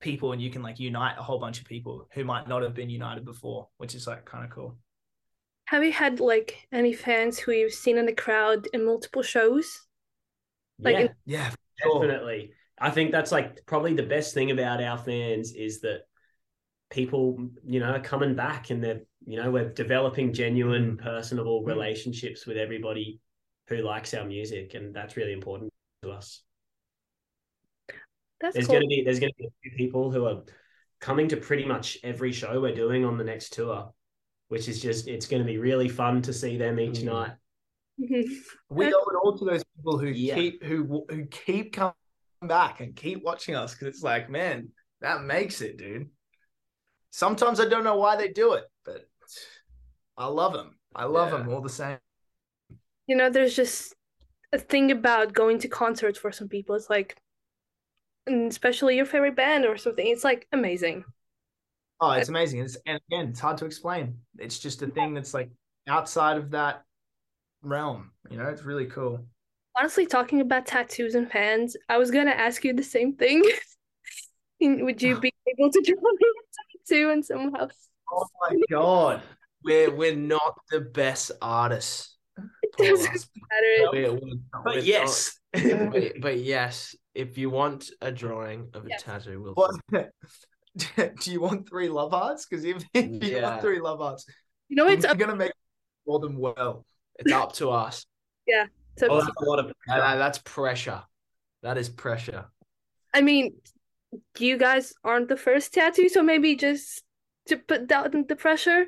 people 0.00 0.32
and 0.32 0.40
you 0.40 0.50
can 0.50 0.62
like 0.62 0.78
unite 0.78 1.16
a 1.18 1.22
whole 1.22 1.40
bunch 1.40 1.58
of 1.58 1.66
people 1.66 2.08
who 2.12 2.24
might 2.24 2.46
not 2.46 2.62
have 2.62 2.74
been 2.74 2.88
united 2.88 3.24
before, 3.24 3.68
which 3.78 3.94
is 3.94 4.06
like 4.06 4.24
kind 4.24 4.44
of 4.44 4.50
cool. 4.50 4.76
Have 5.66 5.84
you 5.84 5.92
had 5.92 6.20
like 6.20 6.66
any 6.72 6.92
fans 6.92 7.38
who 7.38 7.52
you've 7.52 7.74
seen 7.74 7.98
in 7.98 8.06
the 8.06 8.12
crowd 8.12 8.68
in 8.72 8.86
multiple 8.86 9.22
shows? 9.22 9.82
Like 10.78 10.94
yeah, 10.94 11.00
in- 11.00 11.14
Yeah, 11.26 11.50
definitely. 11.82 12.52
I 12.80 12.90
think 12.90 13.10
that's 13.10 13.32
like 13.32 13.66
probably 13.66 13.94
the 13.94 14.04
best 14.04 14.32
thing 14.32 14.52
about 14.52 14.82
our 14.82 14.96
fans 14.96 15.52
is 15.52 15.80
that 15.80 16.02
people, 16.90 17.48
you 17.64 17.80
know, 17.80 17.92
are 17.92 18.00
coming 18.00 18.34
back 18.34 18.70
and 18.70 18.82
they're, 18.82 19.00
you 19.26 19.40
know, 19.40 19.50
we're 19.50 19.68
developing 19.72 20.32
genuine, 20.32 20.96
personable 20.96 21.62
relationships 21.62 22.46
with 22.46 22.56
everybody 22.56 23.20
who 23.68 23.76
likes 23.78 24.14
our 24.14 24.24
music, 24.24 24.74
and 24.74 24.94
that's 24.94 25.16
really 25.16 25.32
important 25.32 25.72
to 26.02 26.10
us. 26.10 26.42
That's 28.40 28.54
There's 28.54 28.66
cool. 28.66 28.76
gonna 28.76 28.86
be 28.86 29.02
there's 29.04 29.20
gonna 29.20 29.32
be 29.36 29.46
a 29.46 29.50
few 29.62 29.72
people 29.76 30.10
who 30.10 30.24
are 30.26 30.42
coming 31.00 31.28
to 31.28 31.36
pretty 31.36 31.64
much 31.64 31.98
every 32.02 32.32
show 32.32 32.60
we're 32.60 32.74
doing 32.74 33.04
on 33.04 33.18
the 33.18 33.24
next 33.24 33.52
tour, 33.52 33.92
which 34.48 34.68
is 34.68 34.80
just 34.80 35.08
it's 35.08 35.26
gonna 35.26 35.44
be 35.44 35.58
really 35.58 35.88
fun 35.88 36.22
to 36.22 36.32
see 36.32 36.56
them 36.56 36.80
each 36.80 37.00
Mm. 37.00 37.04
night. 37.04 37.32
We 38.70 38.86
owe 38.86 38.88
it 38.88 39.16
all 39.22 39.36
to 39.38 39.44
those 39.44 39.64
people 39.76 39.98
who 39.98 40.08
Yeah. 40.08 40.34
keep 40.36 40.62
who 40.62 41.04
who 41.08 41.26
keep 41.26 41.72
coming 41.72 41.94
back 42.42 42.80
and 42.80 42.94
keep 42.94 43.24
watching 43.24 43.54
us 43.56 43.72
because 43.74 43.88
it's 43.88 44.02
like 44.02 44.30
man 44.30 44.68
that 45.00 45.24
makes 45.24 45.60
it 45.60 45.76
dude 45.78 46.08
sometimes 47.10 47.60
i 47.60 47.68
don't 47.68 47.84
know 47.84 47.96
why 47.96 48.16
they 48.16 48.28
do 48.28 48.52
it 48.54 48.64
but 48.84 49.08
i 50.16 50.26
love 50.26 50.52
them 50.52 50.78
i 50.94 51.04
love 51.04 51.32
Yeah. 51.32 51.38
them 51.38 51.48
all 51.48 51.60
the 51.60 51.68
same 51.68 51.98
you 53.06 53.16
know, 53.16 53.30
there's 53.30 53.56
just 53.56 53.94
a 54.52 54.58
thing 54.58 54.90
about 54.90 55.32
going 55.32 55.58
to 55.60 55.68
concerts 55.68 56.18
for 56.18 56.30
some 56.30 56.46
people. 56.46 56.74
It's 56.76 56.90
like, 56.90 57.16
and 58.26 58.50
especially 58.50 58.96
your 58.96 59.06
favorite 59.06 59.34
band 59.36 59.64
or 59.64 59.76
something. 59.78 60.06
It's 60.06 60.24
like 60.24 60.46
amazing. 60.52 61.04
oh 62.00 62.10
it's 62.12 62.28
uh, 62.28 62.32
amazing 62.32 62.60
it's, 62.60 62.76
and 62.86 63.00
again 63.10 63.28
it's 63.28 63.40
hard 63.40 63.56
to 63.58 63.64
explain 63.64 64.18
it's 64.38 64.58
just 64.58 64.82
a 64.82 64.86
thing 64.86 65.14
that's 65.14 65.34
like 65.34 65.50
outside 65.88 66.36
of 66.36 66.50
that 66.50 66.84
realm 67.62 68.10
you 68.30 68.36
know 68.36 68.46
it's 68.48 68.62
really 68.62 68.86
cool 68.86 69.24
Honestly, 69.78 70.06
talking 70.06 70.40
about 70.40 70.66
tattoos 70.66 71.14
and 71.14 71.30
fans, 71.30 71.76
I 71.88 71.98
was 71.98 72.10
gonna 72.10 72.32
ask 72.32 72.64
you 72.64 72.72
the 72.74 72.82
same 72.82 73.14
thing. 73.14 73.44
Would 74.60 75.00
you 75.02 75.16
be 75.20 75.32
able 75.46 75.70
to 75.70 75.80
draw 75.80 75.94
me 76.02 76.28
a 76.90 76.94
tattoo 76.94 77.10
and 77.10 77.24
somehow? 77.24 77.68
oh 78.12 78.26
my 78.40 78.56
god 78.70 79.22
We're 79.64 79.90
we're 79.94 80.16
not 80.16 80.54
the 80.70 80.80
best 80.80 81.32
artists. 81.42 82.16
It 82.62 82.72
Paula. 82.76 82.90
doesn't 82.90 83.30
matter. 83.50 83.90
We're- 83.92 84.10
we're- 84.10 84.40
But 84.64 84.74
we're 84.76 84.78
yes, 84.80 85.38
but, 85.52 86.20
but 86.20 86.38
yes, 86.38 86.94
if 87.14 87.36
you 87.36 87.50
want 87.50 87.90
a 88.00 88.12
drawing 88.12 88.68
of 88.74 88.84
a 88.86 88.88
Yes. 88.90 89.02
tattoo, 89.02 89.42
we'll 89.42 89.54
what 89.54 89.74
do 91.20 91.32
you 91.32 91.40
want 91.40 91.68
three 91.68 91.88
love 91.88 92.12
hearts 92.12 92.46
because 92.46 92.64
if, 92.64 92.84
if 92.94 93.06
you 93.24 93.36
Yeah. 93.36 93.50
want 93.50 93.60
three 93.62 93.80
love 93.80 93.98
hearts 93.98 94.24
You 94.68 94.76
know, 94.76 94.86
it's 94.86 95.04
up, 95.04 95.18
gonna 95.18 95.34
make 95.36 95.52
all 96.06 96.18
them 96.20 96.36
well 96.38 96.84
it's 97.18 97.32
up 97.32 97.52
to 97.54 97.70
us. 97.70 98.06
Yeah. 98.46 98.66
up 98.96 99.08
oh, 99.10 99.20
that's 99.20 99.36
a 99.40 99.44
lot 99.44 99.58
of 99.58 99.66
That- 99.86 99.98
that- 99.98 100.16
that's 100.16 100.38
pressure. 100.38 101.02
That 101.62 101.76
is 101.76 101.88
pressure. 101.88 102.44
I 103.12 103.20
mean, 103.22 103.54
you 104.38 104.56
guys 104.58 104.92
aren't 105.04 105.28
the 105.28 105.36
first 105.36 105.72
tattoo, 105.74 106.08
so 106.08 106.22
maybe 106.22 106.56
just 106.56 107.02
to 107.46 107.56
put 107.56 107.86
down 107.86 108.24
the 108.28 108.36
pressure. 108.36 108.86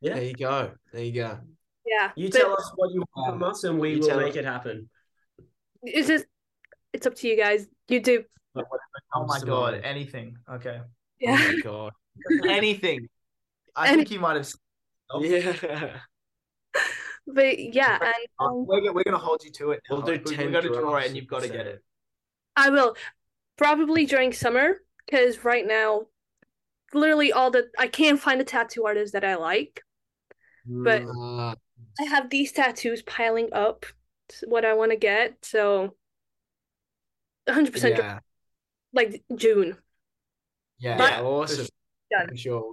Yeah. 0.00 0.14
There 0.14 0.24
you 0.24 0.34
go. 0.34 0.72
There 0.92 1.04
you 1.04 1.12
go. 1.12 1.38
Yeah, 1.86 2.12
You 2.16 2.28
but 2.30 2.38
tell 2.38 2.52
us 2.52 2.70
what 2.76 2.92
you 2.92 3.02
want 3.16 3.32
from 3.40 3.42
us, 3.42 3.64
and 3.64 3.78
we 3.80 3.96
will 3.98 4.06
tell 4.06 4.20
make 4.20 4.36
it 4.36 4.44
happen. 4.44 4.90
it's 5.82 6.06
just 6.08 6.26
it's 6.92 7.06
up 7.06 7.14
to 7.16 7.28
you 7.28 7.36
guys. 7.36 7.66
You 7.88 8.00
do. 8.00 8.24
oh 8.56 9.24
my 9.26 9.40
god 9.40 9.72
mind. 9.72 9.84
anything 9.84 10.36
okay 10.52 10.80
Yeah. 11.18 11.38
Oh 11.40 11.52
my 11.52 11.60
god. 11.62 11.92
anything. 12.48 13.08
I 13.74 13.88
Any- 13.88 13.96
think 13.98 14.10
you 14.10 14.20
might 14.20 14.36
have. 14.36 14.50
Yeah. 15.20 15.96
But 17.30 17.58
yeah, 17.58 17.98
and 18.00 18.14
um, 18.40 18.66
We're, 18.66 18.80
gonna- 18.80 18.92
we're 18.94 19.04
gonna 19.04 19.18
hold 19.18 19.44
you 19.44 19.50
to 19.52 19.72
it. 19.72 19.82
We'll 19.90 20.00
now. 20.00 20.06
do 20.06 20.22
We- 20.24 20.34
10 20.36 20.46
We're 20.46 20.62
gonna 20.62 20.74
draw 20.74 20.96
it, 20.96 21.06
and 21.08 21.16
you've 21.16 21.26
got 21.26 21.42
to 21.42 21.48
get 21.48 21.66
it. 21.66 21.84
I 22.56 22.70
will 22.70 22.96
probably 23.58 24.06
during 24.06 24.32
summer 24.32 24.76
because 25.04 25.44
right 25.44 25.66
now, 25.66 26.06
literally 26.94 27.32
all 27.32 27.50
the 27.50 27.68
I 27.78 27.88
can't 27.88 28.18
find 28.18 28.40
a 28.40 28.44
tattoo 28.44 28.86
artist 28.86 29.12
that 29.12 29.24
I 29.24 29.34
like. 29.34 29.82
But- 30.64 31.02
Uh, 31.02 31.54
I 32.00 32.04
have 32.04 32.30
these 32.30 32.52
tattoos 32.52 33.02
piling 33.02 33.52
up. 33.52 33.84
What 34.46 34.64
I 34.64 34.74
want 34.74 34.92
to 34.92 34.96
get, 34.96 35.44
so 35.44 35.96
100 37.46 37.72
percent 37.72 37.96
yeah. 37.96 38.20
like 38.92 39.22
June. 39.34 39.76
Yeah. 40.78 40.96
But- 40.96 41.24
awesome. 41.24 41.66
Done. 42.10 42.28
For 42.28 42.36
sure. 42.36 42.70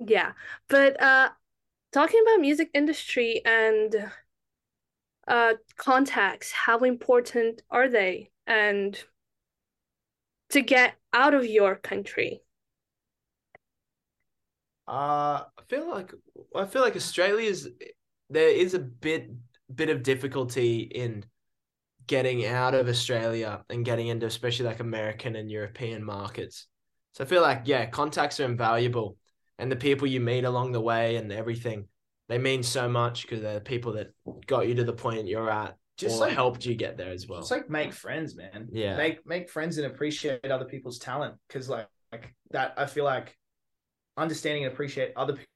Yeah, 0.00 0.32
but 0.68 1.00
uh, 1.00 1.30
talking 1.92 2.20
about 2.26 2.40
music 2.40 2.68
industry 2.74 3.40
and 3.44 4.10
uh 5.28 5.54
contacts, 5.76 6.52
how 6.52 6.78
important 6.80 7.62
are 7.70 7.88
they? 7.88 8.30
And 8.46 9.02
to 10.54 10.62
get 10.62 10.94
out 11.12 11.34
of 11.34 11.44
your 11.44 11.74
country. 11.74 12.40
Uh, 14.86 15.42
I 15.58 15.62
feel 15.68 15.90
like 15.90 16.12
I 16.54 16.64
feel 16.64 16.82
like 16.82 16.94
Australia's 16.94 17.68
there 18.30 18.48
is 18.48 18.74
a 18.74 18.78
bit 18.78 19.30
bit 19.74 19.88
of 19.88 20.04
difficulty 20.04 20.82
in 20.82 21.24
getting 22.06 22.46
out 22.46 22.74
of 22.74 22.86
Australia 22.86 23.64
and 23.68 23.84
getting 23.84 24.06
into 24.06 24.26
especially 24.26 24.66
like 24.66 24.78
American 24.78 25.34
and 25.34 25.50
European 25.50 26.04
markets. 26.04 26.68
So 27.14 27.24
I 27.24 27.26
feel 27.26 27.42
like 27.42 27.62
yeah, 27.64 27.86
contacts 27.86 28.38
are 28.38 28.44
invaluable, 28.44 29.16
and 29.58 29.72
the 29.72 29.76
people 29.76 30.06
you 30.06 30.20
meet 30.20 30.44
along 30.44 30.70
the 30.70 30.80
way 30.80 31.16
and 31.16 31.32
everything, 31.32 31.88
they 32.28 32.38
mean 32.38 32.62
so 32.62 32.88
much 32.88 33.22
because 33.22 33.40
they're 33.40 33.54
the 33.54 33.60
people 33.60 33.94
that 33.94 34.12
got 34.46 34.68
you 34.68 34.74
to 34.76 34.84
the 34.84 34.92
point 34.92 35.26
you're 35.26 35.50
at, 35.50 35.76
Just 35.96 36.20
like- 36.20 36.32
helped 36.32 36.66
you 36.66 36.74
get 36.74 36.96
there 36.96 37.10
as 37.10 37.28
well. 37.28 37.40
Just 37.40 37.50
like 37.52 37.70
make 37.70 37.92
friends, 37.92 38.34
man. 38.34 38.68
Yeah. 38.72 38.96
Make 38.96 39.26
make 39.26 39.48
friends 39.48 39.78
and 39.78 39.86
appreciate 39.86 40.44
other 40.50 40.64
people's 40.64 40.98
talent 40.98 41.36
because 41.48 41.68
like 41.68 41.88
like 42.10 42.34
that. 42.50 42.74
I 42.76 42.86
feel 42.86 43.04
like 43.04 43.36
understanding 44.16 44.64
and 44.64 44.72
appreciate 44.72 45.12
other 45.16 45.34
people. 45.34 45.46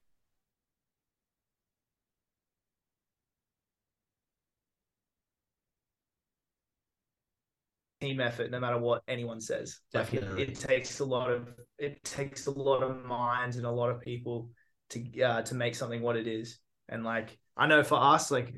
team 8.00 8.20
effort 8.20 8.50
no 8.52 8.60
matter 8.60 8.78
what 8.78 9.02
anyone 9.08 9.40
says 9.40 9.80
like 9.92 10.14
it, 10.14 10.22
it 10.38 10.54
takes 10.54 11.00
a 11.00 11.04
lot 11.04 11.30
of 11.32 11.48
it 11.78 12.02
takes 12.04 12.46
a 12.46 12.50
lot 12.50 12.80
of 12.82 13.04
minds 13.04 13.56
and 13.56 13.66
a 13.66 13.70
lot 13.70 13.90
of 13.90 14.00
people 14.00 14.50
to 14.88 15.20
uh, 15.20 15.42
to 15.42 15.56
make 15.56 15.74
something 15.74 16.00
what 16.00 16.16
it 16.16 16.28
is 16.28 16.60
and 16.88 17.02
like 17.02 17.36
i 17.56 17.66
know 17.66 17.82
for 17.82 18.00
us 18.00 18.30
like 18.30 18.54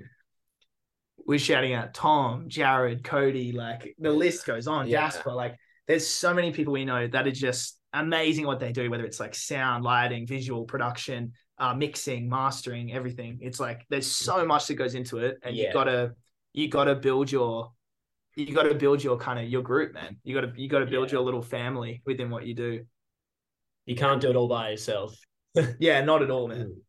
we're 1.27 1.39
shouting 1.39 1.73
out 1.75 1.93
tom 1.95 2.45
jared 2.49 3.03
cody 3.05 3.53
like 3.53 3.95
the 3.99 4.11
list 4.11 4.47
goes 4.47 4.66
on 4.66 4.87
Yeah. 4.89 5.01
jasper 5.03 5.33
like 5.33 5.57
there's 5.87 6.07
so 6.07 6.33
many 6.35 6.53
people 6.53 6.73
we 6.73 6.85
know 6.85 7.07
that 7.07 7.27
are 7.27 7.31
just 7.31 7.79
amazing 7.93 8.47
what 8.47 8.61
they 8.61 8.73
do 8.73 8.91
whether 8.91 9.05
it's 9.05 9.21
like 9.21 9.35
sound 9.35 9.85
lighting 9.85 10.27
visual 10.27 10.64
production 10.64 11.33
uh, 11.59 11.75
mixing 11.75 12.29
mastering 12.29 12.93
everything 12.93 13.39
it's 13.43 13.61
like 13.61 13.85
there's 13.91 14.07
so 14.07 14.47
much 14.47 14.66
that 14.68 14.75
goes 14.75 14.95
into 14.95 15.18
it 15.18 15.37
and 15.43 15.57
you 15.57 15.73
gotta 15.73 16.12
you 16.53 16.68
gotta 16.68 16.95
build 16.95 17.31
your 17.31 17.71
you 18.37 18.55
got 18.55 18.62
to 18.62 18.75
build 18.75 19.03
your 19.03 19.18
kind 19.18 19.41
of 19.41 19.47
your 19.51 19.61
group, 19.61 19.93
man. 19.93 20.16
You 20.23 20.35
got 20.35 20.43
to 20.43 20.53
you 20.57 20.68
got 20.68 20.79
to 20.79 20.87
build 20.87 21.09
Yeah. 21.09 21.14
your 21.16 21.23
little 21.23 21.43
family 21.43 22.01
within 22.07 22.31
what 22.31 22.47
you 22.47 22.55
do. 22.55 22.85
You 23.87 23.97
can't 23.97 24.21
do 24.21 24.31
it 24.31 24.37
all 24.37 24.49
by 24.49 24.71
yourself. 24.71 25.18
Yeah, 25.81 26.01
not 26.05 26.23
at 26.23 26.31
all, 26.31 26.47
man. 26.47 26.81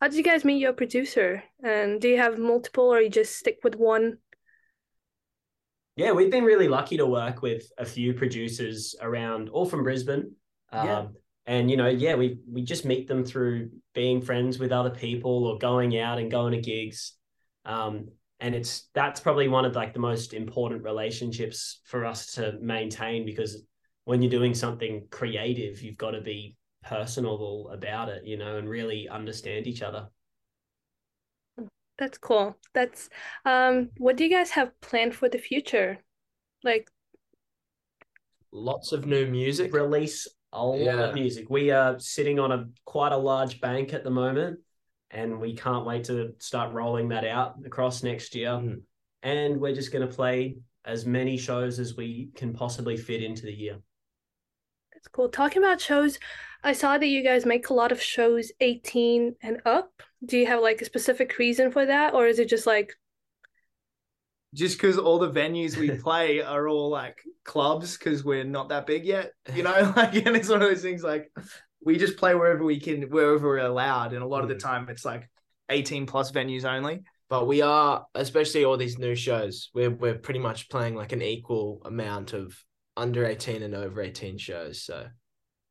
How 0.00 0.08
did 0.08 0.16
you 0.16 0.22
guys 0.22 0.44
meet 0.44 0.58
your 0.58 0.72
producer? 0.72 1.42
And 1.62 2.00
do 2.00 2.08
you 2.08 2.18
have 2.18 2.38
multiple 2.38 2.92
or 2.92 3.00
you 3.00 3.10
just 3.10 3.36
stick 3.36 3.58
with 3.62 3.76
one? 3.76 4.18
Yeah, 5.96 6.12
we've 6.12 6.30
been 6.30 6.44
really 6.44 6.68
lucky 6.68 6.96
to 6.96 7.06
work 7.06 7.42
with 7.42 7.70
a 7.78 7.84
few 7.84 8.14
producers 8.14 8.96
around, 9.00 9.48
all 9.48 9.64
from 9.64 9.84
Brisbane. 9.84 10.32
Yeah. 10.72 10.98
Um, 10.98 11.14
and 11.46 11.70
you 11.70 11.76
know, 11.76 11.88
yeah, 11.88 12.14
we 12.14 12.38
we 12.50 12.62
just 12.62 12.84
meet 12.84 13.06
them 13.06 13.24
through 13.24 13.70
being 13.94 14.20
friends 14.22 14.58
with 14.58 14.72
other 14.72 14.90
people 14.90 15.46
or 15.46 15.58
going 15.58 15.98
out 15.98 16.18
and 16.18 16.30
going 16.30 16.52
to 16.52 16.60
gigs. 16.60 17.12
Um, 17.64 18.08
and 18.40 18.54
it's 18.54 18.88
that's 18.94 19.20
probably 19.20 19.48
one 19.48 19.64
of 19.64 19.76
like 19.76 19.92
the 19.92 20.00
most 20.00 20.34
important 20.34 20.82
relationships 20.82 21.80
for 21.84 22.04
us 22.04 22.34
to 22.34 22.58
maintain 22.60 23.24
because 23.24 23.62
when 24.04 24.20
you're 24.20 24.30
doing 24.30 24.54
something 24.54 25.06
creative, 25.10 25.80
you've 25.82 25.96
got 25.96 26.12
to 26.12 26.20
be 26.20 26.56
personable 26.84 27.70
about 27.70 28.08
it, 28.08 28.24
you 28.24 28.36
know, 28.36 28.56
and 28.58 28.68
really 28.68 29.08
understand 29.08 29.66
each 29.66 29.82
other. 29.82 30.08
That's 31.96 32.18
cool. 32.18 32.56
That's 32.72 33.08
um 33.44 33.90
what 33.98 34.16
do 34.16 34.24
you 34.24 34.30
guys 34.30 34.50
have 34.50 34.78
planned 34.80 35.14
for 35.14 35.28
the 35.28 35.38
future? 35.38 35.98
Like 36.64 36.90
Lots 38.52 38.92
of 38.92 39.06
new 39.06 39.26
music. 39.26 39.72
Release 39.72 40.28
a 40.52 40.64
lot 40.64 40.78
Yeah. 40.78 41.00
of 41.08 41.14
music. 41.14 41.50
We 41.50 41.70
are 41.70 41.98
sitting 41.98 42.38
on 42.38 42.52
a 42.52 42.68
quite 42.84 43.12
a 43.12 43.16
large 43.16 43.60
bank 43.60 43.92
at 43.92 44.04
the 44.04 44.10
moment, 44.10 44.60
and 45.10 45.40
we 45.40 45.56
can't 45.56 45.84
wait 45.84 46.04
to 46.04 46.34
start 46.38 46.72
rolling 46.72 47.08
that 47.08 47.24
out 47.24 47.56
across 47.64 48.02
next 48.04 48.34
year. 48.34 48.50
Mhm. 48.50 48.82
And 49.22 49.60
we're 49.60 49.74
just 49.74 49.90
going 49.92 50.06
to 50.08 50.14
play 50.14 50.56
as 50.84 51.06
many 51.06 51.36
shows 51.36 51.78
as 51.80 51.96
we 51.96 52.28
can 52.36 52.52
possibly 52.52 52.96
fit 52.96 53.22
into 53.22 53.42
the 53.42 53.54
year. 53.54 53.80
that's 54.92 55.08
cool. 55.08 55.28
Talking 55.28 55.62
about 55.62 55.80
shows, 55.80 56.18
I 56.64 56.72
saw 56.72 56.98
that 56.98 57.06
you 57.06 57.22
guys 57.22 57.46
make 57.46 57.68
a 57.68 57.74
lot 57.74 57.92
of 57.92 58.02
shows 58.02 58.50
18 58.60 59.36
and 59.42 59.60
up. 59.64 60.02
Do 60.24 60.38
you 60.38 60.46
have 60.46 60.60
like 60.62 60.80
a 60.80 60.84
specific 60.86 61.38
reason 61.38 61.70
for 61.70 61.84
that 61.86 62.14
or 62.14 62.26
is 62.26 62.38
it 62.38 62.48
just 62.48 62.66
like 62.66 62.96
Just 64.54 64.78
because 64.78 64.98
all 64.98 65.18
the 65.18 65.30
venues 65.30 65.76
we 65.76 65.90
play 65.90 66.40
are 66.40 66.66
all 66.68 66.88
like 66.88 67.18
clubs 67.44 67.96
because 67.98 68.24
we're 68.24 68.44
not 68.44 68.70
that 68.70 68.86
big 68.86 69.04
yet, 69.04 69.32
you 69.54 69.62
know. 69.62 69.92
Like, 69.96 70.14
and 70.14 70.36
it's 70.36 70.48
one 70.48 70.62
of 70.62 70.68
those 70.68 70.82
things 70.82 71.02
like 71.02 71.30
we 71.84 71.98
just 71.98 72.16
play 72.16 72.34
wherever 72.34 72.64
we 72.64 72.80
can, 72.80 73.02
wherever 73.10 73.46
we're 73.46 73.58
allowed, 73.58 74.12
and 74.14 74.22
a 74.22 74.26
lot 74.26 74.42
of 74.42 74.48
the 74.48 74.54
Mm. 74.54 74.60
time 74.60 74.88
it's 74.88 75.04
like 75.04 75.28
eighteen 75.68 76.06
plus 76.06 76.32
venues 76.32 76.64
only. 76.64 77.02
But 77.28 77.46
we 77.46 77.62
are, 77.62 78.06
especially 78.14 78.64
all 78.64 78.76
these 78.76 78.98
new 78.98 79.14
shows, 79.14 79.70
we're 79.74 79.90
we're 79.90 80.18
pretty 80.18 80.40
much 80.40 80.68
playing 80.70 80.94
like 80.94 81.12
an 81.12 81.20
equal 81.22 81.82
amount 81.84 82.32
of 82.32 82.56
under 82.96 83.26
18 83.26 83.62
and 83.62 83.74
over 83.74 84.00
18 84.00 84.38
shows. 84.38 84.82
So 84.82 85.06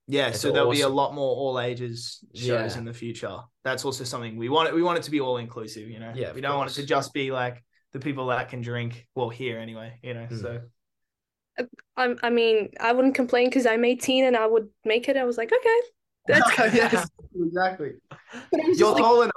Yeah, 0.08 0.26
That's 0.30 0.42
so 0.42 0.52
there'll 0.52 0.72
be 0.72 0.82
a 0.82 0.90
lot 0.90 1.14
more 1.14 1.36
all 1.36 1.60
ages 1.60 2.24
shows 2.36 2.74
Yeah. 2.74 2.78
in 2.78 2.86
the 2.86 2.94
future. 2.94 3.38
That's 3.64 3.86
also 3.86 4.04
something 4.04 4.36
we 4.36 4.50
want. 4.50 4.68
It, 4.68 4.76
we 4.76 4.84
want 4.84 4.98
it 4.98 5.04
to 5.04 5.12
be 5.12 5.22
all 5.22 5.38
inclusive. 5.38 5.90
You 5.90 6.00
know, 6.00 6.12
Yeah, 6.14 6.34
we 6.34 6.42
don't 6.42 6.58
want 6.58 6.72
it 6.72 6.74
to 6.76 6.86
just 6.86 7.14
be 7.14 7.32
like 7.32 7.64
the 7.94 8.00
people 8.00 8.28
that 8.28 8.50
can 8.50 8.62
drink. 8.62 9.08
Well, 9.16 9.30
here 9.30 9.60
anyway, 9.60 10.00
you 10.04 10.14
know. 10.14 10.28
Mm. 10.30 10.42
So 10.42 10.62
I 11.96 12.16
I 12.22 12.30
mean, 12.30 12.72
I 12.80 12.92
wouldn't 12.92 13.16
complain 13.16 13.48
because 13.48 13.66
I'm 13.66 13.86
18 13.86 14.26
and 14.26 14.36
I 14.36 14.46
would 14.46 14.70
make 14.84 15.08
it. 15.08 15.18
I 15.18 15.24
was 15.24 15.38
like, 15.38 15.52
okay. 15.54 15.80
That's 16.28 16.58
yes, 16.74 17.10
exactly. 17.36 17.92
But 18.10 18.20
I 18.54 18.58
was 18.58 18.66
just 18.68 18.80
You're 18.80 18.92
like, 18.92 19.04
tall 19.04 19.22
enough. 19.22 19.34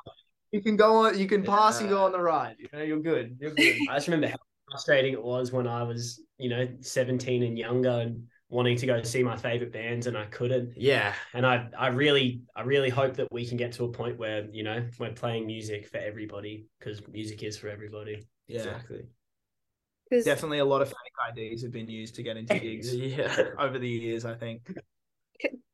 You 0.52 0.62
can 0.62 0.76
go 0.76 1.06
on. 1.06 1.18
You 1.18 1.26
can 1.26 1.42
pass 1.42 1.80
and 1.80 1.88
go 1.88 2.04
on 2.04 2.12
the 2.12 2.20
ride. 2.20 2.56
You 2.58 2.68
know, 2.72 2.82
you're 2.82 3.00
good. 3.00 3.36
You're 3.40 3.52
good. 3.54 3.76
I 3.90 3.94
just 3.94 4.08
remember 4.08 4.28
how 4.28 4.36
frustrating 4.70 5.12
it 5.12 5.22
was 5.22 5.52
when 5.52 5.66
I 5.66 5.82
was, 5.82 6.22
you 6.38 6.48
know, 6.48 6.66
17 6.80 7.42
and 7.42 7.58
younger 7.58 7.90
and 7.90 8.24
wanting 8.48 8.76
to 8.76 8.86
go 8.86 9.02
see 9.02 9.22
my 9.22 9.36
favorite 9.36 9.72
bands 9.72 10.06
and 10.06 10.16
I 10.16 10.26
couldn't. 10.26 10.72
yeah, 10.76 11.14
And 11.34 11.44
I, 11.44 11.68
I 11.76 11.88
really, 11.88 12.42
I 12.54 12.62
really 12.62 12.90
hope 12.90 13.14
that 13.14 13.26
we 13.32 13.46
can 13.46 13.56
get 13.56 13.72
to 13.72 13.84
a 13.84 13.88
point 13.88 14.18
where, 14.18 14.46
you 14.52 14.62
know, 14.62 14.86
we're 14.98 15.12
playing 15.12 15.46
music 15.46 15.88
for 15.88 15.98
everybody 15.98 16.66
because 16.78 17.00
music 17.08 17.42
is 17.42 17.58
for 17.58 17.68
everybody. 17.68 18.26
Exactly. 18.48 19.02
Definitely, 20.10 20.58
a 20.58 20.64
lot 20.64 20.82
of 20.82 20.88
fake 20.88 21.52
IDs 21.52 21.62
have 21.62 21.72
been 21.72 21.88
used 21.88 22.14
to 22.14 22.22
get 22.22 22.36
into 22.36 22.56
gigs 22.58 22.94
Yeah. 22.94 23.36
over 23.58 23.78
the 23.78 23.88
years. 23.88 24.24
I 24.24 24.34
think. 24.34 24.70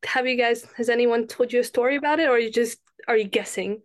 have 0.05 0.27
you 0.27 0.37
guys 0.37 0.67
has 0.77 0.89
anyone 0.89 1.27
told 1.27 1.53
you 1.53 1.61
a 1.61 1.65
story 1.65 1.97
about 1.97 2.19
it 2.19 2.29
or 2.29 2.39
you 2.39 2.51
just 2.51 2.79
are 3.09 3.17
you 3.17 3.25
guessing? 3.25 3.83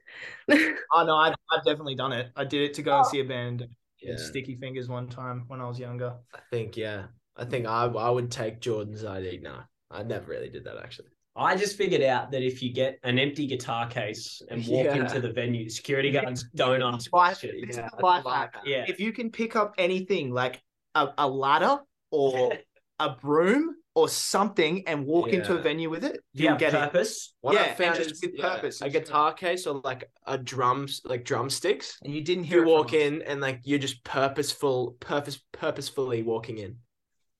Oh 0.94 1.04
no, 1.06 1.18
I've, 1.18 1.36
I've 1.52 1.66
definitely 1.66 1.96
done 1.96 2.14
it. 2.14 2.32
I 2.38 2.46
did 2.46 2.62
it 2.62 2.74
to 2.76 2.82
go 2.82 2.96
and 2.96 3.06
oh. 3.06 3.10
see 3.10 3.20
a 3.20 3.26
band. 3.26 3.64
Uh, 3.64 3.66
yeah. 4.00 4.16
Sticky 4.16 4.56
Fingers 4.56 4.88
one 4.88 5.10
time 5.10 5.44
when 5.48 5.60
I 5.60 5.68
was 5.68 5.78
younger. 5.78 6.14
I 6.34 6.40
think 6.50 6.78
yeah. 6.78 7.08
I 7.38 7.46
think 7.46 7.66
I 7.68 7.86
I 7.86 8.10
would 8.10 8.32
take 8.32 8.60
Jordan's 8.60 9.06
ID. 9.06 9.40
No, 9.42 9.60
I 9.92 10.04
never 10.04 10.30
really 10.32 10.50
did 10.50 10.64
that 10.66 10.78
actually. 10.78 11.10
I 11.36 11.56
just 11.56 11.78
figured 11.78 12.02
out 12.02 12.32
that 12.32 12.42
if 12.42 12.64
you 12.64 12.74
get 12.74 12.98
an 13.04 13.20
empty 13.20 13.46
guitar 13.46 13.88
case 13.88 14.42
and 14.50 14.66
walk 14.68 14.86
Yeah. 14.86 14.96
into 14.96 15.22
the 15.22 15.32
venue, 15.32 15.70
security 15.70 16.10
guards 16.10 16.46
don't 16.56 16.82
ask 16.82 17.12
By- 17.12 17.28
questions. 17.30 17.54
It's 17.58 17.78
Yeah, 17.78 17.90
a 17.94 17.98
I 17.98 18.02
life 18.02 18.26
like 18.26 18.54
Yeah. 18.66 18.86
If 18.88 19.00
you 19.00 19.14
can 19.14 19.30
pick 19.30 19.56
up 19.56 19.76
anything 19.78 20.34
like 20.34 20.60
a, 20.96 21.10
a 21.20 21.28
ladder 21.30 21.78
or 22.10 22.54
a 23.00 23.12
broom 23.12 23.76
or 23.94 24.10
something 24.10 24.88
and 24.88 25.06
walk 25.06 25.30
into 25.30 25.54
a 25.56 25.60
venue 25.62 25.92
with 25.92 26.04
it, 26.04 26.14
Do 26.34 26.42
you 26.42 26.44
you'll 26.46 26.52
have 26.54 26.60
get 26.60 26.74
it. 26.74 26.78
purpose? 26.78 27.36
What 27.42 27.54
Yeah, 27.54 27.62
I 27.66 27.74
found 27.76 27.96
just 27.98 28.12
is 28.14 28.22
with 28.24 28.32
yeah, 28.36 28.56
purpose. 28.56 28.82
a 28.82 28.90
guitar 28.90 29.34
case 29.34 29.68
or 29.68 29.80
like 29.84 30.10
a 30.26 30.40
drums, 30.40 31.02
like 31.06 31.24
drumsticks. 31.24 32.00
And 32.04 32.12
you 32.16 32.22
didn't 32.24 32.46
You 32.46 32.50
hear 32.50 32.60
it 32.62 32.64
from 32.66 32.72
walk 32.72 32.88
us. 32.88 32.94
in 32.94 33.22
and 33.22 33.42
like 33.42 33.62
you're 33.64 33.78
just 33.78 34.04
purposeful, 34.04 34.98
purpose, 35.00 35.40
purposefully 35.52 36.24
walking 36.24 36.58
in. 36.58 36.78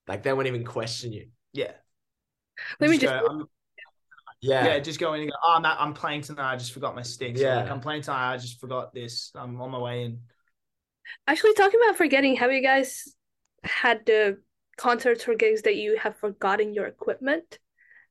Like 0.08 0.22
they 0.22 0.32
won't 0.32 0.46
even 0.48 0.64
question 0.64 1.12
you. 1.12 1.28
Yeah. 1.52 1.72
Let 2.80 2.90
me 2.90 2.96
go, 2.98 3.02
just- 3.02 3.14
I'm- 3.14 3.44
Yeah, 4.40 4.66
yeah. 4.66 4.78
just 4.80 4.98
go 4.98 5.12
in 5.14 5.22
and 5.22 5.30
go, 5.30 5.36
oh, 5.42 5.54
I'm, 5.56 5.64
at, 5.64 5.80
I'm 5.80 5.94
playing 5.94 6.22
tonight. 6.22 6.52
I 6.52 6.56
just 6.56 6.72
forgot 6.72 6.94
my 6.94 7.02
sticks. 7.02 7.40
Yeah. 7.40 7.48
Yeah. 7.56 7.62
Like, 7.62 7.70
I'm 7.70 7.80
playing 7.80 8.02
tonight. 8.02 8.32
I 8.32 8.36
just 8.36 8.60
forgot 8.60 8.94
this. 8.94 9.30
I'm 9.34 9.60
on 9.60 9.70
my 9.70 9.78
way 9.78 10.04
in. 10.04 10.20
Actually, 11.26 11.54
talking 11.54 11.80
about 11.84 11.96
forgetting, 11.96 12.36
have 12.36 12.52
you 12.52 12.62
guys 12.62 13.04
had 13.64 14.04
the 14.06 14.38
concerts 14.76 15.26
or 15.26 15.34
gigs 15.34 15.62
that 15.62 15.76
you 15.76 15.96
have 15.98 16.16
forgotten 16.16 16.72
your 16.74 16.86
equipment? 16.86 17.58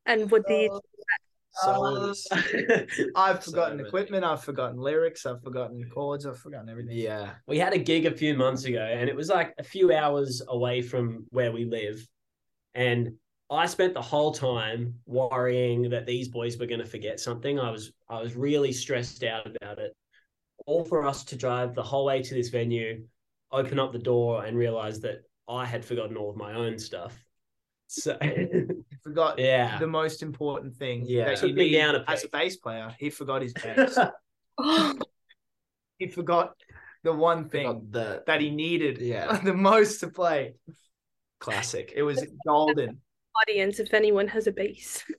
And 0.06 0.30
would 0.32 0.44
these 0.48 0.70
uh, 0.72 0.80
Uh, 1.64 2.14
so 2.14 2.36
I've 3.16 3.44
forgotten 3.44 3.78
many. 3.78 3.88
equipment. 3.88 4.24
I've 4.24 4.44
forgotten 4.44 4.78
lyrics. 4.80 5.26
I've 5.26 5.42
forgotten 5.42 5.90
chords. 5.90 6.26
I've 6.26 6.40
forgotten 6.40 6.70
everything. 6.70 6.98
yeah, 6.98 7.32
we 7.48 7.58
had 7.58 7.74
a 7.74 7.78
gig 7.78 8.06
a 8.06 8.12
few 8.12 8.36
months 8.36 8.66
ago 8.66 8.82
and 8.82 9.10
it 9.10 9.16
was 9.16 9.30
like 9.30 9.54
a 9.58 9.64
few 9.64 9.94
hours 9.94 10.42
away 10.48 10.82
from 10.82 11.26
where 11.30 11.52
we 11.52 11.66
live. 11.66 12.06
And 12.76 13.14
I 13.50 13.66
spent 13.66 13.94
the 13.94 14.02
whole 14.02 14.32
time 14.32 14.96
worrying 15.06 15.90
that 15.90 16.06
these 16.06 16.28
boys 16.28 16.58
were 16.58 16.66
going 16.66 16.82
to 16.82 16.86
forget 16.86 17.20
something. 17.20 17.60
I 17.60 17.72
was 17.72 17.92
I 18.10 18.22
was 18.22 18.36
really 18.36 18.72
stressed 18.72 19.24
out 19.24 19.48
about 19.48 19.80
it. 19.80 19.96
All 20.66 20.84
for 20.84 21.06
us 21.06 21.24
to 21.26 21.36
drive 21.36 21.74
the 21.74 21.84
whole 21.84 22.06
way 22.06 22.22
to 22.22 22.34
this 22.34 22.50
venue, 22.50 23.06
open 23.52 23.80
up 23.80 23.94
the 23.94 24.00
door 24.00 24.46
and 24.46 24.58
realize 24.58 25.00
that 25.02 25.22
I 25.48 25.66
had 25.66 25.86
forgotten 25.86 26.18
all 26.18 26.30
of 26.30 26.36
my 26.36 26.54
own 26.54 26.78
stuff. 26.78 27.18
So 27.88 28.18
forgot 29.08 29.40
yeah. 29.40 29.80
the 29.80 29.88
most 29.88 30.22
important 30.22 30.76
thing. 30.76 31.06
Yeah. 31.06 31.26
that 31.26 31.38
Took 31.38 31.50
you 31.50 31.56
me 31.56 31.66
need 31.72 31.78
down 31.78 31.96
a 31.96 32.04
as 32.08 32.24
a 32.26 32.30
bass 32.30 32.58
player. 32.58 32.94
He 33.00 33.10
forgot 33.10 33.42
his 33.42 33.54
bass. 33.64 33.98
he 35.98 36.08
forgot 36.08 36.54
the 37.04 37.14
one 37.14 37.48
thing 37.50 37.88
the 37.92 38.24
that 38.28 38.42
he 38.42 38.50
needed 38.50 39.00
Yeah. 39.00 39.38
the 39.44 39.54
most 39.54 40.00
to 40.02 40.10
play. 40.10 40.56
classic. 41.40 41.94
It 41.96 42.04
was 42.04 42.26
golden. 42.46 43.00
audience 43.42 43.80
if 43.80 43.94
anyone 43.94 44.28
has 44.28 44.48
a 44.48 44.52
bass? 44.52 45.04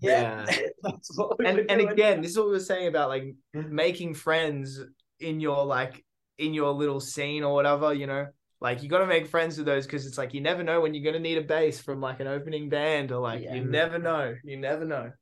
Yeah. 0.00 0.46
That's 0.84 1.18
what 1.18 1.40
we 1.40 1.46
And 1.46 1.58
and 1.58 1.80
doing. 1.80 1.88
again, 1.88 2.20
this 2.22 2.30
is 2.30 2.38
what 2.38 2.46
we 2.46 2.52
were 2.52 2.60
saying 2.60 2.86
about 2.86 3.08
like 3.08 3.34
making 3.52 4.14
friends 4.14 4.80
in 5.18 5.40
your 5.40 5.64
like 5.66 6.04
in 6.38 6.54
your 6.54 6.70
little 6.70 7.00
scene 7.00 7.42
or 7.42 7.52
whatever, 7.52 7.92
you 7.92 8.06
know. 8.06 8.28
Like 8.60 8.82
you 8.82 8.88
got 8.88 8.98
to 8.98 9.06
make 9.06 9.28
friends 9.28 9.56
with 9.56 9.66
those 9.66 9.86
because 9.86 10.06
it's 10.06 10.18
like 10.18 10.34
you 10.34 10.40
never 10.40 10.62
know 10.64 10.80
when 10.80 10.92
you're 10.94 11.04
gonna 11.04 11.22
need 11.22 11.38
a 11.38 11.42
bass 11.42 11.80
from 11.80 12.00
like 12.00 12.20
an 12.20 12.26
opening 12.26 12.68
band 12.68 13.12
or 13.12 13.20
like 13.20 13.42
Yeah. 13.44 13.54
you 13.54 13.64
never 13.64 13.98
know. 13.98 14.34
You 14.42 14.56
never 14.56 14.84
know. 14.84 15.12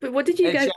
But 0.00 0.12
what 0.12 0.24
did 0.26 0.38
you 0.38 0.46
And 0.48 0.54
guys 0.54 0.64
shout, 0.66 0.74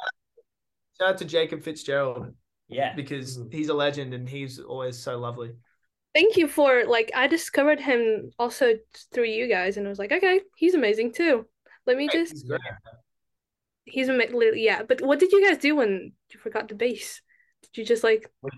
shout 0.99 1.09
out 1.09 1.17
to 1.19 1.25
Jacob 1.25 1.63
Fitzgerald 1.63 2.35
yeah. 2.67 2.93
because 2.95 3.37
Mhm. 3.37 3.53
he's 3.53 3.69
a 3.69 3.73
legend 3.73 4.13
and 4.13 4.27
he's 4.27 4.59
always 4.59 4.97
so 4.97 5.17
lovely. 5.17 5.53
thank 6.13 6.35
you 6.37 6.47
for 6.47 6.85
like 6.85 7.11
I 7.15 7.27
discovered 7.27 7.79
him 7.79 8.31
also 8.39 8.73
through 9.13 9.25
you 9.25 9.47
guys 9.47 9.77
and 9.77 9.85
I 9.87 9.89
was 9.89 9.99
like, 9.99 10.11
okay, 10.11 10.41
he's 10.57 10.73
amazing 10.73 11.13
too. 11.13 11.47
Let 11.85 11.97
me 11.97 12.07
just 12.09 12.33
He's 12.33 12.43
great. 12.43 12.59
he's 13.85 14.09
ama- 14.09 14.25
yeah, 14.55 14.83
but 14.83 15.01
what 15.01 15.19
did 15.19 15.31
you 15.31 15.47
guys 15.47 15.57
do 15.59 15.75
when 15.75 16.11
you 16.33 16.39
forgot 16.39 16.67
the 16.67 16.75
bass? 16.75 17.21
Did 17.63 17.77
you 17.81 17.85
just 17.85 18.03
like 18.03 18.29
we 18.41 18.49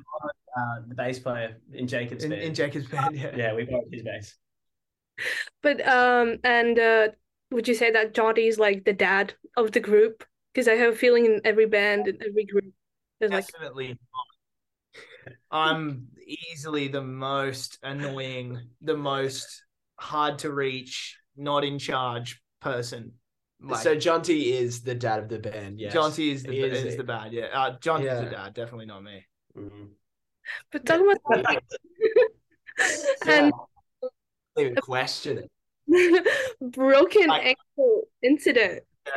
Uh, 0.58 0.82
the 0.88 0.96
bass 0.96 1.20
player 1.20 1.58
in 1.74 1.88
Jacob's 1.88 2.24
In, 2.24 2.32
band. 2.32 2.42
in 2.42 2.54
Jacob's 2.54 2.88
band, 2.88 3.16
yeah. 3.16 3.36
yeah, 3.36 3.54
we 3.56 3.64
borrowed 3.64 3.86
his 3.92 4.04
bass. 4.04 4.36
but 5.62 5.86
um 5.88 6.38
and 6.44 6.80
uh 6.80 7.08
would 7.52 7.68
you 7.68 7.76
say 7.76 7.92
that 7.92 8.14
Jonty's 8.14 8.58
like 8.58 8.86
the 8.86 8.94
dad 8.94 9.34
of 9.58 9.72
the 9.72 9.80
group? 9.80 10.24
Because 10.54 10.68
I 10.68 10.74
have 10.74 10.94
a 10.94 10.96
feeling 10.96 11.26
in 11.26 11.42
every 11.46 11.66
band 11.66 12.08
in 12.08 12.18
every 12.26 12.46
group 12.46 12.74
there's 13.20 13.32
like 13.32 13.48
Definitely. 13.52 13.98
I'm 15.52 16.08
easily 16.52 16.88
the 16.88 17.04
most 17.04 17.78
annoying, 17.84 18.60
the 18.82 18.98
most 18.98 19.64
hard 19.98 20.40
to 20.40 20.52
reach, 20.52 21.18
not 21.38 21.64
in 21.64 21.78
charge 21.78 22.42
person 22.62 23.14
Like, 23.64 23.82
so 23.84 23.96
Jonty 23.96 24.54
is 24.54 24.82
the 24.82 24.96
dad 24.96 25.20
of 25.20 25.30
the 25.30 25.38
band. 25.40 25.80
Yes. 25.80 25.94
Jonty 25.94 26.32
is 26.32 26.44
the 26.44 26.52
He 26.52 26.62
is, 26.62 26.84
is 26.84 26.96
the 26.96 27.02
it. 27.04 27.08
bad. 27.08 27.32
Yeah, 27.32 27.46
uh, 27.54 27.78
Jonty's 27.78 28.06
Yeah. 28.06 28.22
the 28.22 28.30
dad. 28.32 28.54
Definitely 28.54 28.88
not 28.88 29.04
me. 29.04 29.26
Mhm. 29.56 29.90
But 30.72 30.86
talking 30.86 31.12
about 31.30 31.64
and 33.28 33.52
Even 34.58 34.76
question 34.78 35.38
it. 35.40 35.52
broken 36.62 37.28
Like- 37.28 37.46
ankle 37.78 38.04
incident. 38.24 38.84
Yeah, 39.06 39.14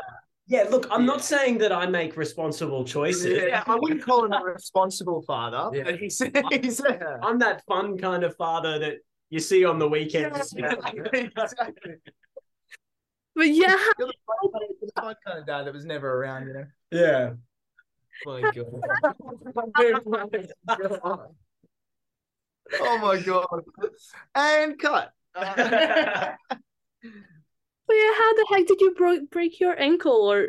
Yeah, 0.46 0.68
look, 0.70 0.86
I'm 0.90 1.06
not 1.06 1.24
saying 1.24 1.58
that 1.58 1.72
I 1.72 1.86
make 1.86 2.16
responsible 2.18 2.84
choices. 2.84 3.42
Yeah, 3.48 3.64
I 3.66 3.76
wouldn't 3.76 4.02
call 4.02 4.24
him 4.26 4.32
a 4.32 4.42
responsible 4.44 5.22
father, 5.22 5.70
Yeah. 5.76 5.84
but 5.84 5.98
he's 5.98 6.18
he's 6.62 6.80
I'm 7.22 7.38
that 7.38 7.64
fun 7.66 7.96
kind 7.96 8.22
of 8.24 8.36
father 8.36 8.78
that 8.78 8.96
you 9.30 9.40
see 9.40 9.64
on 9.64 9.78
the 9.78 9.88
weekends. 9.88 10.52
exactly. 10.52 11.94
But 13.36 13.48
yeah, 13.48 13.76
You're 13.98 14.08
the 14.08 14.14
fun, 14.26 14.50
the 14.80 14.90
fun 15.00 15.14
kind 15.26 15.38
of 15.40 15.46
dad 15.46 15.64
that 15.64 15.74
was 15.74 15.84
never 15.84 16.22
around, 16.22 16.46
you 16.46 16.52
know. 16.54 16.66
yeah. 16.90 17.30
Oh 18.26 18.40
my 18.40 18.50
God. 18.54 18.80
oh 22.80 22.98
my 22.98 23.20
god! 23.20 23.46
And 24.34 24.78
cut. 24.78 25.12
but 25.34 25.46
yeah, 25.50 26.36
how 27.88 28.32
the 28.34 28.46
heck 28.50 28.66
did 28.66 28.80
you 28.80 28.94
bro- 28.96 29.26
break 29.30 29.60
your 29.60 29.78
ankle 29.80 30.30
or 30.30 30.48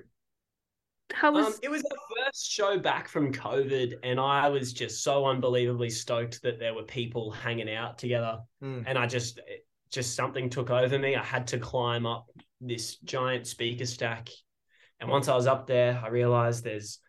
how 1.14 1.32
was 1.32 1.48
Um, 1.48 1.54
it 1.64 1.70
was 1.70 1.82
the 1.84 1.98
first 2.24 2.52
show 2.52 2.78
back 2.80 3.08
from 3.08 3.32
COVID, 3.34 3.96
and 4.04 4.20
I 4.20 4.50
was 4.50 4.74
just 4.74 5.04
so 5.04 5.26
unbelievably 5.26 5.90
stoked 5.90 6.42
that 6.44 6.60
there 6.60 6.74
were 6.74 6.84
people 6.84 7.32
hanging 7.32 7.74
out 7.74 7.98
together. 7.98 8.40
Hmm. 8.62 8.82
And 8.86 8.98
I 8.98 9.08
just, 9.08 9.40
it- 9.40 9.66
just 9.92 10.16
something 10.16 10.50
took 10.50 10.72
over 10.72 11.00
me. 11.00 11.16
I 11.16 11.24
had 11.24 11.48
to 11.48 11.58
climb 11.58 12.06
up 12.06 12.28
this 12.62 12.98
giant 12.98 13.48
speaker 13.48 13.86
stack, 13.86 14.30
and 15.00 15.10
once 15.10 15.28
I 15.28 15.36
was 15.36 15.48
up 15.48 15.68
there, 15.68 16.02
I 16.04 16.08
realized 16.10 16.64
there's, 16.64 17.00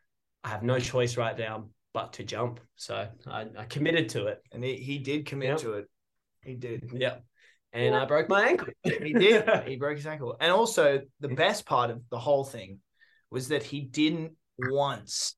I 0.45 0.49
have 0.49 0.63
no 0.63 0.79
choice 0.79 1.17
right 1.17 1.37
now 1.39 1.69
but 1.95 2.13
to 2.15 2.25
jump. 2.25 2.61
So 2.77 3.09
I, 3.27 3.47
I 3.57 3.65
committed 3.65 4.11
to 4.11 4.27
it. 4.27 4.43
and 4.53 4.63
he, 4.63 4.77
he 4.77 4.99
did 4.99 5.25
commit 5.27 5.49
Yep. 5.51 5.59
to 5.61 5.73
it. 5.75 5.87
He 6.43 6.55
did. 6.55 6.91
Yeah, 6.93 7.17
and 7.73 7.95
I 7.95 8.05
broke 8.05 8.29
my 8.29 8.49
ankle. 8.49 8.69
He 8.83 9.13
did. 9.13 9.49
he 9.67 9.77
broke 9.77 9.97
his 9.97 10.07
ankle. 10.07 10.37
And 10.41 10.53
also, 10.53 11.01
the 11.21 11.29
best 11.29 11.65
part 11.67 11.91
of 11.91 12.03
the 12.11 12.19
whole 12.19 12.45
thing 12.45 12.81
was 13.31 13.49
that 13.49 13.63
he 13.63 13.81
didn't 13.81 14.33
once 14.59 15.35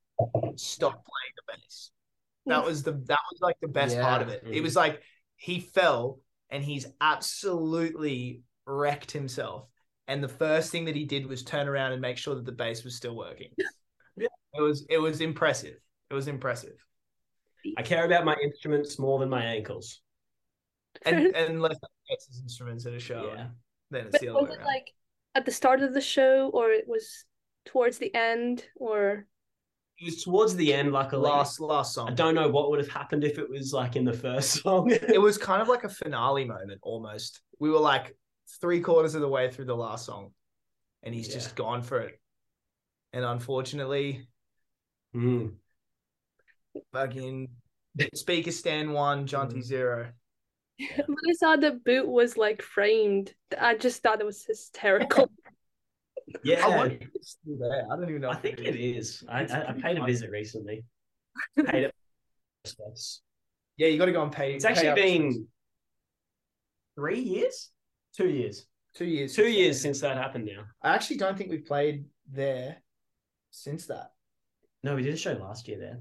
stop 0.55 0.91
playing 0.93 1.33
the 1.35 1.53
bass. 1.53 1.91
That 2.45 2.63
was 2.65 2.83
the 2.83 2.91
that 2.91 3.19
was 3.31 3.39
like 3.41 3.55
the 3.61 3.67
best 3.67 3.99
part 3.99 4.21
of 4.21 4.27
Yeah. 4.29 4.35
it. 4.35 4.43
It 4.51 4.61
was 4.61 4.75
like 4.75 5.01
he 5.37 5.59
fell 5.59 6.19
and 6.49 6.63
he's 6.63 6.85
absolutely 7.01 8.41
wrecked 8.65 9.11
himself. 9.11 9.67
And 10.09 10.21
the 10.23 10.27
first 10.27 10.71
thing 10.71 10.83
that 10.85 10.95
he 10.95 11.05
did 11.05 11.25
was 11.25 11.43
turn 11.43 11.67
around 11.69 11.93
and 11.93 12.01
make 12.01 12.17
sure 12.17 12.35
that 12.35 12.45
the 12.45 12.51
bass 12.51 12.83
was 12.83 12.95
still 12.95 13.15
working. 13.15 13.51
Yeah. 13.57 14.27
It 14.55 14.61
was 14.61 14.85
it 14.89 14.97
was 14.97 15.21
impressive. 15.21 15.75
It 16.09 16.13
was 16.13 16.27
impressive. 16.27 16.73
I 17.77 17.83
care 17.83 18.03
about 18.05 18.25
my 18.25 18.35
instruments 18.43 18.97
more 18.99 19.19
than 19.19 19.29
my 19.29 19.43
ankles. 19.45 20.01
And 21.05 21.27
and 21.27 21.53
unless 21.55 21.75
he 22.07 22.13
gets 22.13 22.27
his 22.27 22.41
instruments 22.41 22.85
at 22.85 22.93
a 22.93 22.99
show, 22.99 23.31
Yeah. 23.35 23.47
then 23.91 24.07
it's 24.07 24.11
But 24.13 24.21
the 24.21 24.29
other 24.29 24.39
was 24.41 24.49
way 24.49 24.55
it 24.55 24.57
around. 24.57 24.65
like 24.65 24.87
at 25.35 25.45
the 25.45 25.51
start 25.51 25.81
of 25.81 25.93
the 25.93 26.01
show 26.01 26.49
or 26.49 26.71
it 26.71 26.87
was 26.87 27.25
towards 27.65 27.99
the 27.99 28.13
end 28.15 28.65
or 28.75 29.27
It 29.99 30.05
was 30.05 30.23
towards 30.23 30.55
the 30.55 30.73
end, 30.73 30.91
like 30.91 31.11
a 31.11 31.17
last 31.17 31.59
last 31.59 31.93
song. 31.93 32.09
I 32.09 32.13
don't 32.13 32.33
know 32.33 32.49
what 32.49 32.71
would 32.71 32.79
have 32.79 32.89
happened 32.89 33.23
if 33.23 33.37
it 33.37 33.49
was 33.49 33.73
like 33.73 33.95
in 33.95 34.05
the 34.05 34.13
first 34.13 34.49
song. 34.63 34.89
it 34.89 35.21
was 35.21 35.37
kind 35.37 35.61
of 35.61 35.67
like 35.67 35.83
a 35.83 35.89
finale 35.89 36.45
moment 36.45 36.79
almost. 36.81 37.41
We 37.59 37.69
were 37.69 37.79
like 37.79 38.17
three 38.61 38.81
quarters 38.81 39.15
of 39.15 39.21
the 39.21 39.27
way 39.27 39.49
through 39.51 39.65
the 39.65 39.75
last 39.75 40.05
song, 40.05 40.31
and 41.03 41.13
he's 41.13 41.27
just 41.27 41.55
gone 41.55 41.81
for 41.81 41.99
it. 42.01 42.19
And 43.13 43.25
unfortunately, 43.25 44.27
Mm. 45.15 45.55
fucking 46.93 47.49
speaker 48.13 48.51
stand 48.51 48.93
one, 48.93 49.25
Jonty 49.27 49.55
Mhm. 49.57 49.63
zero. 49.63 50.13
when 51.07 51.17
I 51.29 51.33
saw 51.33 51.55
the 51.55 51.71
boot 51.71 52.07
was 52.07 52.37
like 52.37 52.61
framed, 52.61 53.33
I 53.57 53.75
just 53.75 54.01
thought 54.03 54.21
it 54.21 54.25
was 54.25 54.43
hysterical. 54.45 55.29
Yeah, 56.43 56.63
I 56.63 56.69
wonder 56.77 56.95
if 57.01 57.09
it's 57.15 57.31
still 57.31 57.57
there. 57.57 57.85
I 57.91 57.95
don't 57.95 58.07
even 58.07 58.21
know. 58.21 58.29
I 58.29 58.35
think 58.35 58.59
it 58.59 58.75
is. 58.75 59.23
I, 59.27 59.45
I, 59.45 59.69
I 59.69 59.73
paid 59.73 59.97
a 59.97 60.05
visit 60.05 60.29
recently. 60.29 60.85
Paid 61.65 61.85
it. 61.85 61.95
Yeah, 63.77 63.87
you 63.87 63.97
got 63.97 64.05
to 64.05 64.11
go 64.11 64.21
and 64.21 64.31
pay. 64.31 64.59
pay 64.59 64.67
actually 64.67 64.89
up 64.89 64.95
been 64.95 65.47
three 66.95 67.19
years, 67.19 67.71
two 68.15 68.29
years, 68.29 68.65
two 68.93 69.05
years. 69.05 69.33
two 69.33 69.43
since 69.43 69.55
years 69.55 69.81
that. 69.81 69.81
since 69.81 70.01
that 70.01 70.17
happened. 70.17 70.45
Now, 70.45 70.63
I 70.81 70.93
actually 70.95 71.17
don't 71.17 71.37
think 71.37 71.49
we've 71.49 71.65
played 71.65 72.05
there 72.31 72.77
since 73.51 73.87
that. 73.87 74.11
no, 74.83 74.95
we 74.95 75.03
did 75.03 75.13
a 75.13 75.17
show 75.17 75.33
last 75.33 75.67
year 75.67 75.77
there. 75.79 75.99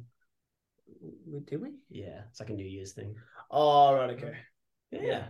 Did 1.46 1.60
we? 1.60 1.74
Yeah, 1.90 2.22
it's 2.30 2.40
like 2.40 2.50
a 2.50 2.54
New 2.54 2.66
Year's 2.66 2.92
thing. 2.92 3.14
Oh 3.50 3.94
right, 3.94 4.10
okay. 4.10 4.36
Yeah, 4.90 5.28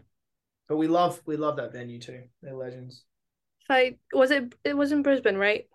But 0.69 0.77
we 0.77 0.89
love 0.89 1.21
we 1.27 1.37
love 1.37 1.57
that 1.57 1.73
venue 1.73 1.99
too. 1.99 2.25
They're 2.43 2.55
legends. 2.55 3.05
I 3.71 3.97
was 4.13 4.31
it 4.31 4.55
it 4.65 4.75
was 4.77 4.93
in 4.93 5.03
Brisbane, 5.03 5.37
right? 5.39 5.67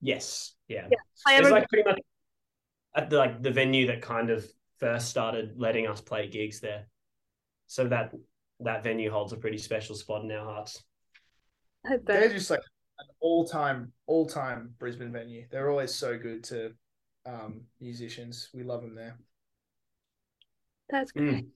yes, 0.00 0.54
yeah. 0.68 0.88
Yeah, 0.88 0.96
I 1.26 1.34
It's 1.34 1.46
ever 1.46 1.50
like 1.50 1.68
pretty 1.68 1.88
much 1.88 2.00
at 2.94 3.10
the 3.10 3.18
like 3.18 3.42
the 3.42 3.50
venue 3.50 3.86
that 3.88 4.02
kind 4.02 4.30
of 4.30 4.46
first 4.78 5.08
started 5.08 5.54
letting 5.56 5.86
us 5.86 6.00
play 6.00 6.28
gigs 6.28 6.60
there. 6.60 6.86
So 7.66 7.88
that 7.88 8.12
that 8.60 8.84
venue 8.84 9.10
holds 9.10 9.32
a 9.32 9.36
pretty 9.36 9.58
special 9.58 9.94
spot 9.94 10.22
in 10.24 10.32
our 10.32 10.44
hearts. 10.44 10.82
I 11.86 11.96
They're 12.04 12.28
just 12.28 12.50
like 12.50 12.60
an 12.98 13.06
all 13.20 13.46
time, 13.46 13.92
all 14.06 14.26
time 14.26 14.74
Brisbane 14.78 15.12
venue. 15.12 15.46
They're 15.50 15.70
always 15.70 15.94
so 15.94 16.18
good 16.18 16.44
to 16.44 16.72
um, 17.26 17.62
musicians. 17.80 18.50
We 18.54 18.62
love 18.62 18.82
them 18.82 18.94
there. 18.94 19.18
That's 20.90 21.12
Mm. 21.12 21.28
great. 21.28 21.46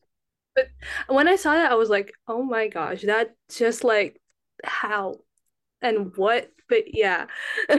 But 0.55 0.69
when 1.09 1.27
I 1.29 1.37
saw 1.37 1.55
that, 1.55 1.73
I 1.73 1.75
was 1.75 1.91
like, 1.91 2.13
oh 2.29 2.43
my 2.43 2.69
gosh, 2.69 3.03
that 3.03 3.35
just 3.51 3.83
like 3.83 4.21
how 4.63 5.17
and 5.83 6.17
what? 6.17 6.51
But 6.69 6.95
yeah. 6.95 7.27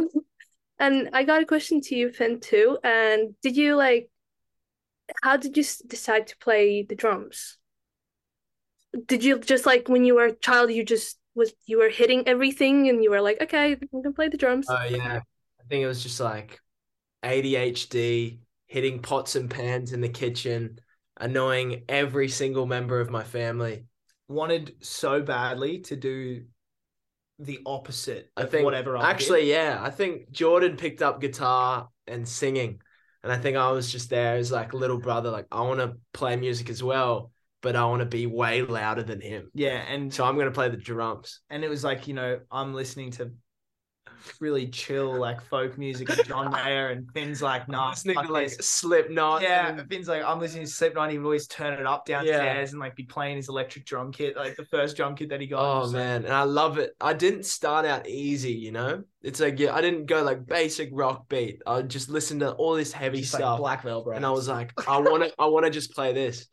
And 0.77 1.09
I 1.13 1.23
got 1.23 1.41
a 1.41 1.45
question 1.45 1.79
to 1.81 1.95
you, 1.95 2.11
Finn, 2.11 2.39
too. 2.41 2.77
And 2.83 3.35
did 3.41 3.55
you 3.55 3.75
like, 3.77 4.09
how 5.23 5.37
did 5.37 5.55
you 5.55 5.63
decide 5.87 6.27
to 6.27 6.37
play 6.37 6.83
the 6.83 6.95
drums? 6.95 7.57
Did 9.05 9.23
you 9.23 9.39
just 9.39 9.65
like 9.65 9.87
when 9.87 10.05
you 10.05 10.15
were 10.15 10.25
a 10.25 10.35
child, 10.35 10.71
you 10.71 10.83
just 10.83 11.17
was 11.35 11.53
you 11.65 11.79
were 11.79 11.89
hitting 11.89 12.27
everything 12.27 12.89
and 12.89 13.03
you 13.03 13.09
were 13.09 13.21
like, 13.21 13.41
okay, 13.41 13.73
I'm 13.73 14.01
gonna 14.01 14.13
play 14.13 14.29
the 14.29 14.37
drums. 14.37 14.67
Oh 14.69 14.83
yeah, 14.85 15.19
I 15.59 15.63
think 15.69 15.83
it 15.83 15.87
was 15.87 16.01
just 16.03 16.19
like 16.19 16.59
ADHD, 17.23 18.39
hitting 18.67 19.01
pots 19.01 19.35
and 19.35 19.49
pans 19.49 19.93
in 19.93 20.01
the 20.01 20.09
kitchen, 20.09 20.79
annoying 21.17 21.83
every 21.89 22.29
single 22.29 22.65
member 22.65 22.99
of 22.99 23.09
my 23.09 23.23
family. 23.23 23.85
Wanted 24.27 24.75
so 24.81 25.21
badly 25.21 25.79
to 25.81 25.95
do 25.95 26.45
the 27.37 27.59
opposite 27.65 28.31
I 28.37 28.43
of 28.43 28.49
think 28.49 28.65
whatever 28.65 28.97
I 28.97 29.11
actually, 29.11 29.41
did. 29.41 29.49
yeah, 29.49 29.79
I 29.81 29.89
think 29.89 30.31
Jordan 30.31 30.77
picked 30.77 31.01
up 31.01 31.19
guitar 31.19 31.89
and 32.07 32.27
singing, 32.27 32.81
and 33.23 33.31
I 33.31 33.37
think 33.37 33.57
I 33.57 33.71
was 33.71 33.91
just 33.91 34.09
there 34.09 34.37
as 34.37 34.51
like 34.51 34.73
little 34.73 34.99
brother, 34.99 35.31
like 35.31 35.47
I 35.51 35.61
want 35.61 35.79
to 35.79 35.97
play 36.13 36.35
music 36.37 36.69
as 36.69 36.81
well, 36.81 37.31
but 37.65 37.75
I 37.75 37.83
want 37.85 38.01
to 38.01 38.05
be 38.05 38.27
way 38.27 38.61
louder 38.61 39.01
than 39.01 39.19
him, 39.19 39.49
Yeah, 39.55 39.77
and 39.91 40.13
so 40.13 40.23
I'm 40.23 40.37
gonna 40.37 40.51
play 40.51 40.69
the 40.69 40.77
drums. 40.77 41.41
and 41.49 41.63
it 41.63 41.69
was 41.69 41.83
like 41.83 42.07
you 42.07 42.13
know 42.13 42.39
I'm 42.51 42.73
listening 42.75 43.09
to 43.17 43.31
really 44.39 44.67
chill 44.67 45.15
like 45.19 45.39
folk 45.39 45.77
music 45.77 46.09
of 46.09 46.25
John 46.27 46.51
Mayer 46.65 46.89
and 46.89 47.07
Finn's 47.13 47.43
like 47.43 47.67
nah 47.67 47.89
listening 47.89 48.15
to 48.25 48.31
like 48.31 48.47
this. 48.57 48.67
Slipknot. 48.67 49.43
yeah 49.43 49.67
and- 49.77 49.87
Finn's 49.89 50.07
like 50.07 50.23
I'm 50.23 50.39
listening 50.39 50.65
to 50.65 50.71
Slipknot 50.71 51.11
he 51.11 51.17
would 51.19 51.25
always 51.25 51.47
turn 51.47 51.73
it 51.79 51.85
up 51.85 52.05
downstairs 52.05 52.71
and 52.71 52.79
like 52.79 52.95
be 52.95 53.03
playing 53.03 53.35
his 53.37 53.49
electric 53.49 53.85
drum 53.85 54.11
kit 54.11 54.35
like 54.35 54.55
the 54.55 54.65
first 54.65 54.95
drum 54.97 55.15
kit 55.15 55.29
that 55.29 55.41
he 55.41 55.47
got 55.47 55.61
Oh 55.63 55.91
man, 55.91 56.25
and 56.25 56.33
I 56.33 56.43
love 56.43 56.77
it. 56.79 56.91
I 56.99 57.13
didn't 57.13 57.45
start 57.45 57.85
out 57.85 58.07
easy, 58.07 58.53
you 58.53 58.71
know. 58.71 59.03
It's 59.21 59.39
like 59.39 59.59
yeah, 59.59 59.75
I 59.75 59.81
didn't 59.81 60.05
go 60.07 60.23
like 60.23 60.45
basic 60.47 60.89
rock 60.91 61.29
beat. 61.29 61.61
I 61.67 61.83
just 61.83 62.09
listened 62.09 62.39
to 62.39 62.51
all 62.53 62.73
this 62.75 62.91
heavy 62.93 63.21
just 63.21 63.33
like 63.33 63.41
stuff, 63.41 63.59
Black 63.59 63.83
Veil 63.83 64.03
Brides. 64.03 64.17
and 64.17 64.25
I 64.25 64.31
was 64.31 64.47
like, 64.47 64.71
I 64.87 64.97
want 64.99 65.23
to, 65.23 65.33
I 65.37 65.45
want 65.45 65.65
to 65.65 65.71
just 65.71 65.91
play 65.93 66.13
this. 66.13 66.47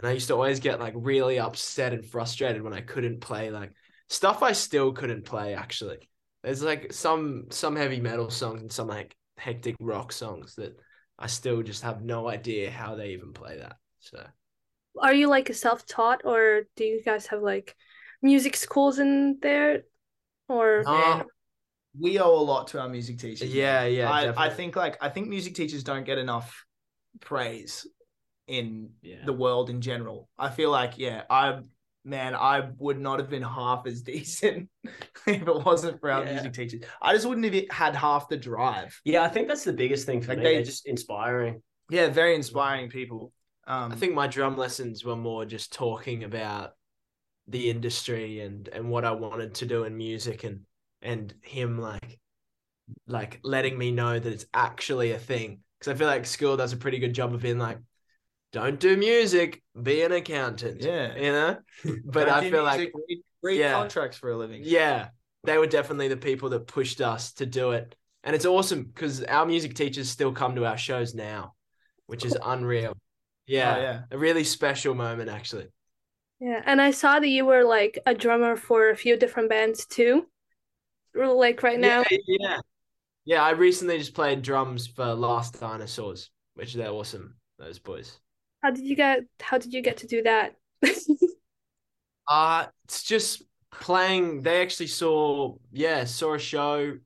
And 0.00 0.08
I 0.08 0.12
used 0.12 0.28
to 0.28 0.34
always 0.34 0.60
get 0.60 0.80
like 0.80 0.94
really 0.96 1.38
upset 1.38 1.92
and 1.92 2.04
frustrated 2.04 2.62
when 2.62 2.72
I 2.72 2.80
couldn't 2.80 3.20
play 3.20 3.50
like 3.50 3.72
stuff 4.08 4.42
I 4.42 4.52
still 4.52 4.92
couldn't 4.92 5.26
play. 5.26 5.54
Actually, 5.54 6.08
there's 6.42 6.62
like 6.62 6.90
some 6.92 7.46
some 7.50 7.76
heavy 7.76 8.00
metal 8.00 8.30
songs 8.30 8.62
and 8.62 8.72
some 8.72 8.88
like 8.88 9.14
hectic 9.36 9.76
rock 9.78 10.12
songs 10.12 10.54
that 10.54 10.74
I 11.18 11.26
still 11.26 11.62
just 11.62 11.82
have 11.82 12.02
no 12.02 12.28
idea 12.28 12.70
how 12.70 12.94
they 12.94 13.10
even 13.10 13.34
play 13.34 13.58
that. 13.58 13.76
So 13.98 14.26
Are 14.98 15.12
you 15.12 15.28
like 15.28 15.50
a 15.50 15.54
self-taught 15.54 16.22
or 16.24 16.62
do 16.76 16.84
you 16.84 17.02
guys 17.04 17.26
have 17.26 17.42
like 17.42 17.76
music 18.22 18.56
schools 18.56 18.98
in 18.98 19.38
there? 19.42 19.82
Or 20.48 20.82
uh, 20.86 21.24
we 21.98 22.18
owe 22.18 22.34
a 22.34 22.40
lot 22.40 22.68
to 22.68 22.80
our 22.80 22.88
music 22.88 23.18
teachers. 23.18 23.52
yeah, 23.52 23.84
yeah, 23.84 24.10
I, 24.10 24.46
I 24.46 24.48
think 24.48 24.76
like 24.76 24.96
I 25.02 25.10
think 25.10 25.28
music 25.28 25.54
teachers 25.54 25.84
don't 25.84 26.04
get 26.06 26.16
enough 26.16 26.64
praise 27.20 27.86
in 28.50 28.90
Yeah. 29.02 29.24
the 29.24 29.32
world 29.32 29.70
in 29.70 29.80
general. 29.80 30.28
I 30.38 30.50
feel 30.50 30.70
like 30.70 30.98
yeah, 30.98 31.22
I 31.30 31.60
man, 32.04 32.34
I 32.34 32.70
would 32.78 32.98
not 32.98 33.18
have 33.20 33.28
been 33.30 33.42
half 33.42 33.86
as 33.86 34.02
decent 34.14 34.68
if 34.84 35.46
it 35.48 35.64
wasn't 35.64 36.00
for 36.00 36.10
our 36.10 36.24
Yeah. 36.24 36.32
music 36.32 36.52
teachers. 36.54 36.82
I 37.00 37.12
just 37.14 37.26
wouldn't 37.26 37.52
have 37.52 37.64
had 37.70 37.94
half 37.94 38.28
the 38.28 38.36
drive. 38.36 38.98
Yeah, 39.04 39.22
I 39.22 39.28
think 39.28 39.48
that's 39.48 39.64
the 39.64 39.72
biggest 39.72 40.06
thing 40.06 40.20
for 40.20 40.28
Like 40.28 40.38
me. 40.38 40.44
they- 40.44 40.54
They're 40.54 40.64
just 40.64 40.86
inspiring. 40.86 41.62
Yeah, 41.90 42.08
very 42.08 42.34
inspiring 42.34 42.88
people. 42.88 43.32
Um, 43.66 43.92
I 43.92 43.96
think 43.96 44.14
my 44.14 44.26
drum 44.26 44.56
lessons 44.56 45.04
were 45.04 45.16
more 45.16 45.44
just 45.44 45.72
talking 45.72 46.24
about 46.24 46.72
the 47.46 47.68
industry 47.70 48.40
and 48.40 48.68
and 48.68 48.90
what 48.90 49.04
I 49.04 49.10
wanted 49.12 49.54
to 49.56 49.66
do 49.66 49.84
in 49.84 49.96
music 49.96 50.44
and 50.44 50.60
and 51.02 51.34
him 51.42 51.78
like 51.78 52.18
like 53.06 53.40
letting 53.42 53.76
me 53.78 53.90
know 53.92 54.18
that 54.18 54.32
it's 54.32 54.46
actually 54.54 55.12
a 55.12 55.18
thing 55.18 55.60
because 55.78 55.92
I 55.92 55.96
feel 55.98 56.06
like 56.06 56.26
school 56.26 56.56
does 56.56 56.72
a 56.72 56.76
pretty 56.76 56.98
good 56.98 57.12
job 57.14 57.34
of 57.34 57.42
being 57.42 57.58
like 57.58 57.78
don't 58.52 58.80
do 58.80 58.96
music 58.96 59.62
be 59.80 60.02
an 60.02 60.12
accountant 60.12 60.82
Yeah. 60.82 61.14
you 61.16 61.32
know 61.32 61.58
but 62.04 62.26
don't 62.26 62.30
I 62.30 62.50
feel 62.50 62.62
music, 62.64 62.92
like 62.94 63.04
read, 63.08 63.18
read 63.42 63.60
yeah. 63.60 63.72
contracts 63.72 64.16
for 64.18 64.30
a 64.30 64.36
living. 64.36 64.62
yeah 64.64 65.08
they 65.44 65.56
were 65.58 65.66
definitely 65.66 66.08
the 66.08 66.16
people 66.16 66.50
that 66.50 66.66
pushed 66.66 67.00
us 67.00 67.32
to 67.34 67.46
do 67.46 67.72
it 67.72 67.94
and 68.24 68.34
it's 68.36 68.44
awesome 68.46 68.84
because 68.84 69.22
our 69.24 69.46
music 69.46 69.74
teachers 69.74 70.08
still 70.08 70.32
come 70.32 70.54
to 70.56 70.66
our 70.66 70.76
shows 70.78 71.14
now 71.14 71.54
which 72.06 72.24
is 72.24 72.36
unreal 72.44 72.92
yeah, 73.46 73.74
Oh, 73.76 73.80
yeah. 73.82 74.00
a 74.12 74.18
really 74.18 74.44
special 74.44 74.94
moment 74.94 75.28
actually 75.30 75.66
Yeah, 76.40 76.62
and 76.64 76.80
I 76.80 76.90
saw 76.92 77.18
that 77.18 77.28
you 77.28 77.44
were 77.44 77.64
like 77.64 77.98
a 78.06 78.14
drummer 78.14 78.56
for 78.56 78.90
a 78.90 78.96
few 78.96 79.16
different 79.16 79.48
bands 79.48 79.86
too. 79.86 80.26
Like 81.14 81.62
right 81.62 81.78
now. 81.80 82.04
Yeah, 82.10 82.18
yeah. 82.26 82.58
Yeah, 83.24 83.42
I 83.42 83.50
recently 83.50 83.98
just 83.98 84.14
played 84.14 84.42
drums 84.42 84.86
for 84.86 85.14
Last 85.14 85.58
Dinosaurs, 85.60 86.30
which 86.54 86.74
they're 86.74 86.90
awesome, 86.90 87.34
those 87.58 87.78
boys. 87.78 88.18
How 88.62 88.70
did 88.70 88.84
you 88.84 88.96
get 88.96 89.24
how 89.40 89.58
did 89.58 89.72
you 89.72 89.82
get 89.82 89.98
to 89.98 90.06
do 90.06 90.22
that? 90.22 90.54
Uh 92.26 92.66
it's 92.84 93.02
just 93.02 93.42
playing 93.70 94.42
they 94.42 94.62
actually 94.62 94.86
saw 94.86 95.56
yeah, 95.72 96.04
saw 96.04 96.34
a 96.34 96.38
show 96.38 96.98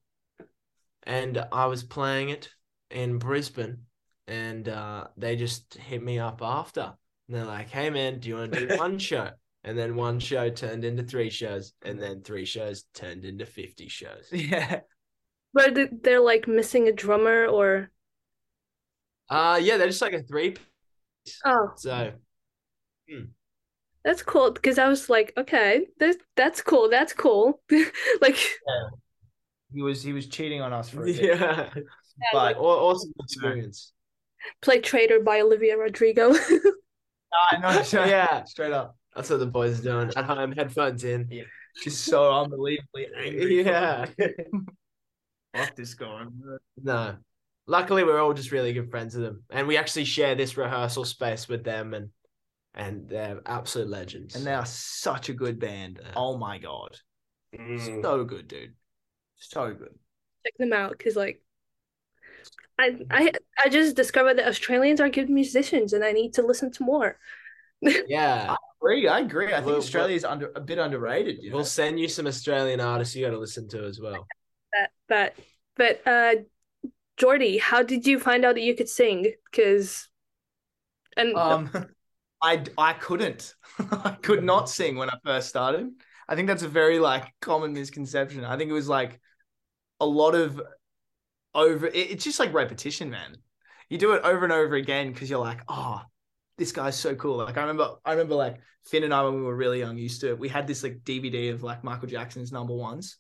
and 1.04 1.44
I 1.52 1.66
was 1.66 1.82
playing 1.84 2.30
it 2.30 2.50
in 2.90 3.18
Brisbane 3.18 3.86
and 4.26 4.68
uh 4.68 5.08
they 5.16 5.36
just 5.36 5.74
hit 5.74 6.02
me 6.02 6.18
up 6.18 6.40
after. 6.42 6.94
And 7.28 7.36
they're 7.36 7.44
like, 7.44 7.70
Hey 7.70 7.90
man, 7.90 8.20
do 8.20 8.28
you 8.28 8.36
want 8.36 8.52
to 8.52 8.66
do 8.68 8.76
one 8.78 8.98
show? 8.98 9.30
And 9.64 9.78
then 9.78 9.96
one 9.96 10.20
show 10.20 10.50
turned 10.50 10.84
into 10.84 11.02
three 11.02 11.30
shows, 11.30 11.72
and 11.80 11.98
then 11.98 12.22
three 12.22 12.44
shows 12.44 12.84
turned 12.92 13.24
into 13.24 13.46
fifty 13.46 13.88
shows. 13.88 14.28
Yeah. 14.32 14.80
But 15.54 16.02
they're 16.02 16.20
like 16.20 16.46
missing 16.46 16.86
a 16.86 16.92
drummer 16.92 17.46
or 17.46 17.90
Uh 19.28 19.58
yeah, 19.62 19.76
they're 19.76 19.86
just 19.88 20.02
like 20.02 20.12
a 20.12 20.22
three 20.22 20.56
oh 21.44 21.72
so 21.76 22.12
hmm. 23.10 23.24
that's 24.04 24.22
cool 24.22 24.50
because 24.52 24.78
I 24.78 24.88
was 24.88 25.08
like 25.08 25.32
okay 25.36 25.86
that 26.00 26.16
that's 26.36 26.62
cool 26.62 26.88
that's 26.90 27.12
cool 27.12 27.60
like 28.20 28.36
He 29.72 29.82
was 29.82 30.02
he 30.02 30.12
was 30.12 30.26
cheating 30.28 30.60
on 30.60 30.72
us 30.72 30.88
for 30.90 31.02
a 31.02 31.06
bit. 31.06 31.24
yeah. 31.24 31.68
But 32.32 32.56
Aw- 32.56 32.90
awesome 32.90 33.12
experience. 33.20 33.92
play 34.62 34.80
Traitor 34.80 35.20
by 35.20 35.40
Olivia 35.40 35.76
Rodrigo 35.76 36.32
I 37.50 37.56
know, 37.58 37.82
so- 37.82 38.04
Yeah. 38.04 38.44
straight 38.44 38.72
up. 38.72 38.96
That's 39.16 39.30
what 39.30 39.40
the 39.40 39.46
boys 39.46 39.80
are 39.80 39.82
doing 39.82 40.12
at 40.16 40.24
home, 40.24 40.52
headphones 40.52 41.02
in. 41.04 41.26
Yeah. 41.30 41.42
Just 41.82 42.04
so 42.04 42.32
unbelievably 42.32 43.08
angry. 43.16 43.62
Yeah. 43.64 44.06
Fuck 45.54 45.74
this 45.76 45.94
guy. 45.94 46.24
No. 46.82 47.16
Luckily, 47.66 48.04
we're 48.04 48.20
all 48.20 48.34
just 48.34 48.52
really 48.52 48.72
good 48.72 48.90
friends 48.90 49.14
with 49.14 49.24
them, 49.24 49.42
and 49.50 49.66
we 49.66 49.76
actually 49.76 50.04
share 50.04 50.34
this 50.34 50.56
rehearsal 50.56 51.04
space 51.04 51.48
with 51.48 51.64
them, 51.64 51.94
and 51.94 52.10
and 52.74 53.08
they're 53.08 53.40
absolute 53.46 53.88
legends. 53.88 54.34
And 54.34 54.44
they 54.44 54.52
are 54.52 54.66
such 54.66 55.28
a 55.28 55.32
good 55.32 55.58
band. 55.58 56.00
Yeah. 56.02 56.12
Oh 56.16 56.36
my 56.36 56.58
god. 56.58 56.98
Mm. 57.56 58.02
So 58.02 58.24
good, 58.24 58.48
dude. 58.48 58.74
So 59.36 59.72
good. 59.72 59.94
check 60.44 60.54
them 60.58 60.72
out 60.72 60.90
because 60.92 61.16
like 61.16 61.40
I 62.78 62.98
I 63.10 63.32
I 63.64 63.68
just 63.68 63.96
discovered 63.96 64.38
that 64.38 64.48
Australians 64.48 65.00
are 65.00 65.08
good 65.08 65.30
musicians 65.30 65.92
and 65.92 66.04
I 66.04 66.12
need 66.12 66.34
to 66.34 66.42
listen 66.42 66.72
to 66.72 66.82
more. 66.82 67.18
yeah, 67.80 68.50
I 68.50 68.56
agree. 68.80 69.08
I 69.08 69.20
agree. 69.20 69.46
I 69.48 69.56
think 69.56 69.66
Well, 69.66 69.76
Australia 69.76 70.16
is 70.16 70.24
under 70.24 70.52
a 70.56 70.60
bit 70.60 70.78
underrated. 70.78 71.38
You 71.40 71.50
know? 71.50 71.56
we'll 71.56 71.64
send 71.64 72.00
you 72.00 72.08
some 72.08 72.26
Australian 72.26 72.80
artists 72.80 73.14
you 73.14 73.24
got 73.24 73.32
to 73.32 73.38
listen 73.38 73.68
to 73.68 73.84
as 73.84 74.00
well. 74.00 74.26
That 74.72 74.90
but 75.08 75.34
but 75.76 76.06
uh 76.06 76.34
Jordy, 77.16 77.58
how 77.58 77.82
did 77.82 78.06
you 78.06 78.18
find 78.18 78.44
out 78.44 78.54
that 78.54 78.62
you 78.62 78.74
could 78.74 78.88
sing? 78.88 79.32
Because 79.50 80.08
and 81.16 81.34
Um, 81.34 81.70
I 82.42 82.64
I 82.76 82.92
couldn't. 82.94 83.54
I 83.78 84.16
could 84.22 84.44
not 84.44 84.68
sing 84.68 84.96
when 84.96 85.10
I 85.10 85.16
first 85.24 85.48
started. 85.48 85.90
I 86.28 86.34
think 86.34 86.48
that's 86.48 86.62
a 86.62 86.68
very 86.68 86.98
like 86.98 87.32
common 87.40 87.72
misconception. 87.72 88.44
I 88.44 88.56
think 88.56 88.70
it 88.70 88.74
was 88.74 88.88
like 88.88 89.20
a 90.00 90.06
lot 90.06 90.34
of 90.34 90.60
over. 91.54 91.86
It, 91.86 91.96
it's 92.10 92.24
just 92.24 92.40
like 92.40 92.52
repetition, 92.52 93.10
man. 93.10 93.36
You 93.88 93.98
do 93.98 94.12
it 94.12 94.22
over 94.24 94.44
and 94.44 94.52
over 94.52 94.74
again 94.74 95.12
because 95.12 95.28
you're 95.30 95.38
like, 95.38 95.60
oh, 95.68 96.02
this 96.58 96.72
guy's 96.72 96.98
so 96.98 97.14
cool. 97.14 97.36
Like 97.36 97.56
I 97.56 97.60
remember, 97.60 97.94
I 98.04 98.12
remember 98.12 98.34
like 98.34 98.60
Finn 98.84 99.04
and 99.04 99.14
I 99.14 99.22
when 99.22 99.34
we 99.34 99.42
were 99.42 99.56
really 99.56 99.80
young 99.80 99.96
used 99.96 100.20
to. 100.22 100.30
It, 100.30 100.38
we 100.38 100.48
had 100.48 100.66
this 100.66 100.82
like 100.82 101.00
DVD 101.04 101.52
of 101.52 101.62
like 101.62 101.84
Michael 101.84 102.08
Jackson's 102.08 102.52
number 102.52 102.74
ones, 102.74 103.18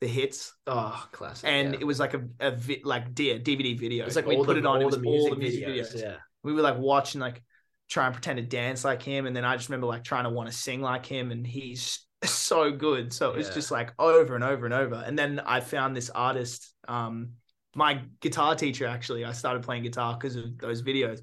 the 0.00 0.06
hits, 0.06 0.52
Oh, 0.66 1.08
classic! 1.12 1.48
and 1.48 1.74
yeah. 1.74 1.80
it 1.80 1.84
was 1.84 1.98
like 1.98 2.14
a, 2.14 2.22
a 2.40 2.50
vi- 2.52 2.82
like 2.84 3.14
D- 3.14 3.38
DVD 3.38 3.78
video. 3.78 4.06
it's 4.06 4.16
like 4.16 4.26
we 4.26 4.36
put 4.36 4.46
the, 4.54 4.58
it 4.58 4.66
on. 4.66 4.76
all 4.76 4.80
it 4.80 4.84
was 4.84 4.96
the 4.98 5.06
all 5.06 5.12
music, 5.12 5.32
the 5.34 5.38
music 5.38 5.66
videos. 5.66 5.94
videos 5.96 6.02
Yeah, 6.02 6.16
we 6.44 6.52
were 6.52 6.62
like 6.62 6.78
watching 6.78 7.20
like 7.20 7.42
try 7.88 8.04
and 8.06 8.14
pretend 8.14 8.36
to 8.36 8.42
dance 8.42 8.84
like 8.84 9.02
him 9.02 9.26
and 9.26 9.34
then 9.34 9.46
i 9.46 9.56
just 9.56 9.70
remember 9.70 9.86
like 9.86 10.04
trying 10.04 10.24
to 10.24 10.28
want 10.30 10.46
to 10.46 10.54
sing 10.54 10.82
like 10.82 11.06
him 11.06 11.30
and 11.32 11.46
he's 11.46 12.06
so 12.24 12.70
good 12.70 13.14
so 13.14 13.30
it 13.30 13.36
was 13.38 13.48
Yeah. 13.48 13.54
just 13.54 13.70
like 13.70 13.92
over 13.98 14.34
and 14.34 14.44
over 14.44 14.66
and 14.66 14.74
over 14.74 15.02
and 15.06 15.18
then 15.18 15.40
i 15.46 15.60
found 15.60 15.96
this 15.96 16.10
artist 16.10 16.70
um 16.86 17.30
my 17.74 18.02
guitar 18.20 18.54
teacher 18.54 18.86
actually 18.86 19.24
i 19.24 19.32
started 19.32 19.62
playing 19.62 19.84
guitar 19.84 20.12
because 20.20 20.36
of 20.36 20.58
those 20.58 20.82
videos 20.82 21.20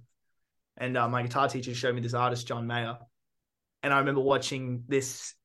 and 0.78 0.97
uh, 0.97 1.07
my 1.07 1.21
guitar 1.21 1.47
teacher 1.47 1.76
showed 1.76 1.93
me 1.93 2.01
this 2.01 2.15
artist 2.15 2.47
john 2.47 2.65
mayer 2.65 2.97
and 3.84 3.93
i 3.93 3.99
remember 3.99 4.21
watching 4.21 4.84
this 4.88 5.36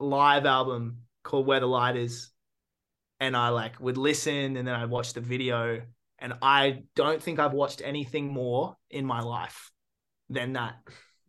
live 0.00 0.44
album 0.44 1.02
called 1.22 1.46
where 1.46 1.60
the 1.60 1.66
light 1.66 1.94
is 1.94 2.31
and 3.22 3.36
i 3.36 3.48
like 3.48 3.74
would 3.80 3.96
listen 3.96 4.56
and 4.56 4.66
then 4.66 4.74
i'd 4.74 4.90
watch 4.90 5.12
the 5.14 5.20
video 5.34 5.80
and 6.24 6.34
I 6.40 6.84
don't 6.94 7.20
think 7.20 7.40
I've 7.40 7.52
watched 7.52 7.82
anything 7.84 8.32
more 8.32 8.76
in 8.90 9.04
my 9.04 9.20
life 9.22 9.72
than 10.30 10.52
that 10.52 10.74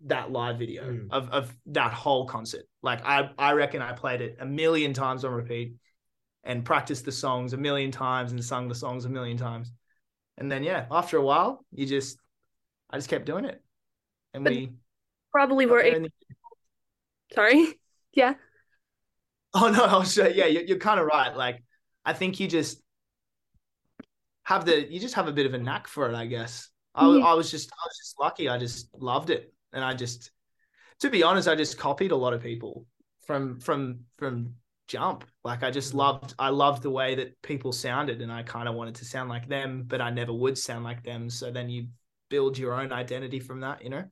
that 0.05 0.31
live 0.31 0.59
video 0.59 0.83
Mm. 0.83 1.07
of 1.09 1.23
of 1.31 1.57
that 1.77 1.93
whole 1.93 2.27
concert. 2.27 2.65
Like 2.83 3.01
I 3.03 3.31
I 3.39 3.53
reckon 3.53 3.81
I 3.81 3.93
played 3.93 4.21
it 4.21 4.37
a 4.39 4.45
million 4.45 4.93
times 4.93 5.25
on 5.25 5.31
repeat 5.33 5.73
and 6.43 6.63
practiced 6.63 7.05
the 7.05 7.11
songs 7.11 7.53
a 7.53 7.57
million 7.57 7.89
times 7.89 8.33
and 8.33 8.45
sung 8.45 8.67
the 8.67 8.75
songs 8.75 9.05
a 9.05 9.09
million 9.09 9.35
times. 9.35 9.71
And 10.37 10.51
then 10.51 10.61
yeah, 10.61 10.85
after 10.91 11.17
a 11.17 11.25
while, 11.31 11.65
you 11.71 11.87
just 11.87 12.19
I 12.91 12.97
just 12.97 13.09
kept 13.09 13.25
doing 13.25 13.45
it. 13.45 13.59
And 14.35 14.43
But- 14.43 14.53
we 14.53 14.73
probably 15.31 15.65
were 15.65 15.79
and- 15.79 16.11
sorry. 17.33 17.79
Yeah. 18.13 18.35
Oh 19.55 19.69
no, 19.75 19.83
I 19.85 19.97
was 19.97 20.15
yeah, 20.17 20.45
you're, 20.53 20.65
you're 20.69 20.77
kind 20.89 20.99
of 20.99 21.07
right. 21.07 21.35
Like 21.35 21.63
I 22.05 22.13
think 22.13 22.39
you 22.39 22.47
just 22.47 22.81
have 24.43 24.65
the 24.65 24.91
you 24.91 24.99
just 24.99 25.15
have 25.15 25.27
a 25.27 25.31
bit 25.31 25.45
of 25.45 25.53
a 25.53 25.57
knack 25.57 25.87
for 25.87 26.09
it, 26.09 26.15
I 26.15 26.25
guess. 26.25 26.69
I, 26.95 27.07
was 27.07 27.19
Yeah. 27.19 27.25
I 27.25 27.33
was 27.33 27.51
just 27.51 27.71
I 27.71 27.85
was 27.85 27.97
just 27.97 28.19
lucky. 28.19 28.49
I 28.49 28.57
just 28.57 28.93
loved 28.99 29.29
it, 29.29 29.53
and 29.71 29.83
I 29.83 29.93
just, 29.93 30.31
to 30.99 31.09
be 31.09 31.23
honest, 31.23 31.47
I 31.47 31.55
just 31.55 31.77
copied 31.77 32.11
a 32.11 32.15
lot 32.15 32.33
of 32.33 32.41
people 32.41 32.85
from 33.25 33.59
from 33.59 34.01
from 34.17 34.55
jump. 34.87 35.25
Like 35.43 35.63
I 35.63 35.71
just 35.71 35.93
loved 35.93 36.35
I 36.37 36.49
loved 36.49 36.83
the 36.83 36.91
way 36.91 37.15
that 37.15 37.41
people 37.41 37.71
sounded, 37.71 38.21
and 38.21 38.31
I 38.31 38.43
kind 38.43 38.67
of 38.67 38.75
wanted 38.75 38.95
to 38.95 39.05
sound 39.05 39.29
like 39.29 39.47
them, 39.47 39.85
but 39.87 40.01
I 40.01 40.09
never 40.09 40.33
would 40.33 40.57
sound 40.57 40.83
like 40.83 41.03
them. 41.03 41.29
So 41.29 41.51
then 41.51 41.69
you 41.69 41.87
build 42.29 42.57
your 42.57 42.73
own 42.73 42.91
identity 42.91 43.39
from 43.39 43.61
that, 43.61 43.83
you 43.83 43.89
know. 43.89 44.03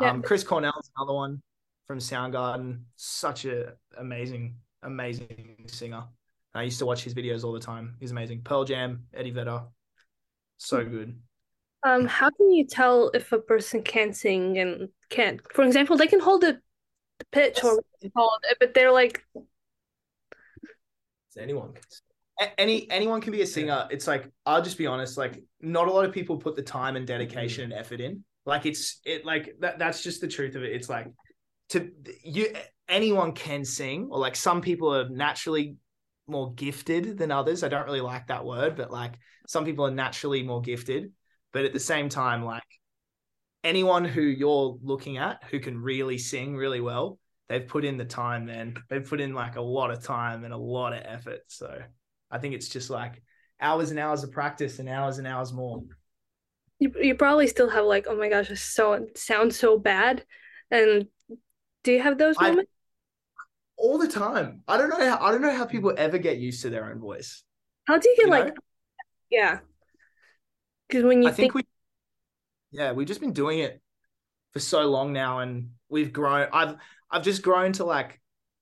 Yeah. 0.00 0.10
Um, 0.10 0.22
Chris 0.22 0.42
Cornell 0.42 0.72
is 0.80 0.90
another 0.96 1.14
one 1.14 1.42
from 1.86 1.98
Soundgarden. 1.98 2.82
Such 2.96 3.44
a 3.44 3.74
amazing, 3.98 4.56
amazing 4.82 5.64
singer. 5.66 6.04
I 6.54 6.62
used 6.62 6.78
to 6.80 6.86
watch 6.86 7.04
his 7.04 7.14
videos 7.14 7.44
all 7.44 7.52
the 7.52 7.60
time. 7.60 7.96
He's 8.00 8.10
amazing. 8.10 8.42
Pearl 8.42 8.64
Jam, 8.64 9.04
Eddie 9.14 9.30
Vedder, 9.30 9.62
so 10.58 10.84
good. 10.84 11.18
Um, 11.82 12.06
how 12.06 12.30
can 12.30 12.50
you 12.50 12.66
tell 12.66 13.10
if 13.14 13.32
a 13.32 13.38
person 13.38 13.82
can 13.82 14.12
sing 14.12 14.58
and 14.58 14.88
can't? 15.08 15.40
For 15.54 15.64
example, 15.64 15.96
they 15.96 16.06
can 16.06 16.20
hold 16.20 16.42
the, 16.42 16.60
the 17.18 17.24
pitch 17.32 17.64
or 17.64 17.76
what 17.76 17.84
it's 18.00 18.12
called, 18.12 18.44
but 18.58 18.74
they're 18.74 18.92
like, 18.92 19.24
anyone 21.38 21.72
can. 21.72 21.82
Any 22.56 22.90
anyone 22.90 23.20
can 23.20 23.32
be 23.32 23.42
a 23.42 23.46
singer. 23.46 23.86
It's 23.90 24.06
like 24.06 24.30
I'll 24.46 24.62
just 24.62 24.78
be 24.78 24.86
honest. 24.86 25.18
Like 25.18 25.42
not 25.60 25.88
a 25.88 25.92
lot 25.92 26.06
of 26.06 26.12
people 26.12 26.38
put 26.38 26.56
the 26.56 26.62
time 26.62 26.96
and 26.96 27.06
dedication 27.06 27.64
and 27.64 27.72
effort 27.74 28.00
in. 28.00 28.24
Like 28.46 28.64
it's 28.64 29.00
it 29.04 29.26
like 29.26 29.56
that. 29.60 29.78
That's 29.78 30.02
just 30.02 30.22
the 30.22 30.28
truth 30.28 30.54
of 30.54 30.62
it. 30.62 30.72
It's 30.72 30.88
like 30.88 31.08
to 31.70 31.90
you. 32.24 32.54
Anyone 32.88 33.32
can 33.32 33.64
sing, 33.64 34.08
or 34.10 34.18
like 34.18 34.34
some 34.34 34.62
people 34.62 34.94
are 34.94 35.08
naturally 35.10 35.76
more 36.30 36.54
gifted 36.54 37.18
than 37.18 37.30
others. 37.30 37.62
I 37.62 37.68
don't 37.68 37.84
really 37.84 38.00
like 38.00 38.28
that 38.28 38.44
word, 38.44 38.76
but 38.76 38.90
like 38.90 39.14
some 39.46 39.64
people 39.64 39.86
are 39.86 39.90
naturally 39.90 40.42
more 40.42 40.60
gifted. 40.60 41.12
But 41.52 41.64
at 41.64 41.72
the 41.72 41.80
same 41.80 42.08
time, 42.08 42.44
like 42.44 42.62
anyone 43.64 44.04
who 44.04 44.22
you're 44.22 44.78
looking 44.82 45.18
at 45.18 45.42
who 45.50 45.60
can 45.60 45.80
really 45.80 46.18
sing 46.18 46.56
really 46.56 46.80
well, 46.80 47.18
they've 47.48 47.66
put 47.66 47.84
in 47.84 47.96
the 47.96 48.04
time, 48.04 48.46
man. 48.46 48.76
They've 48.88 49.04
put 49.04 49.20
in 49.20 49.34
like 49.34 49.56
a 49.56 49.60
lot 49.60 49.90
of 49.90 50.02
time 50.02 50.44
and 50.44 50.54
a 50.54 50.58
lot 50.58 50.92
of 50.92 51.02
effort. 51.04 51.40
So 51.48 51.78
I 52.30 52.38
think 52.38 52.54
it's 52.54 52.68
just 52.68 52.90
like 52.90 53.22
hours 53.60 53.90
and 53.90 53.98
hours 53.98 54.22
of 54.22 54.30
practice 54.30 54.78
and 54.78 54.88
hours 54.88 55.18
and 55.18 55.26
hours 55.26 55.52
more. 55.52 55.82
You 56.78 56.92
you 56.98 57.14
probably 57.14 57.46
still 57.46 57.68
have 57.68 57.84
like, 57.84 58.06
oh 58.08 58.16
my 58.16 58.28
gosh, 58.28 58.48
this 58.48 58.62
so 58.62 58.94
it 58.94 59.18
sounds 59.18 59.58
so 59.58 59.78
bad. 59.78 60.24
And 60.70 61.08
do 61.82 61.92
you 61.92 62.00
have 62.00 62.16
those 62.16 62.36
I- 62.38 62.50
moments? 62.50 62.70
All 63.80 63.96
the 63.98 64.08
time. 64.08 64.62
I 64.68 64.76
don't 64.76 64.90
know 64.90 64.98
how 64.98 65.18
I 65.24 65.32
don't 65.32 65.40
know 65.40 65.54
how 65.56 65.64
people 65.64 65.94
ever 65.96 66.18
get 66.18 66.36
used 66.36 66.62
to 66.62 66.70
their 66.70 66.84
own 66.84 66.98
voice. 67.00 67.42
How 67.86 67.98
do 67.98 68.08
you 68.08 68.16
get 68.16 68.26
you 68.26 68.30
like 68.30 68.46
know? 68.48 68.52
yeah? 69.30 69.58
Because 70.86 71.04
when 71.04 71.22
you 71.22 71.28
I 71.28 71.32
think 71.32 71.54
we 71.54 71.62
yeah, 72.72 72.92
we've 72.92 73.08
just 73.08 73.20
been 73.20 73.32
doing 73.32 73.60
it 73.60 73.80
for 74.52 74.60
so 74.60 74.82
long 74.88 75.12
now 75.12 75.38
and 75.38 75.70
we've 75.88 76.12
grown 76.12 76.48
I've 76.52 76.76
I've 77.10 77.22
just 77.22 77.42
grown 77.42 77.72
to 77.74 77.84
like 77.84 78.20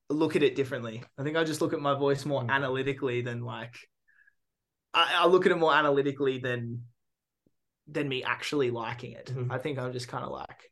look 0.08 0.36
at 0.36 0.42
it 0.42 0.54
differently. 0.54 1.02
I 1.18 1.24
think 1.24 1.36
I 1.36 1.42
just 1.44 1.60
look 1.60 1.72
at 1.72 1.80
my 1.80 1.94
voice 1.94 2.24
more 2.24 2.42
Mm. 2.42 2.50
analytically 2.50 3.20
than 3.22 3.42
like 3.42 3.74
I, 4.94 5.16
I 5.18 5.26
look 5.26 5.46
at 5.46 5.52
it 5.52 5.58
more 5.58 5.74
analytically 5.74 6.38
than 6.38 6.84
than 7.88 8.08
me 8.08 8.22
actually 8.22 8.70
liking 8.70 9.12
it. 9.12 9.32
Mhm. 9.34 9.50
I 9.50 9.58
think 9.58 9.78
I'm 9.78 9.92
just 9.92 10.08
kind 10.08 10.24
of 10.24 10.30
like, 10.30 10.70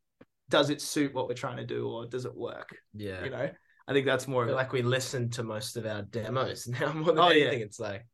does 0.51 0.71
it 0.71 0.81
suit 0.81 1.15
what 1.15 1.29
we're 1.29 1.35
trying 1.35 1.57
to 1.57 1.65
do 1.67 1.89
or 1.89 2.07
does 2.07 2.27
it 2.27 2.35
work? 2.37 2.77
Yeah. 2.95 3.25
You 3.25 3.31
know? 3.31 3.51
I 3.89 3.93
think 3.93 4.07
that's 4.07 4.27
more 4.29 4.43
I 4.43 4.45
of 4.45 4.49
feel 4.49 4.55
it. 4.55 4.57
like 4.57 4.73
we 4.73 4.83
listen 4.83 5.31
to 5.31 5.43
most 5.43 5.77
of 5.77 5.87
our 5.87 6.03
demos 6.03 6.67
now 6.81 6.93
more 6.93 7.13
than 7.13 7.19
Oh, 7.19 7.31
yeah. 7.31 7.47
anything. 7.47 7.63
It's 7.63 7.81
like 7.81 8.07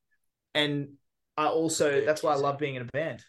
and 0.54 0.94
I 1.36 1.46
also 1.46 2.04
that's 2.04 2.22
why 2.22 2.32
I 2.32 2.36
love 2.36 2.58
being 2.58 2.74
in 2.74 2.82
a 2.82 2.86
band. 2.86 3.24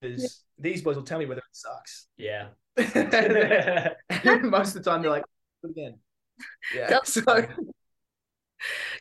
Because 0.00 0.44
these 0.58 0.82
boys 0.82 0.96
will 0.96 1.02
tell 1.02 1.18
me 1.18 1.26
whether 1.26 1.40
it 1.40 1.44
sucks. 1.52 2.06
Yeah. 2.16 2.48
Most 4.42 4.76
of 4.76 4.82
the 4.84 4.90
time, 4.90 5.02
they're 5.02 5.10
like, 5.10 5.24
"Do 5.62 5.68
it 5.68 5.72
again. 5.72 5.98
Yeah. 6.74 6.88
That's 6.88 7.12
So, 7.12 7.22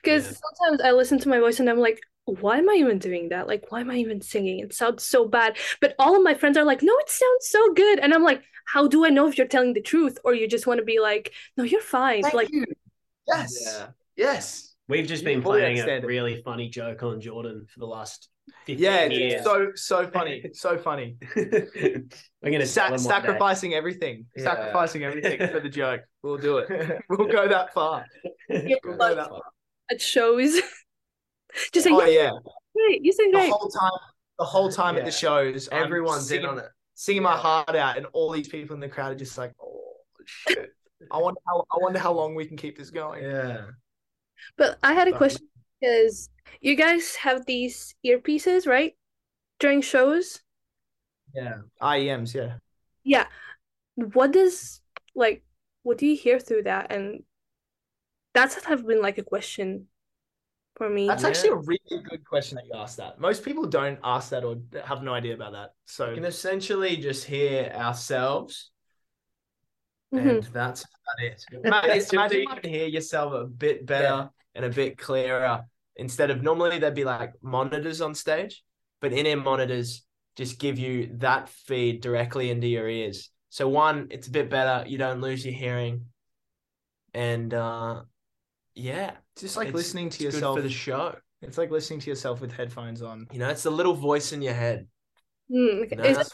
Because 0.02 0.26
Yeah. 0.26 0.32
sometimes 0.58 0.82
I 0.82 0.92
listen 0.92 1.20
to 1.20 1.30
my 1.30 1.40
voice 1.40 1.60
and 1.60 1.70
I'm 1.70 1.80
like, 1.80 2.00
why 2.36 2.58
am 2.58 2.70
I 2.70 2.74
even 2.76 3.00
doing 3.00 3.30
that? 3.30 3.48
Like, 3.48 3.72
why 3.72 3.82
am 3.82 3.90
I 3.92 3.96
even 3.98 4.22
singing? 4.22 4.60
It 4.60 4.74
sounds 4.74 5.04
so 5.04 5.28
bad. 5.28 5.58
But 5.82 5.96
all 6.00 6.16
of 6.16 6.24
my 6.24 6.34
friends 6.34 6.58
are 6.58 6.64
like, 6.66 6.82
no, 6.82 6.94
it 7.00 7.10
sounds 7.10 7.50
so 7.50 7.74
good. 7.74 8.00
And 8.00 8.14
I'm 8.14 8.24
like, 8.24 8.42
how 8.66 8.88
do 8.88 9.06
I 9.06 9.10
know 9.10 9.28
if 9.28 9.38
you're 9.38 9.48
telling 9.48 9.74
the 9.74 9.82
truth 9.82 10.18
or 10.24 10.34
you 10.34 10.48
just 10.48 10.68
want 10.68 10.80
to 10.80 10.86
be 10.86 11.00
like, 11.00 11.34
no, 11.58 11.64
you're 11.64 11.82
fine. 11.82 12.22
thank 12.24 12.34
like, 12.34 12.50
you. 12.52 12.66
Yes. 13.28 13.54
Yeah. 13.66 13.88
Yes. 14.16 14.76
We've 14.88 15.08
just 15.08 15.24
been 15.24 15.42
fully 15.42 15.60
playing 15.62 15.80
a 15.80 16.06
really 16.06 16.42
funny 16.44 16.68
joke 16.70 17.04
on 17.04 17.22
Jordan 17.22 17.68
for 17.72 17.80
the 17.80 17.86
last 17.86 18.28
15 18.66 18.84
Yeah. 18.84 19.06
years. 19.06 19.34
It's 19.36 19.44
so 19.44 19.68
so 19.76 20.08
funny. 20.08 20.44
So 20.54 20.78
funny. 20.80 21.18
We're 21.36 22.02
gonna 22.44 22.66
Sa- 22.66 22.88
tell 22.88 22.96
him 22.96 23.04
one 23.04 23.04
day. 23.04 23.28
sacrificing 23.28 23.74
everything. 23.76 24.26
Yeah. 24.36 24.46
Sacrificing 24.46 25.04
everything 25.04 25.48
for 25.52 25.60
the 25.60 25.70
joke. 25.70 26.02
We'll 26.24 26.38
do 26.38 26.58
it. 26.58 27.02
We'll 27.10 27.28
go 27.28 27.48
that 27.48 27.72
far. 27.74 28.06
Yeah, 28.50 28.76
We'll 28.84 28.98
go 28.98 29.14
that 29.16 29.30
far. 29.30 29.42
at 29.92 30.02
shows. 30.02 30.60
just 31.74 31.86
say, 31.86 31.92
Oh 31.92 32.04
yeah, 32.06 32.24
yeah. 32.24 32.32
great. 32.76 33.04
You 33.04 33.12
sing 33.12 33.32
The 33.32 33.50
whole 33.50 33.70
time. 33.70 33.92
The 34.38 34.46
whole 34.46 34.72
time 34.72 34.96
at 34.96 35.04
the 35.06 35.12
shows, 35.12 35.68
I'm 35.72 35.84
everyone's 35.84 36.32
in 36.32 36.38
singing- 36.38 36.46
on 36.46 36.60
it. 36.60 36.70
singing 36.96 37.24
my 37.24 37.36
heart 37.36 37.76
out, 37.76 37.98
and 37.98 38.06
all 38.14 38.32
these 38.32 38.48
people 38.48 38.74
in 38.74 38.80
the 38.80 38.88
crowd 38.88 39.12
are 39.12 39.16
just 39.16 39.38
like, 39.38 39.52
"Oh 39.62 39.96
shit!" 40.26 40.72
I 41.12 41.18
wonder 41.22 41.40
how 41.46 41.66
I 41.72 41.78
wonder 41.82 42.00
how 42.00 42.14
long 42.14 42.36
we 42.36 42.46
can 42.46 42.56
keep 42.58 42.78
this 42.78 42.90
going. 42.90 43.24
Yeah. 43.24 43.66
But 44.58 44.78
I 44.82 44.94
had 44.94 45.08
a 45.10 45.18
question 45.18 45.48
because 45.82 46.30
you 46.62 46.76
guys 46.76 47.16
have 47.18 47.46
these 47.46 47.94
earpieces, 48.06 48.66
right? 48.66 48.96
During 49.60 49.82
shows. 49.82 50.40
Yeah, 51.36 51.58
IEMs. 51.82 52.34
Yeah, 52.34 52.56
Yeah. 53.04 53.28
What 53.96 54.32
does 54.32 54.80
like 55.16 55.44
what 55.84 55.98
do 55.98 56.06
you 56.08 56.16
hear 56.16 56.40
through 56.40 56.64
that? 56.64 56.92
And 56.94 57.24
that's 58.34 58.64
have 58.66 58.88
been 58.88 59.02
like 59.02 59.18
a 59.18 59.24
question 59.24 59.88
for 60.80 60.90
me. 60.90 61.08
that's 61.08 61.22
Yeah. 61.24 61.30
actually 61.30 61.50
a 61.52 61.56
really 61.56 62.04
good 62.10 62.26
question 62.26 62.56
that 62.56 62.66
you 62.66 62.74
asked. 62.74 62.98
That 62.98 63.20
most 63.20 63.44
people 63.44 63.68
don't 63.68 64.00
ask 64.04 64.32
that 64.32 64.44
or 64.44 64.58
have 64.84 65.04
no 65.04 65.14
idea 65.14 65.36
about 65.36 65.52
that. 65.52 65.74
So 65.86 66.10
We 66.10 66.16
can 66.16 66.26
essentially 66.26 66.98
just 66.98 67.26
hear 67.26 67.72
ourselves 67.76 68.72
Mhm. 70.12 70.42
and 70.42 70.44
that's 70.44 70.82
about 70.82 71.24
it. 71.24 71.46
Imagine, 71.64 71.92
It's 71.92 72.14
imagine 72.14 72.42
you 72.42 72.48
can 72.48 72.70
hear 72.70 72.88
yourself 72.88 73.34
a 73.34 73.46
bit 73.46 73.86
better 73.86 74.30
and 74.56 74.66
a 74.66 74.70
bit 74.70 74.98
clearer 74.98 75.66
instead 75.96 76.32
of 76.32 76.42
normally 76.42 76.80
there'd 76.80 76.96
be 76.96 77.04
like 77.06 77.34
monitors 77.42 78.02
on 78.02 78.16
stage, 78.16 78.64
but 79.02 79.14
in-ear 79.14 79.38
monitors 79.38 80.06
just 80.36 80.58
give 80.60 80.80
you 80.80 81.12
that 81.18 81.50
feed 81.50 82.02
directly 82.02 82.50
into 82.50 82.68
your 82.68 82.88
ears. 82.88 83.30
So 83.50 83.68
one, 83.68 84.08
it's 84.10 84.28
a 84.28 84.32
bit 84.32 84.50
better. 84.50 84.88
You 84.88 84.98
don't 84.98 85.22
lose 85.22 85.46
your 85.46 85.54
hearing, 85.54 86.06
and 87.14 87.54
uh, 87.54 88.04
yeah, 88.76 89.12
it's 89.12 89.29
just 89.42 89.58
like 89.58 89.70
it's- 89.70 89.76
listening 89.84 90.10
to 90.10 90.16
it's 90.16 90.24
good 90.24 90.34
yourself. 90.34 90.58
for 90.58 90.62
the 90.62 90.70
show. 90.70 91.16
It's 91.42 91.58
like 91.58 91.72
listening 91.72 92.00
to 92.02 92.10
yourself 92.10 92.42
with 92.42 92.52
headphones 92.52 93.02
on. 93.02 93.28
You 93.32 93.40
know, 93.40 93.50
it's 93.50 93.64
the 93.64 93.72
little 93.72 93.94
voice 93.94 94.34
in 94.34 94.42
your 94.42 94.54
head. 94.54 94.88
Mm, 95.52 95.84
okay. 95.86 95.90
You 95.92 95.98
know, 95.98 96.04
Is 96.04 96.18
it, 96.18 96.28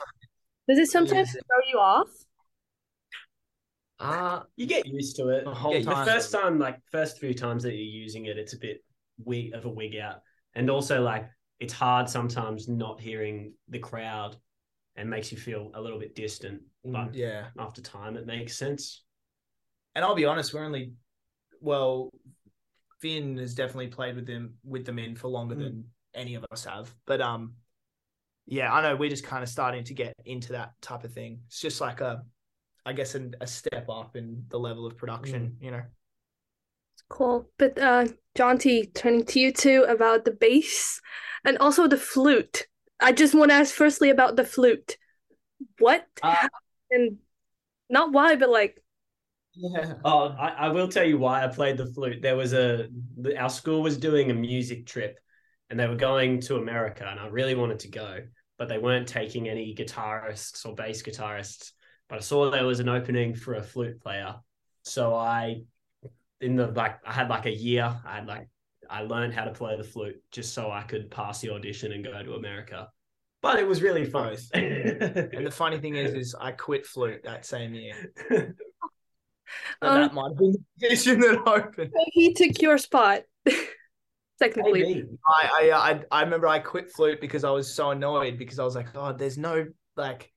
does 0.67 0.79
it 0.79 0.87
sometimes 0.87 1.29
is 1.29 1.41
throw 1.47 1.57
you 1.71 1.77
off? 1.79 2.07
uh, 3.99 4.41
You 4.57 4.65
get 4.65 4.85
used 4.85 5.15
to 5.17 5.29
it 5.29 5.45
The 5.45 5.53
whole 5.53 5.73
Yeah, 5.73 5.81
time. 5.81 6.05
The 6.05 6.11
first 6.11 6.31
time, 6.31 6.59
like 6.59 6.79
first 6.91 7.19
few 7.19 7.33
times 7.33 7.63
that 7.63 7.73
you're 7.73 7.81
using 8.03 8.25
it, 8.25 8.37
it's 8.37 8.53
a 8.53 8.57
bit 8.57 8.83
wig 9.23 9.53
of 9.53 9.65
a 9.65 9.69
wig 9.69 9.95
out, 9.95 10.21
and 10.55 10.69
also 10.69 11.01
like 11.01 11.29
it's 11.59 11.71
hard 11.73 12.09
sometimes 12.09 12.67
not 12.67 12.99
hearing 12.99 13.53
the 13.69 13.79
crowd, 13.79 14.35
and 14.97 15.09
makes 15.09 15.31
you 15.31 15.37
feel 15.37 15.71
a 15.75 15.81
little 15.81 15.99
bit 15.99 16.15
distant. 16.15 16.61
But 16.83 17.13
Yeah, 17.13 17.47
after 17.57 17.81
time, 17.81 18.17
it 18.17 18.25
makes 18.25 18.57
sense. 18.57 19.03
and 19.95 20.03
I'll 20.03 20.15
be 20.15 20.25
honest, 20.25 20.53
we're 20.53 20.65
only 20.65 20.91
well, 21.61 22.11
Finn 23.05 23.37
has 23.37 23.53
definitely 23.53 23.89
played 23.89 24.15
with 24.15 24.25
them 24.25 24.55
with 24.63 24.83
them 24.83 24.97
in 24.97 25.15
for 25.15 25.27
longer 25.27 25.53
Mm. 25.55 25.59
than 25.59 25.85
any 26.15 26.33
of 26.33 26.43
us 26.51 26.65
have. 26.65 26.91
But 27.05 27.21
um, 27.21 27.53
yeah, 28.47 28.73
I 28.73 28.81
know 28.81 28.95
we're 28.95 29.11
just 29.11 29.23
kind 29.23 29.43
of 29.43 29.49
starting 29.49 29.83
to 29.83 29.93
get 29.93 30.15
into 30.25 30.53
that 30.53 30.73
type 30.81 31.03
of 31.03 31.13
thing. 31.13 31.41
It's 31.45 31.61
just 31.61 31.79
like 31.81 32.01
a, 32.01 32.23
I 32.83 32.93
guess, 32.93 33.13
an, 33.13 33.35
a 33.41 33.45
step 33.45 33.87
up 33.89 34.15
in 34.15 34.45
the 34.49 34.57
level 34.57 34.87
of 34.87 34.97
production. 34.97 35.57
You 35.61 35.69
know, 35.69 35.83
Cool. 37.09 37.47
But 37.59 37.77
uh 37.77 38.07
Jonty, 38.35 38.91
turning 38.91 39.23
to 39.25 39.39
you 39.39 39.53
too 39.53 39.85
about 39.87 40.25
the 40.25 40.31
bass 40.31 40.99
and 41.43 41.59
also 41.59 41.87
the 41.87 41.97
flute. 41.97 42.65
I 42.99 43.11
just 43.11 43.35
want 43.35 43.51
to 43.51 43.55
ask 43.55 43.71
firstly 43.75 44.09
about 44.09 44.35
the 44.35 44.45
flute. 44.45 44.97
What 45.77 46.07
Uh, 46.23 46.47
happened? 46.91 47.19
Not 47.87 48.13
why, 48.13 48.35
but 48.35 48.49
like 48.49 48.81
yeah. 49.55 49.93
Oh, 50.03 50.35
I, 50.39 50.49
I 50.49 50.69
will 50.69 50.87
tell 50.87 51.03
you 51.03 51.17
why 51.17 51.43
I 51.43 51.47
played 51.47 51.77
the 51.77 51.85
flute. 51.87 52.21
There 52.21 52.35
was 52.35 52.53
a 52.53 52.87
our 53.37 53.49
school 53.49 53.81
was 53.81 53.97
doing 53.97 54.31
a 54.31 54.33
music 54.33 54.85
trip, 54.85 55.19
and 55.69 55.79
they 55.79 55.87
were 55.87 55.95
going 55.95 56.41
to 56.41 56.57
America, 56.57 57.07
and 57.09 57.19
I 57.19 57.27
really 57.27 57.55
wanted 57.55 57.79
to 57.79 57.89
go, 57.89 58.19
but 58.57 58.67
they 58.69 58.77
weren't 58.77 59.07
taking 59.07 59.49
any 59.49 59.73
guitarists 59.75 60.65
or 60.65 60.75
bass 60.75 61.01
guitarists. 61.01 61.71
But 62.09 62.17
I 62.17 62.21
saw 62.21 62.49
there 62.51 62.65
was 62.65 62.79
an 62.79 62.89
opening 62.89 63.33
for 63.33 63.55
a 63.55 63.63
flute 63.63 64.01
player, 64.01 64.35
so 64.83 65.15
I, 65.15 65.63
in 66.41 66.55
the 66.55 66.67
like, 66.67 66.99
I 67.05 67.13
had 67.13 67.29
like 67.29 67.45
a 67.45 67.55
year. 67.55 67.95
I 68.05 68.15
had 68.15 68.27
like 68.27 68.49
I 68.89 69.01
learned 69.01 69.33
how 69.33 69.45
to 69.45 69.51
play 69.51 69.75
the 69.77 69.83
flute 69.83 70.21
just 70.31 70.53
so 70.53 70.71
I 70.71 70.83
could 70.83 71.09
pass 71.09 71.41
the 71.41 71.51
audition 71.51 71.91
and 71.91 72.03
go 72.03 72.21
to 72.21 72.33
America. 72.33 72.89
But 73.41 73.59
it 73.59 73.67
was 73.67 73.81
really 73.81 74.05
fun. 74.05 74.35
And 74.53 75.45
the 75.45 75.51
funny 75.51 75.77
thing 75.77 75.95
is, 75.95 76.13
is 76.13 76.35
I 76.39 76.51
quit 76.51 76.85
flute 76.85 77.21
that 77.23 77.45
same 77.45 77.75
year. 77.75 78.13
So 79.81 79.89
Um, 79.89 80.01
that 80.01 80.13
might 80.13 80.29
have 80.29 80.37
been 80.37 80.51
the 80.53 80.87
position 80.87 81.19
that 81.21 81.47
opened. 81.47 81.91
he 82.07 82.33
took 82.33 82.61
your 82.61 82.77
spot. 82.77 83.21
Technically. 84.39 84.83
Maybe. 84.83 85.07
I, 85.27 85.69
I 85.71 85.91
I 85.91 86.01
I 86.11 86.21
remember 86.23 86.47
I 86.47 86.59
quit 86.59 86.91
flute 86.91 87.21
because 87.21 87.43
I 87.43 87.51
was 87.51 87.73
so 87.73 87.91
annoyed 87.91 88.37
because 88.37 88.59
I 88.59 88.63
was 88.65 88.75
like, 88.75 88.87
oh, 88.95 89.13
there's 89.13 89.37
no 89.37 89.65
like, 89.95 90.31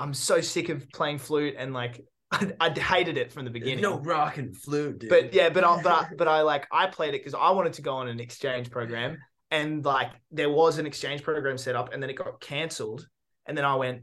I'm 0.00 0.12
so 0.14 0.40
sick 0.40 0.68
of 0.68 0.88
playing 0.90 1.18
flute 1.18 1.54
and 1.56 1.72
like 1.72 2.00
I, 2.32 2.52
I 2.60 2.70
hated 2.70 3.16
it 3.16 3.32
from 3.32 3.44
the 3.44 3.50
beginning. 3.52 3.82
no 3.82 4.00
rock 4.00 4.38
and 4.38 4.56
flute, 4.56 4.98
dude. 4.98 5.10
but 5.10 5.32
yeah, 5.32 5.48
but 5.50 5.62
I, 5.62 5.80
but 5.80 5.92
I, 5.92 6.06
but 6.16 6.26
I 6.28 6.40
like 6.42 6.66
I 6.72 6.86
played 6.88 7.14
it 7.14 7.20
because 7.20 7.34
I 7.34 7.50
wanted 7.50 7.74
to 7.74 7.82
go 7.82 7.94
on 7.94 8.08
an 8.08 8.18
exchange 8.18 8.70
program 8.70 9.18
and 9.52 9.84
like 9.84 10.10
there 10.32 10.50
was 10.50 10.78
an 10.78 10.86
exchange 10.86 11.22
program 11.22 11.56
set 11.56 11.76
up 11.76 11.92
and 11.92 12.02
then 12.02 12.10
it 12.10 12.14
got 12.14 12.40
cancelled 12.40 13.06
and 13.46 13.56
then 13.56 13.64
I 13.64 13.76
went, 13.76 14.02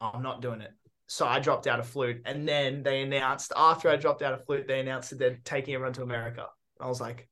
oh, 0.00 0.10
I'm 0.14 0.22
not 0.22 0.40
doing 0.40 0.62
it. 0.62 0.70
So 1.08 1.26
I 1.26 1.38
dropped 1.38 1.66
out 1.66 1.78
of 1.80 1.86
flute 1.88 2.22
and 2.24 2.48
then 2.48 2.82
they 2.82 3.02
announced 3.02 3.52
after 3.56 3.88
I 3.88 3.96
dropped 3.96 4.22
out 4.22 4.34
of 4.34 4.44
flute 4.44 4.66
they 4.66 4.80
announced 4.80 5.10
that 5.10 5.18
they're 5.18 5.38
taking 5.44 5.74
everyone 5.74 5.92
to 5.94 6.02
America. 6.02 6.46
I 6.80 6.88
was 6.88 7.00
like, 7.00 7.28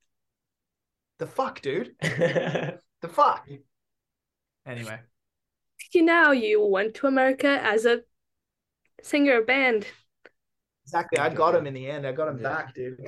the 1.19 1.27
fuck, 1.27 1.61
dude, 1.61 1.95
the 2.01 2.79
fuck. 3.09 3.49
Anyway. 4.67 4.99
You 5.93 6.03
now 6.03 6.31
you 6.33 6.65
went 6.65 6.95
to 6.97 7.07
America 7.07 7.49
as 7.63 7.85
a 7.85 8.03
singer 9.03 9.43
band. 9.43 9.87
Exactly. 10.85 11.19
I 11.19 11.29
got 11.31 11.55
him 11.55 11.67
in 11.67 11.75
the 11.75 11.87
end. 11.89 12.07
I 12.07 12.13
got 12.13 12.29
him 12.29 12.39
Yeah. 12.39 12.43
back, 12.43 12.75
dude. 12.75 12.99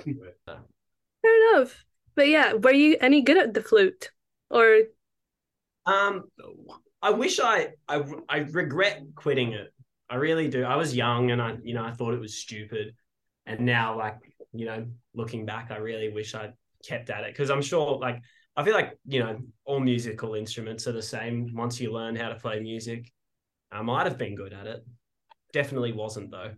Fair 1.23 1.55
enough. 1.55 1.85
But 2.15 2.29
yeah, 2.29 2.55
were 2.55 2.73
you 2.73 2.97
any 3.01 3.23
good 3.23 3.37
at 3.39 3.55
the 3.55 3.63
flute? 3.63 4.11
Or 4.51 4.83
Um, 5.85 6.25
I 7.03 7.11
wish 7.11 7.39
I, 7.41 7.75
I, 7.89 8.03
I 8.29 8.39
regret 8.39 9.03
quitting 9.15 9.53
it. 9.53 9.73
I 10.09 10.17
really 10.17 10.49
do. 10.49 10.65
I 10.65 10.77
was 10.77 10.95
young 10.95 11.31
and 11.31 11.43
I, 11.43 11.57
you 11.63 11.75
know, 11.75 11.85
I 11.85 11.91
thought 11.93 12.15
it 12.15 12.21
was 12.21 12.37
stupid. 12.39 12.95
and 13.47 13.61
now 13.61 13.97
like 13.99 14.19
you 14.53 14.67
know 14.67 14.87
looking 15.15 15.47
back 15.47 15.71
i 15.71 15.77
really 15.77 16.09
wish 16.11 16.35
I'd 16.35 16.55
kept 16.85 17.11
at 17.11 17.25
it 17.25 17.33
because 17.33 17.51
i'm 17.51 17.63
sure 17.63 17.99
like 17.99 18.19
i 18.57 18.65
feel 18.65 18.75
like 18.75 18.99
you 19.07 19.21
know 19.21 19.39
all 19.65 19.81
musical 19.81 20.35
instruments 20.35 20.87
are 20.89 20.93
the 20.93 21.03
same 21.03 21.53
once 21.55 21.81
you 21.81 21.93
learn 21.93 22.17
how 22.17 22.29
to 22.31 22.37
play 22.37 22.61
music 22.61 23.13
i 23.73 23.83
might 23.83 24.07
have 24.07 24.19
been 24.19 24.35
good 24.37 24.53
at 24.53 24.67
it 24.67 24.85
definitely 25.53 25.93
wasn't 25.93 26.31
though 26.31 26.53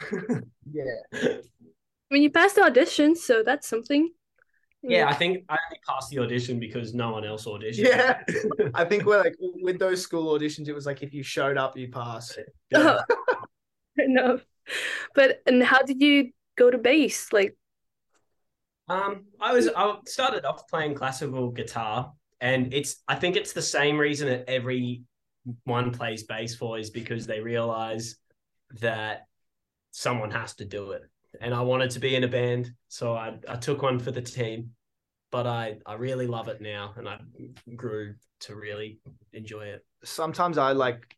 Yeah. 0.72 1.00
I 1.12 2.14
mean, 2.14 2.22
you 2.22 2.30
passed 2.30 2.56
the 2.56 2.64
audition, 2.64 3.16
so 3.16 3.42
that's 3.42 3.68
something. 3.68 4.10
Yeah 4.88 5.08
i 5.08 5.14
think 5.14 5.44
i 5.48 5.56
only 5.66 5.80
passed 5.88 6.10
the 6.10 6.18
audition 6.18 6.58
because 6.58 6.94
no 6.94 7.12
one 7.12 7.24
else 7.24 7.46
auditioned 7.46 7.88
Yeah. 7.88 8.22
I 8.74 8.84
think 8.84 9.04
we're 9.04 9.22
like 9.22 9.34
with 9.40 9.78
those 9.78 10.02
school 10.02 10.38
auditions, 10.38 10.68
it 10.68 10.74
was 10.74 10.86
like 10.86 11.02
if 11.02 11.14
you 11.14 11.22
showed 11.22 11.56
up, 11.56 11.76
you 11.76 11.88
pass. 11.88 12.36
Yeah. 12.70 12.98
Fair 13.96 14.06
enough. 14.06 14.40
But 15.14 15.40
and 15.46 15.62
how 15.62 15.82
did 15.82 16.00
you 16.02 16.32
go 16.56 16.70
to 16.70 16.78
bass? 16.78 17.32
Like, 17.32 17.56
Um, 18.88 19.26
I 19.40 19.52
was 19.52 19.68
I 19.74 19.96
started 20.06 20.44
off 20.44 20.68
playing 20.68 20.94
classical 20.94 21.50
guitar, 21.50 22.12
and 22.40 22.72
it's 22.74 23.02
I 23.08 23.14
think 23.14 23.36
it's 23.36 23.52
the 23.52 23.62
same 23.62 23.98
reason 23.98 24.28
that 24.28 24.48
everyone 24.48 25.06
plays 25.92 26.24
bass 26.24 26.54
for 26.54 26.78
is 26.78 26.90
because 26.90 27.26
they 27.26 27.40
realize 27.40 28.16
that 28.80 29.26
someone 29.92 30.30
has 30.30 30.54
to 30.56 30.64
do 30.64 30.92
it, 30.92 31.02
and 31.40 31.54
I 31.54 31.60
wanted 31.62 31.90
to 31.92 32.00
be 32.00 32.14
in 32.16 32.24
a 32.24 32.28
band, 32.28 32.70
so 32.88 33.14
I 33.14 33.38
I 33.48 33.56
took 33.56 33.82
one 33.82 33.98
for 33.98 34.10
the 34.10 34.22
team, 34.22 34.70
but 35.30 35.46
I 35.46 35.78
I 35.86 35.94
really 35.94 36.26
love 36.26 36.48
it 36.48 36.60
now, 36.60 36.94
and 36.96 37.08
I 37.08 37.18
grew 37.76 38.14
to 38.40 38.54
really 38.54 38.98
enjoy 39.32 39.66
it. 39.66 39.84
Sometimes 40.04 40.58
I 40.58 40.72
like. 40.72 41.16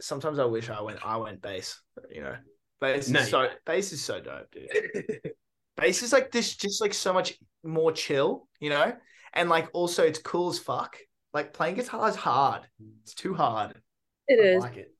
Sometimes 0.00 0.38
I 0.38 0.44
wish 0.46 0.68
I 0.70 0.80
went. 0.80 1.04
I 1.04 1.16
went 1.16 1.42
bass. 1.42 1.80
You 2.10 2.22
know, 2.22 2.36
bass 2.80 3.08
No, 3.08 3.20
is 3.20 3.28
so 3.28 3.42
you 3.42 3.48
bass 3.64 3.92
is 3.92 4.02
so 4.04 4.20
dope, 4.20 4.50
dude. 4.50 5.32
bass 5.76 6.02
is 6.02 6.12
like 6.12 6.30
this, 6.30 6.56
just 6.56 6.80
like 6.80 6.94
so 6.94 7.12
much 7.12 7.34
more 7.62 7.92
chill. 7.92 8.48
You 8.60 8.70
know, 8.70 8.92
and 9.32 9.48
like 9.48 9.68
also 9.72 10.02
it's 10.04 10.18
cool 10.18 10.50
as 10.50 10.58
fuck. 10.58 10.96
Like 11.32 11.52
playing 11.52 11.76
guitar 11.76 12.08
is 12.08 12.16
hard. 12.16 12.62
It's 13.02 13.14
too 13.14 13.34
hard. 13.34 13.80
it 14.28 14.38
I 14.40 14.56
is, 14.56 14.62
like 14.62 14.76
it. 14.76 14.92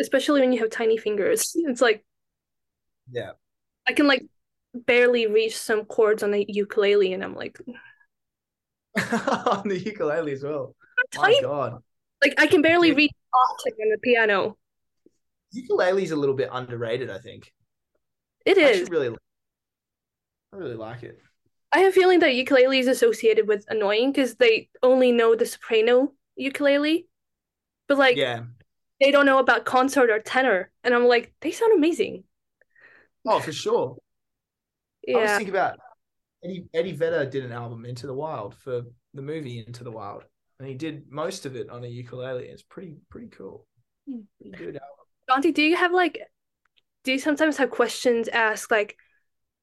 especially 0.00 0.40
when 0.40 0.52
you 0.52 0.60
have 0.60 0.70
tiny 0.70 0.96
fingers. 0.96 1.52
It's 1.56 1.80
like 1.80 2.04
Yeah. 3.10 3.32
I 3.90 3.92
can 3.92 4.06
like 4.06 4.24
barely 4.72 5.26
reach 5.26 5.58
some 5.58 5.84
chords 5.84 6.22
on 6.22 6.30
the 6.30 6.44
ukulele, 6.48 7.12
and 7.12 7.24
I'm 7.24 7.34
like, 7.34 7.58
on 9.12 9.66
the 9.66 9.80
ukulele 9.84 10.30
as 10.32 10.44
well. 10.44 10.76
My. 11.16 11.36
God, 11.42 11.82
Like 12.22 12.34
I 12.38 12.46
can 12.46 12.62
barely 12.62 12.92
reach 12.92 13.10
octave 13.34 13.78
on 13.82 13.90
the 13.90 13.98
piano. 13.98 14.56
Ukulele 15.50 16.04
is 16.04 16.12
a 16.12 16.16
little 16.16 16.36
bit 16.36 16.50
underrated. 16.52 17.10
I 17.10 17.18
think. 17.18 17.52
It 18.46 18.58
I 18.58 18.60
is. 18.60 18.88
really, 18.88 19.08
I 20.52 20.56
really 20.56 20.76
like 20.76 21.02
it. 21.02 21.18
I 21.72 21.80
have 21.80 21.92
a 21.92 21.92
feeling 21.92 22.20
that 22.20 22.36
ukulele 22.36 22.78
is 22.78 22.86
associated 22.86 23.48
with 23.48 23.64
annoying 23.68 24.12
because 24.12 24.36
they 24.36 24.68
only 24.84 25.10
know 25.10 25.34
the 25.34 25.46
soprano 25.46 26.12
ukulele, 26.36 27.08
but 27.88 27.98
like 27.98 28.16
yeah. 28.16 28.42
they 29.00 29.10
don't 29.10 29.26
know 29.26 29.40
about 29.40 29.64
concert 29.64 30.10
or 30.10 30.20
tenor, 30.20 30.70
and 30.84 30.94
I'm 30.94 31.08
like, 31.08 31.32
they 31.40 31.50
sound 31.50 31.76
amazing. 31.76 32.22
Oh, 33.26 33.40
for 33.40 33.52
sure. 33.52 33.96
I 35.14 35.18
was 35.18 35.30
Yeah, 35.30 35.36
thinking 35.36 35.54
about 35.54 35.78
Eddie 36.44 36.66
Eddie 36.74 36.92
Vedder 36.92 37.26
did 37.26 37.44
an 37.44 37.52
album 37.52 37.84
Into 37.84 38.06
the 38.06 38.14
Wild 38.14 38.54
for 38.54 38.82
the 39.14 39.22
movie 39.22 39.64
Into 39.66 39.84
the 39.84 39.90
Wild, 39.90 40.24
and 40.58 40.68
he 40.68 40.74
did 40.74 41.10
most 41.10 41.46
of 41.46 41.56
it 41.56 41.70
on 41.70 41.84
a 41.84 41.88
ukulele. 41.88 42.46
It's 42.46 42.62
pretty 42.62 42.96
pretty 43.10 43.28
cool. 43.28 43.66
Hmm. 44.06 44.20
Pretty 44.40 44.56
good 44.56 44.76
album. 44.76 45.06
Jonty, 45.28 45.54
do 45.54 45.62
you 45.62 45.76
have 45.76 45.92
like, 45.92 46.20
do 47.04 47.12
you 47.12 47.18
sometimes 47.18 47.56
have 47.58 47.70
questions 47.70 48.28
asked 48.28 48.70
like, 48.70 48.96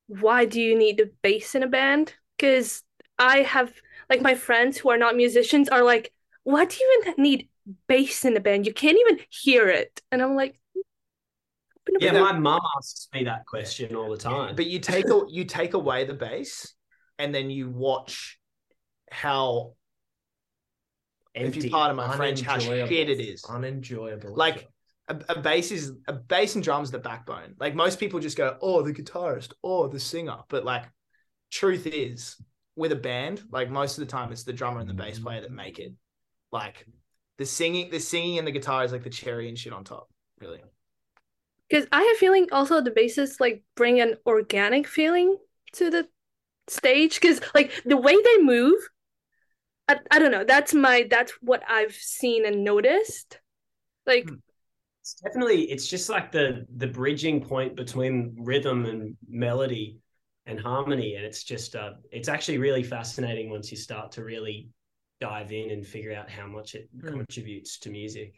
why 0.08 0.45
do 0.45 0.62
you 0.62 0.78
need 0.78 0.97
the 0.97 1.12
bass 1.24 1.55
in 1.55 1.64
a 1.64 1.68
band? 1.68 2.14
Because 2.38 2.84
I 3.20 3.39
have 3.41 3.74
like 4.10 4.22
my 4.22 4.36
friends 4.36 4.78
who 4.78 4.89
are 4.89 4.97
not 4.97 5.16
musicians 5.16 5.70
are 5.70 5.84
like, 5.84 6.14
why 6.43 6.66
do 6.66 6.78
you 6.80 7.03
even 7.03 7.24
need 7.24 7.49
bass 7.88 8.26
in 8.26 8.38
a 8.38 8.39
band? 8.41 8.66
You 8.68 8.74
can't 8.74 8.97
even 8.99 9.20
hear 9.30 9.70
it, 9.70 10.01
and 10.12 10.22
I'm 10.22 10.36
like, 10.36 10.60
Yeah, 12.00 12.12
my 12.14 12.34
mum 12.34 12.60
asks 12.78 13.08
me 13.14 13.24
that 13.26 13.45
question 13.45 13.95
all 13.95 14.10
the 14.10 14.18
time. 14.18 14.56
But 14.56 14.68
you 14.68 14.80
take 14.80 15.10
a, 15.10 15.22
you 15.30 15.45
take 15.45 15.74
away 15.74 16.06
the 16.06 16.14
bass, 16.14 16.74
and 17.20 17.34
then 17.34 17.50
you 17.50 17.70
watch 17.70 18.39
how 19.12 19.74
if 21.34 21.56
you 21.56 21.62
Empty, 21.62 21.70
pardon 21.70 21.98
my 21.98 22.16
French, 22.16 22.41
how 22.41 22.58
shit 22.58 22.91
it 22.91 23.20
is. 23.20 23.43
Unenjoyable. 23.48 24.36
Like 24.36 24.68
a, 25.08 25.18
a 25.30 25.39
bass 25.39 25.72
is 25.72 25.93
a 26.08 26.14
bass 26.14 26.56
and 26.56 26.64
drums 26.64 26.91
the 26.91 27.00
backbone. 27.00 27.56
Like 27.60 27.76
most 27.76 28.00
people 28.00 28.20
just 28.20 28.38
go, 28.38 28.58
oh, 28.62 28.82
the 28.82 28.93
guitarist, 28.93 29.54
oh, 29.64 29.88
the 29.88 30.00
singer. 30.00 30.38
But 30.50 30.66
like, 30.66 30.86
truth 31.52 31.88
is, 31.88 32.36
with 32.76 32.91
a 32.91 32.98
band, 32.98 33.43
like 33.52 33.70
most 33.70 33.98
of 33.98 34.06
the 34.06 34.12
time, 34.12 34.32
it's 34.32 34.43
the 34.43 34.54
drummer 34.54 34.80
and 34.80 34.89
the 34.89 34.93
bass 34.93 35.20
player 35.20 35.41
that 35.41 35.52
make 35.52 35.80
it. 35.80 35.93
Like 36.52 36.86
the 37.38 37.45
singing, 37.45 37.89
the 37.89 38.00
singing 38.00 38.38
and 38.38 38.48
the 38.48 38.52
guitar 38.52 38.84
is 38.84 38.91
like 38.91 39.04
the 39.04 39.10
cherry 39.10 39.50
and 39.50 39.58
shit 39.58 39.74
on 39.74 39.84
top. 39.84 40.10
Really. 40.39 40.62
Because 41.70 41.88
I 41.91 42.01
have 42.01 42.15
a 42.15 42.20
feeling 42.20 42.47
also 42.51 42.82
the 42.82 42.91
bassists 42.91 43.39
like 43.39 43.63
bring 43.76 43.99
an 43.99 44.15
organic 44.26 44.88
feeling 44.88 45.38
to 45.74 45.89
the 45.89 46.07
stage. 46.68 47.20
Because 47.22 47.41
like 47.55 47.84
the 47.86 47.97
way 47.97 48.15
they 48.15 48.38
move, 48.43 48.80
I, 49.88 49.97
I 50.11 50.20
don't 50.20 50.32
know. 50.32 50.43
That's 50.43 50.74
my 50.74 51.07
that's 51.09 51.32
what 51.41 51.63
I've 51.68 51.93
seen 51.95 52.45
and 52.45 52.63
noticed. 52.63 53.39
Like 54.05 54.30
Hmm. 54.30 54.36
it's 55.01 55.15
definitely 55.15 55.63
it's 55.72 55.88
just 55.88 56.09
like 56.09 56.32
the 56.32 56.65
the 56.78 56.88
bridging 56.88 57.41
point 57.43 57.76
between 57.76 58.36
rhythm 58.39 58.86
and 58.86 59.18
melody 59.30 59.99
and 60.47 60.59
harmony 60.59 61.15
and 61.15 61.26
it's 61.26 61.43
just 61.43 61.76
uh 61.76 61.93
it's 62.11 62.30
actually 62.30 62.57
really 62.57 62.84
fascinating 62.84 63.49
once 63.49 63.72
you 63.72 63.78
start 63.78 64.11
to 64.13 64.24
really 64.24 64.70
dive 65.22 65.51
in 65.53 65.72
and 65.72 65.88
figure 65.88 66.13
out 66.13 66.30
how 66.30 66.47
much 66.47 66.76
it 66.76 66.89
Mm. 66.95 67.26
contributes 67.28 67.80
to 67.80 67.89
music 67.89 68.36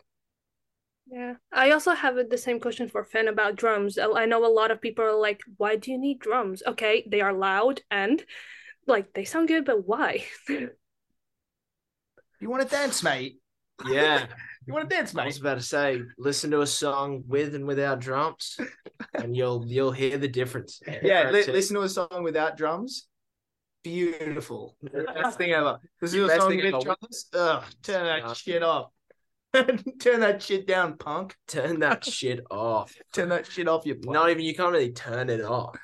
yeah, 1.11 1.33
I 1.51 1.71
also 1.71 1.93
have 1.93 2.15
the 2.29 2.37
same 2.37 2.59
question 2.59 2.89
for 2.89 3.03
Finn 3.03 3.27
about 3.27 3.55
drums. 3.55 3.97
I 3.97 4.05
I 4.11 4.25
know 4.25 4.45
a 4.45 4.51
lot 4.51 4.71
of 4.71 4.81
people 4.81 5.05
are 5.05 5.19
like, 5.19 5.41
"Why 5.57 5.75
do 5.75 5.91
you 5.91 5.97
need 5.97 6.19
drums?" 6.19 6.63
Okay, 6.65 7.03
they 7.09 7.21
are 7.21 7.33
loud 7.33 7.81
and 7.89 8.23
like 8.87 9.13
they 9.13 9.25
sound 9.25 9.47
good, 9.47 9.65
but 9.65 9.85
why? 9.87 10.25
You 12.41 12.49
want 12.49 12.63
to 12.63 12.69
dance, 12.69 13.03
mate? 13.03 13.39
Yeah. 13.87 14.27
You 14.67 14.73
want 14.73 14.87
to 14.87 14.95
dance, 14.95 15.15
mate? 15.15 15.23
I 15.23 15.25
was 15.25 15.39
about 15.39 15.55
to 15.55 15.63
say, 15.63 15.99
listen 16.19 16.51
to 16.51 16.61
a 16.61 16.67
song 16.67 17.23
with 17.27 17.55
and 17.55 17.65
without 17.65 17.99
drums, 17.99 18.59
and 19.15 19.35
you'll 19.35 19.65
you'll 19.65 19.91
hear 19.91 20.19
the 20.19 20.27
difference. 20.27 20.79
Yeah. 21.01 21.31
Li- 21.31 21.47
listen 21.47 21.75
to 21.75 21.81
a 21.81 21.89
song 21.89 22.21
without 22.21 22.55
drums. 22.55 23.07
Beautiful. 23.83 24.77
Best 24.83 25.39
thing 25.39 25.53
ever. 25.53 25.79
Listen 26.01 26.19
to 26.19 26.25
a 26.25 26.27
Best 26.27 26.41
song 26.41 26.49
thing 26.51 26.57
with 26.59 26.75
ever. 26.75 26.83
drums. 26.83 27.25
Ugh, 27.33 27.63
turn 27.81 28.05
that 28.05 28.37
shit 28.37 28.61
off. 28.61 28.91
turn 29.99 30.19
that 30.19 30.41
shit 30.41 30.67
down, 30.67 30.97
punk. 30.97 31.35
Turn 31.47 31.79
that 31.79 32.05
shit 32.05 32.41
off. 32.51 32.93
Turn 33.13 33.29
that 33.29 33.47
shit 33.47 33.67
off, 33.67 33.85
you 33.85 33.95
punk. 33.95 34.13
Not 34.13 34.29
even 34.29 34.43
you 34.43 34.55
can't 34.55 34.71
really 34.71 34.91
turn 34.91 35.29
it 35.29 35.41
off. 35.41 35.75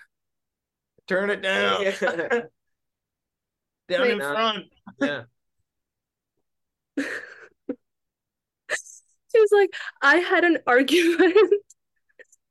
Turn 1.08 1.30
it 1.30 1.42
down. 1.42 1.82
Yeah. 1.82 1.92
down 3.90 4.08
in 4.08 4.20
Wait. 4.20 4.22
front. 4.22 4.66
yeah. 5.02 5.24
She 9.36 9.42
was 9.42 9.52
like, 9.52 9.76
I 10.02 10.16
had 10.18 10.46
an 10.46 10.60
argument 10.66 11.36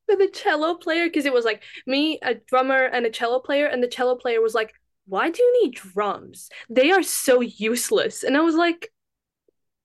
with 0.09 0.21
a 0.21 0.29
cello 0.29 0.75
player 0.75 1.07
because 1.07 1.25
it 1.25 1.33
was 1.33 1.45
like 1.45 1.63
me, 1.87 2.19
a 2.23 2.35
drummer, 2.35 2.85
and 2.85 3.07
a 3.07 3.11
cello 3.11 3.41
player, 3.41 3.67
and 3.67 3.83
the 3.83 3.89
cello 3.89 4.17
player 4.17 4.41
was 4.41 4.55
like, 4.55 4.75
Why 5.07 5.31
do 5.31 5.43
you 5.43 5.63
need 5.63 5.75
drums? 5.75 6.51
They 6.69 6.91
are 6.91 7.03
so 7.03 7.41
useless. 7.41 8.23
And 8.23 8.37
I 8.37 8.41
was 8.41 8.55
like, 8.55 8.93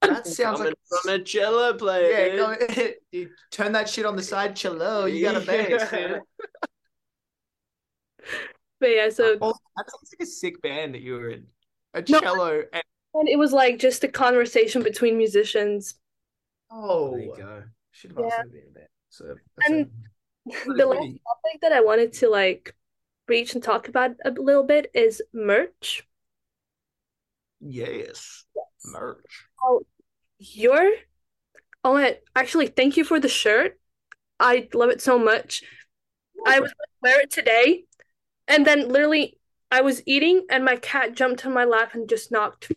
That 0.02 0.26
sounds 0.28 0.58
Coming 0.60 0.74
like 0.90 1.04
from 1.04 1.14
a 1.14 1.20
cello 1.24 1.74
player. 1.74 2.10
yeah. 2.10 2.30
dude. 2.30 2.76
Go, 2.76 2.88
dude, 3.12 3.30
turn 3.52 3.72
that 3.74 3.90
shit 3.90 4.06
on 4.06 4.16
the 4.16 4.24
side, 4.24 4.56
cello. 4.56 5.06
You 5.06 5.24
got 5.24 5.36
a 5.36 5.42
bass, 5.46 5.90
dude. 5.92 6.20
But 8.80 8.88
yeah, 8.92 9.10
so 9.10 9.38
Oh, 9.42 9.54
that 9.76 9.90
sounds 9.92 10.14
like 10.18 10.26
a 10.26 10.26
sick 10.26 10.62
band 10.62 10.94
that 10.94 11.02
you 11.02 11.14
were 11.16 11.30
in. 11.32 11.48
A 11.94 12.04
No. 12.08 12.20
cello 12.22 12.64
and 12.72 12.84
and 13.16 13.28
it 13.28 13.38
was 13.38 13.52
like 13.52 13.80
just 13.80 14.04
a 14.04 14.08
conversation 14.08 14.84
between 14.84 15.18
musicians. 15.18 15.96
oh, 16.72 17.12
There 17.12 17.22
you 17.26 17.36
go. 17.36 17.64
should 17.92 18.12
have 18.12 18.20
asked 18.26 18.36
Yeah. 18.38 18.42
him 18.44 18.48
to 18.48 18.54
be 18.54 18.60
a 18.60 18.72
band. 18.72 18.88
So 19.10 19.36
And 19.68 19.92
a- 20.48 20.74
the 20.78 20.86
last 20.86 21.20
topic 21.28 21.62
that 21.62 21.74
I 21.74 21.82
wanted 21.82 22.14
to 22.14 22.30
like 22.30 22.74
reach 23.28 23.54
and 23.54 23.62
talk 23.64 23.88
about 23.90 24.12
a 24.24 24.32
little 24.32 24.64
bit 24.64 24.92
is 24.94 25.22
merch. 25.34 26.08
yes, 27.60 28.46
merch. 28.86 29.46
Oh, 29.64 29.82
your 30.38 30.92
oh 31.84 31.94
my 31.94 32.18
actually 32.36 32.68
thank 32.68 32.98
you 32.98 33.04
for 33.04 33.20
the 33.20 33.30
shirt. 33.30 33.80
I 34.40 34.70
love 34.74 34.90
it 34.90 35.02
so 35.02 35.20
much. 35.20 35.64
I 36.46 36.60
was 36.60 36.72
gonna 36.72 37.00
wear 37.02 37.22
it 37.22 37.32
today, 37.32 37.84
and 38.48 38.66
then 38.66 38.90
literally 38.90 39.38
I 39.72 39.82
was 39.82 40.02
eating 40.06 40.46
and 40.50 40.66
my 40.66 40.78
cat 40.78 41.14
jumped 41.14 41.46
on 41.46 41.54
my 41.54 41.66
lap 41.66 41.94
and 41.94 42.10
just 42.10 42.32
knocked 42.32 42.72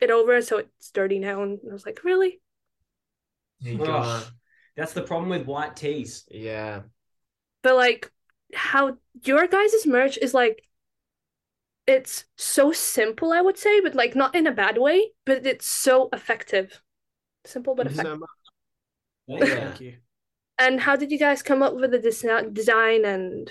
it 0.00 0.10
over, 0.10 0.40
so 0.42 0.58
it's 0.58 0.90
dirty 0.90 1.18
now. 1.18 1.42
And 1.42 1.58
I 1.68 1.72
was 1.72 1.84
like, 1.84 2.04
really? 2.04 2.40
There 3.60 3.72
you 3.72 3.78
go. 3.78 4.22
that's 4.76 4.92
the 4.92 5.02
problem 5.02 5.30
with 5.30 5.46
white 5.46 5.76
tees 5.76 6.24
Yeah. 6.30 6.82
But 7.62 7.76
like 7.76 8.10
how 8.54 8.96
your 9.24 9.46
guys' 9.46 9.86
merch 9.86 10.18
is 10.18 10.34
like 10.34 10.62
it's 11.90 12.24
so 12.38 12.72
simple, 12.72 13.32
I 13.32 13.40
would 13.40 13.58
say, 13.58 13.80
but 13.80 13.94
like 13.94 14.14
not 14.14 14.34
in 14.34 14.46
a 14.46 14.52
bad 14.52 14.78
way, 14.78 15.10
but 15.26 15.44
it's 15.46 15.66
so 15.66 16.08
effective. 16.12 16.80
Simple 17.44 17.74
but 17.74 17.86
effective. 17.86 18.12
so 18.12 18.16
much. 18.18 18.30
Yeah. 19.26 19.44
Thank 19.44 19.80
you. 19.80 19.96
And 20.58 20.80
how 20.80 20.96
did 20.96 21.10
you 21.10 21.18
guys 21.18 21.42
come 21.42 21.62
up 21.62 21.74
with 21.74 21.90
the 21.90 21.98
desi- 21.98 22.54
design 22.54 23.04
and 23.04 23.50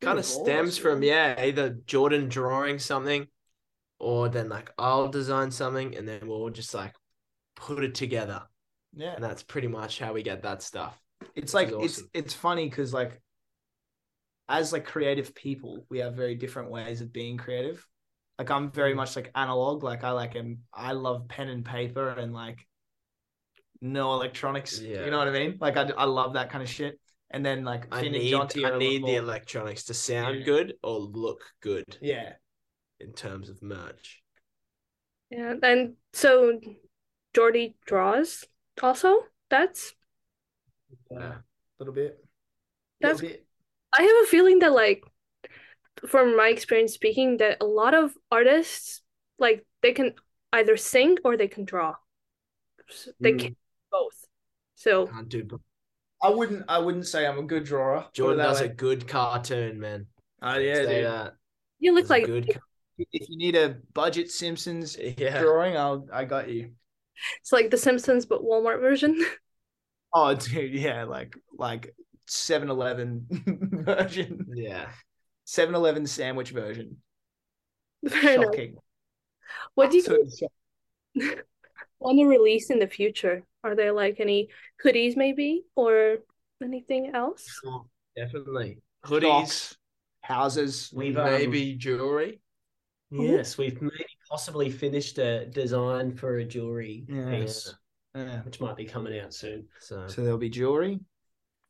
Kind 0.00 0.18
of 0.18 0.24
stems 0.24 0.78
from 0.78 1.02
yeah, 1.02 1.34
either 1.42 1.70
Jordan 1.86 2.28
drawing 2.28 2.78
something, 2.78 3.26
or 3.98 4.28
then 4.28 4.48
like 4.48 4.70
I'll 4.78 5.08
design 5.08 5.50
something, 5.50 5.96
and 5.96 6.06
then 6.06 6.20
we'll 6.28 6.50
just 6.50 6.72
like 6.72 6.94
put 7.56 7.82
it 7.82 7.96
together, 7.96 8.42
Yeah. 8.94 9.14
and 9.14 9.24
that's 9.24 9.42
pretty 9.42 9.66
much 9.66 9.98
how 9.98 10.12
we 10.12 10.22
get 10.22 10.42
that 10.42 10.62
stuff. 10.62 10.96
it's 11.34 11.52
like 11.52 11.68
is 11.72 11.98
it's 11.98 12.02
it's 12.14 12.34
funny 12.34 12.68
because 12.68 12.94
like 12.94 13.20
as 14.48 14.72
like 14.72 14.84
creative 14.84 15.34
people 15.34 15.84
we 15.90 15.98
have 15.98 16.14
very 16.14 16.34
different 16.34 16.70
ways 16.70 17.00
of 17.00 17.12
being 17.12 17.36
creative 17.36 17.86
like 18.38 18.50
i'm 18.50 18.70
very 18.70 18.92
mm. 18.92 18.96
much 18.96 19.14
like 19.16 19.30
analog 19.34 19.82
like 19.82 20.04
i 20.04 20.10
like 20.10 20.36
am 20.36 20.58
i 20.72 20.92
love 20.92 21.28
pen 21.28 21.48
and 21.48 21.64
paper 21.64 22.08
and 22.10 22.32
like 22.32 22.66
no 23.80 24.14
electronics 24.14 24.80
Yeah. 24.80 25.04
you 25.04 25.10
know 25.10 25.18
what 25.18 25.28
i 25.28 25.32
mean 25.32 25.58
like 25.60 25.76
i, 25.76 25.82
I 25.96 26.04
love 26.04 26.32
that 26.34 26.50
kind 26.50 26.62
of 26.62 26.68
shit 26.68 26.98
and 27.30 27.44
then 27.44 27.64
like 27.64 27.86
I 27.92 28.00
Finn 28.00 28.14
and 28.14 28.24
need 28.24 28.32
Jonty 28.32 28.64
are 28.64 28.72
I 28.72 28.76
a 28.76 28.78
need 28.78 29.02
the 29.04 29.12
more- 29.12 29.18
electronics 29.18 29.84
to 29.84 29.94
sound 29.94 30.38
Yeah. 30.38 30.44
good 30.44 30.74
or 30.82 30.98
look 30.98 31.42
good 31.60 31.98
yeah 32.00 32.32
in 33.00 33.12
terms 33.12 33.48
of 33.48 33.62
merch. 33.62 34.22
yeah, 35.30 35.54
and 35.62 35.94
so 36.12 36.58
Jordy 37.34 37.76
draws 37.86 38.44
also? 38.82 39.20
That's 39.50 39.94
Yeah. 41.10 41.34
a 41.36 41.42
little 41.78 41.94
bit 41.94 42.24
That's- 43.00 43.20
little 43.22 43.36
bit 43.36 43.46
I 43.96 44.02
have 44.02 44.24
a 44.24 44.26
feeling 44.26 44.60
that 44.60 44.72
like 44.72 45.02
from 46.06 46.36
my 46.36 46.48
experience 46.48 46.92
speaking 46.94 47.38
that 47.38 47.58
a 47.60 47.64
lot 47.66 47.94
of 47.94 48.14
artists 48.30 49.02
like 49.38 49.64
they 49.82 49.92
can 49.92 50.14
either 50.52 50.76
sing 50.76 51.16
or 51.24 51.36
they 51.36 51.48
can 51.48 51.64
draw. 51.64 51.94
They 53.20 53.32
Mm. 53.32 53.38
can 53.40 53.56
both. 53.90 54.24
So 54.76 55.06
Can't 55.06 55.28
do. 55.28 55.44
but 55.44 55.60
i 56.22 56.28
wouldn't 56.30 56.64
i 56.68 56.78
wouldn't 56.78 57.06
say 57.06 57.26
i'm 57.26 57.38
a 57.38 57.42
good 57.42 57.64
drawer 57.64 58.02
put 58.02 58.14
Jordan 58.14 58.38
that 58.38 58.46
does 58.48 58.60
way. 58.60 58.66
a 58.66 58.68
good 58.68 59.06
cartoon, 59.08 59.78
man. 59.80 60.06
oh 60.42 60.58
yeah 60.58 60.84
Say 60.84 60.86
dude. 60.86 61.04
that. 61.06 61.34
you 61.78 61.94
look 61.94 62.08
Does 62.08 62.10
a 62.10 62.12
like 62.12 62.26
good. 62.26 62.58
if 62.98 63.28
you 63.28 63.36
need 63.38 63.56
a 63.56 63.76
budget 63.94 64.30
simpsons 64.30 64.96
Yeah. 64.98 65.40
drawing 65.40 65.76
i'll 65.76 66.06
i 66.12 66.24
got 66.24 66.48
you 66.48 66.72
it's 67.40 67.52
like 67.52 67.70
the 67.70 67.76
Simpsons 67.76 68.26
but 68.26 68.42
Walmart 68.42 68.80
version. 68.80 69.18
Oh, 70.12 70.34
dude, 70.34 70.72
yeah, 70.74 71.04
like 71.04 71.36
like 71.58 71.94
7-Eleven 72.28 73.26
version, 73.84 74.46
Yeah. 74.54 74.90
7-Eleven 75.46 76.06
sandwich 76.06 76.50
version. 76.50 76.96
Fair 78.08 78.34
enough. 78.34 78.44
Shocking. 78.46 78.76
What 79.74 79.90
do 79.90 79.96
you 79.96 80.02
Absolutely 80.02 80.30
shocking. 81.16 81.38
want 81.98 82.18
to 82.18 82.26
release 82.26 82.70
in 82.70 82.78
the 82.78 82.86
future? 82.86 83.44
Are 83.64 83.74
there 83.74 83.92
like 83.92 84.20
any 84.20 84.48
hoodies 84.84 85.16
maybe 85.16 85.64
or 85.74 86.18
anything 86.62 87.12
else? 87.14 87.46
Sure. 87.62 87.86
Definitely. 88.16 88.78
Hoodies, 89.04 89.74
Houses. 90.22 90.92
We've 90.94 91.16
um, 91.16 91.24
maybe 91.30 91.74
jewelry. 91.74 92.40
yes, 93.10 93.56
we've 93.56 93.80
maybe 93.80 94.04
possibly 94.28 94.70
finished 94.70 95.18
a 95.18 95.46
design 95.46 96.12
for 96.14 96.36
a 96.38 96.44
jewelry 96.44 97.06
Yeah. 97.08 97.30
piece, 97.30 97.74
Yeah. 98.14 98.42
which 98.42 98.60
might 98.60 98.76
be 98.76 98.84
coming 98.84 99.18
out 99.18 99.32
soon. 99.32 99.66
So, 99.80 100.06
So 100.08 100.22
there'll 100.22 100.36
be 100.38 100.50
jewelry. 100.50 101.00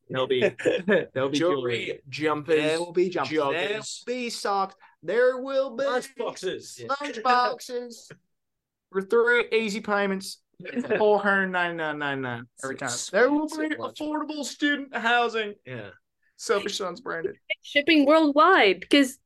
There'll 0.09 0.27
be 0.27 0.41
there'll 1.13 1.29
be 1.29 1.37
jewelry. 1.37 1.85
jewelry, 1.85 1.99
jumpers, 2.09 2.55
There 2.55 2.79
will 2.79 2.91
be 2.91 3.09
jumpers. 3.09 3.31
There 3.31 3.73
will 3.73 3.83
be 4.05 4.29
socks. 4.29 4.75
There 5.03 5.37
will 5.37 5.75
be 5.75 5.83
Lunch 5.85 6.15
boxes. 6.15 6.81
lunch 7.01 7.23
boxes 7.23 8.09
for 8.91 9.01
three 9.01 9.45
easy 9.51 9.81
payments. 9.81 10.41
Four 10.97 11.19
hundred 11.19 11.47
ninety 11.47 11.77
nine 11.77 11.99
ninety 11.99 12.21
nine 12.21 12.45
every 12.63 12.75
time. 12.75 12.89
There 13.13 13.31
will 13.31 13.47
be 13.47 13.75
affordable 13.75 14.43
student 14.43 14.93
housing. 14.93 15.53
Yeah. 15.65 15.91
Selfish 16.35 16.77
Sons 16.77 16.99
branded. 16.99 17.37
Shipping 17.61 18.05
worldwide 18.05 18.81
because 18.81 19.17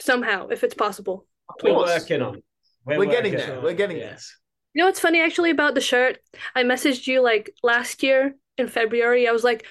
somehow, 0.00 0.48
if 0.48 0.62
it's 0.62 0.74
possible. 0.74 1.26
We're 1.62 1.74
working 1.74 2.22
on 2.22 2.36
it. 2.36 2.44
We're 2.84 3.06
getting 3.06 3.32
working 3.32 3.48
there. 3.48 3.60
We're 3.60 3.70
it, 3.70 3.76
getting 3.76 3.98
there. 3.98 4.18
You 4.72 4.80
know 4.80 4.86
what's 4.86 5.00
funny 5.00 5.20
actually 5.20 5.50
about 5.50 5.74
the 5.74 5.80
shirt? 5.80 6.18
I 6.54 6.62
messaged 6.62 7.06
you 7.06 7.20
like 7.22 7.54
last 7.62 8.02
year 8.02 8.34
in 8.58 8.68
February. 8.68 9.28
I 9.28 9.32
was 9.32 9.44
like, 9.44 9.66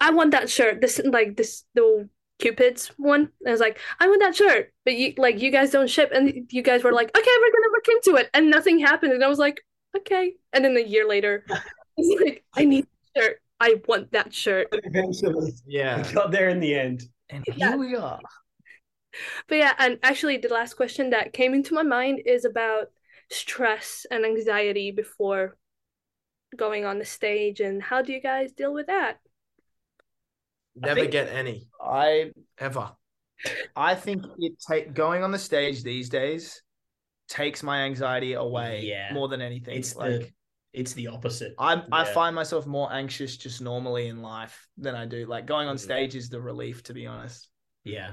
I 0.00 0.10
want 0.10 0.30
that 0.32 0.48
shirt. 0.50 0.80
This 0.80 1.00
like 1.04 1.36
this 1.36 1.64
the 1.74 2.08
Cupid's 2.38 2.88
one. 2.96 3.30
I 3.46 3.50
was 3.50 3.60
like, 3.60 3.78
I 3.98 4.08
want 4.08 4.22
that 4.22 4.34
shirt. 4.36 4.72
But 4.84 4.94
you 4.94 5.14
like 5.18 5.40
you 5.40 5.50
guys 5.50 5.70
don't 5.70 5.90
ship 5.90 6.10
and 6.14 6.46
you 6.50 6.62
guys 6.62 6.82
were 6.82 6.92
like, 6.92 7.16
okay, 7.16 7.30
we're 7.40 7.52
gonna 7.52 7.72
look 7.72 7.88
into 7.88 8.20
it. 8.20 8.30
And 8.34 8.50
nothing 8.50 8.78
happened. 8.78 9.12
And 9.12 9.22
I 9.24 9.28
was 9.28 9.38
like, 9.38 9.60
okay. 9.96 10.34
And 10.52 10.64
then 10.64 10.76
a 10.76 10.80
year 10.80 11.06
later, 11.06 11.44
I 11.50 11.60
was 11.98 12.20
like, 12.22 12.44
I 12.54 12.64
need 12.64 12.86
that 13.14 13.22
shirt. 13.22 13.40
I 13.62 13.74
want 13.86 14.12
that 14.12 14.32
shirt. 14.32 14.68
Eventually, 14.72 15.52
Yeah. 15.66 16.06
we 16.06 16.12
got 16.14 16.30
there 16.32 16.48
in 16.48 16.60
the 16.60 16.74
end. 16.74 17.02
And 17.28 17.44
Yeah. 17.56 17.68
here 17.70 17.78
we 17.78 17.94
are. 17.94 18.20
But 19.48 19.56
yeah, 19.58 19.74
and 19.78 19.98
actually 20.02 20.38
the 20.38 20.48
last 20.48 20.74
question 20.74 21.10
that 21.10 21.32
came 21.34 21.52
into 21.52 21.74
my 21.74 21.82
mind 21.82 22.22
is 22.24 22.44
about 22.46 22.86
stress 23.30 24.06
and 24.10 24.24
anxiety 24.24 24.92
before 24.92 25.56
going 26.56 26.84
on 26.84 26.98
the 26.98 27.04
stage 27.04 27.60
and 27.60 27.82
how 27.82 28.02
do 28.02 28.12
you 28.12 28.20
guys 28.20 28.52
deal 28.52 28.72
with 28.72 28.86
that? 28.86 29.18
Never 30.76 31.06
get 31.06 31.28
any 31.28 31.68
I 31.82 32.32
ever. 32.58 32.92
I 33.74 33.94
think 33.94 34.24
it 34.38 34.52
take 34.68 34.94
going 34.94 35.22
on 35.22 35.30
the 35.30 35.38
stage 35.38 35.82
these 35.82 36.08
days 36.08 36.62
takes 37.28 37.62
my 37.62 37.82
anxiety 37.82 38.34
away 38.34 38.82
Yeah. 38.84 39.12
more 39.12 39.28
than 39.28 39.40
anything. 39.40 39.76
It's 39.78 39.96
like 39.96 40.20
the 40.20 40.30
it's 40.72 40.92
the 40.92 41.08
opposite. 41.08 41.54
I'm 41.58 41.82
I 41.90 42.04
find 42.04 42.34
myself 42.34 42.66
more 42.66 42.92
anxious 42.92 43.36
just 43.36 43.60
normally 43.60 44.06
in 44.08 44.22
life 44.22 44.68
than 44.76 44.94
I 44.94 45.06
do. 45.06 45.26
Like 45.26 45.46
going 45.46 45.68
on 45.68 45.76
Mm. 45.76 45.80
stage 45.80 46.14
is 46.14 46.28
the 46.28 46.40
relief, 46.40 46.82
to 46.84 46.94
be 46.94 47.06
honest. 47.06 47.48
Yeah. 47.84 48.12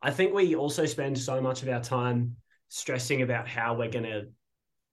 I 0.00 0.10
think 0.10 0.34
we 0.34 0.56
also 0.56 0.84
spend 0.86 1.16
so 1.18 1.40
much 1.40 1.62
of 1.62 1.68
our 1.68 1.80
time 1.82 2.36
stressing 2.68 3.22
about 3.22 3.46
how 3.46 3.74
we're 3.76 3.90
gonna 3.90 4.22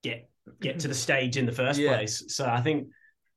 get 0.03 0.29
get 0.61 0.79
to 0.79 0.87
the 0.87 0.93
mm-hmm. 0.93 0.99
stage 0.99 1.37
in 1.37 1.45
the 1.45 1.51
first 1.51 1.79
Yeah. 1.79 1.95
place. 1.97 2.23
So 2.27 2.45
I 2.45 2.61
think 2.61 2.87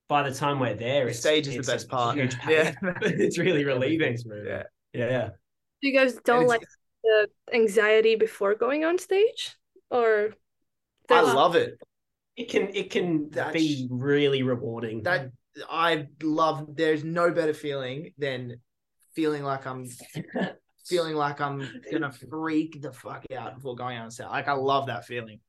by 0.08 0.28
the 0.28 0.34
time 0.34 0.58
we're 0.58 0.74
there, 0.74 1.04
The 1.04 1.10
it's, 1.10 1.20
stage 1.20 1.48
is 1.48 1.66
the 1.66 1.72
best 1.72 1.88
part. 1.88 2.16
Huge 2.16 2.36
Yeah. 2.48 2.74
it's 3.02 3.38
really 3.38 3.64
relieving. 3.72 4.08
Everything's 4.08 4.26
moving. 4.26 4.46
Yeah. 4.46 4.62
Yeah. 4.92 5.28
You 5.80 5.92
guys 5.92 6.14
don't 6.24 6.46
like 6.46 6.62
the 7.02 7.28
anxiety 7.52 8.14
before 8.14 8.54
going 8.54 8.84
on 8.84 8.98
stage? 8.98 9.56
Or 9.90 10.34
I 11.10 11.22
there's- 11.22 11.34
love 11.34 11.56
it. 11.56 11.78
It 12.36 12.48
can 12.48 12.74
it 12.74 12.90
can 12.90 13.28
That's- 13.30 13.52
be 13.52 13.88
really 13.90 14.42
rewarding. 14.42 15.02
That 15.02 15.30
I 15.68 16.06
love. 16.22 16.76
There's 16.76 17.04
no 17.04 17.30
better 17.30 17.52
feeling 17.52 18.14
than 18.16 18.56
feeling 19.14 19.42
like 19.42 19.66
I'm 19.66 19.86
feeling 20.86 21.14
like 21.14 21.40
I'm 21.42 21.68
gonna 21.90 22.10
freak 22.10 22.80
the 22.80 22.92
fuck 22.92 23.24
out 23.36 23.56
before 23.56 23.76
going 23.76 23.98
on 23.98 24.10
stage. 24.10 24.28
Like 24.28 24.48
I 24.48 24.54
love 24.54 24.86
that 24.86 25.04
feeling. 25.04 25.40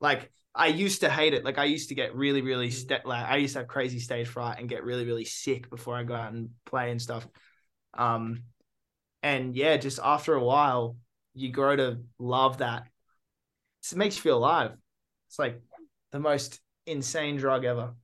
Like 0.00 0.30
I 0.58 0.66
used 0.66 1.02
to 1.02 1.08
hate 1.08 1.34
it. 1.34 1.44
Like 1.44 1.56
I 1.56 1.64
used 1.64 1.90
to 1.90 1.94
get 1.94 2.16
really, 2.16 2.42
really 2.42 2.70
sta- 2.70 3.02
like 3.04 3.24
I 3.24 3.36
used 3.36 3.52
to 3.52 3.60
have 3.60 3.68
crazy 3.68 4.00
stage 4.00 4.26
fright 4.26 4.58
and 4.58 4.68
get 4.68 4.82
really, 4.82 5.06
really 5.06 5.24
sick 5.24 5.70
before 5.70 5.96
I 5.96 6.02
go 6.02 6.14
out 6.14 6.32
and 6.32 6.50
play 6.66 6.90
and 6.90 7.00
stuff. 7.00 7.26
Um, 7.94 8.42
and 9.22 9.54
yeah, 9.54 9.76
just 9.76 10.00
after 10.02 10.34
a 10.34 10.42
while, 10.42 10.96
you 11.34 11.52
grow 11.52 11.76
to 11.76 12.00
love 12.18 12.58
that. 12.58 12.88
It 13.90 13.96
makes 13.96 14.16
you 14.16 14.22
feel 14.22 14.38
alive. 14.38 14.72
It's 15.28 15.38
like 15.38 15.62
the 16.10 16.18
most 16.18 16.60
insane 16.86 17.36
drug 17.36 17.64
ever. 17.64 17.94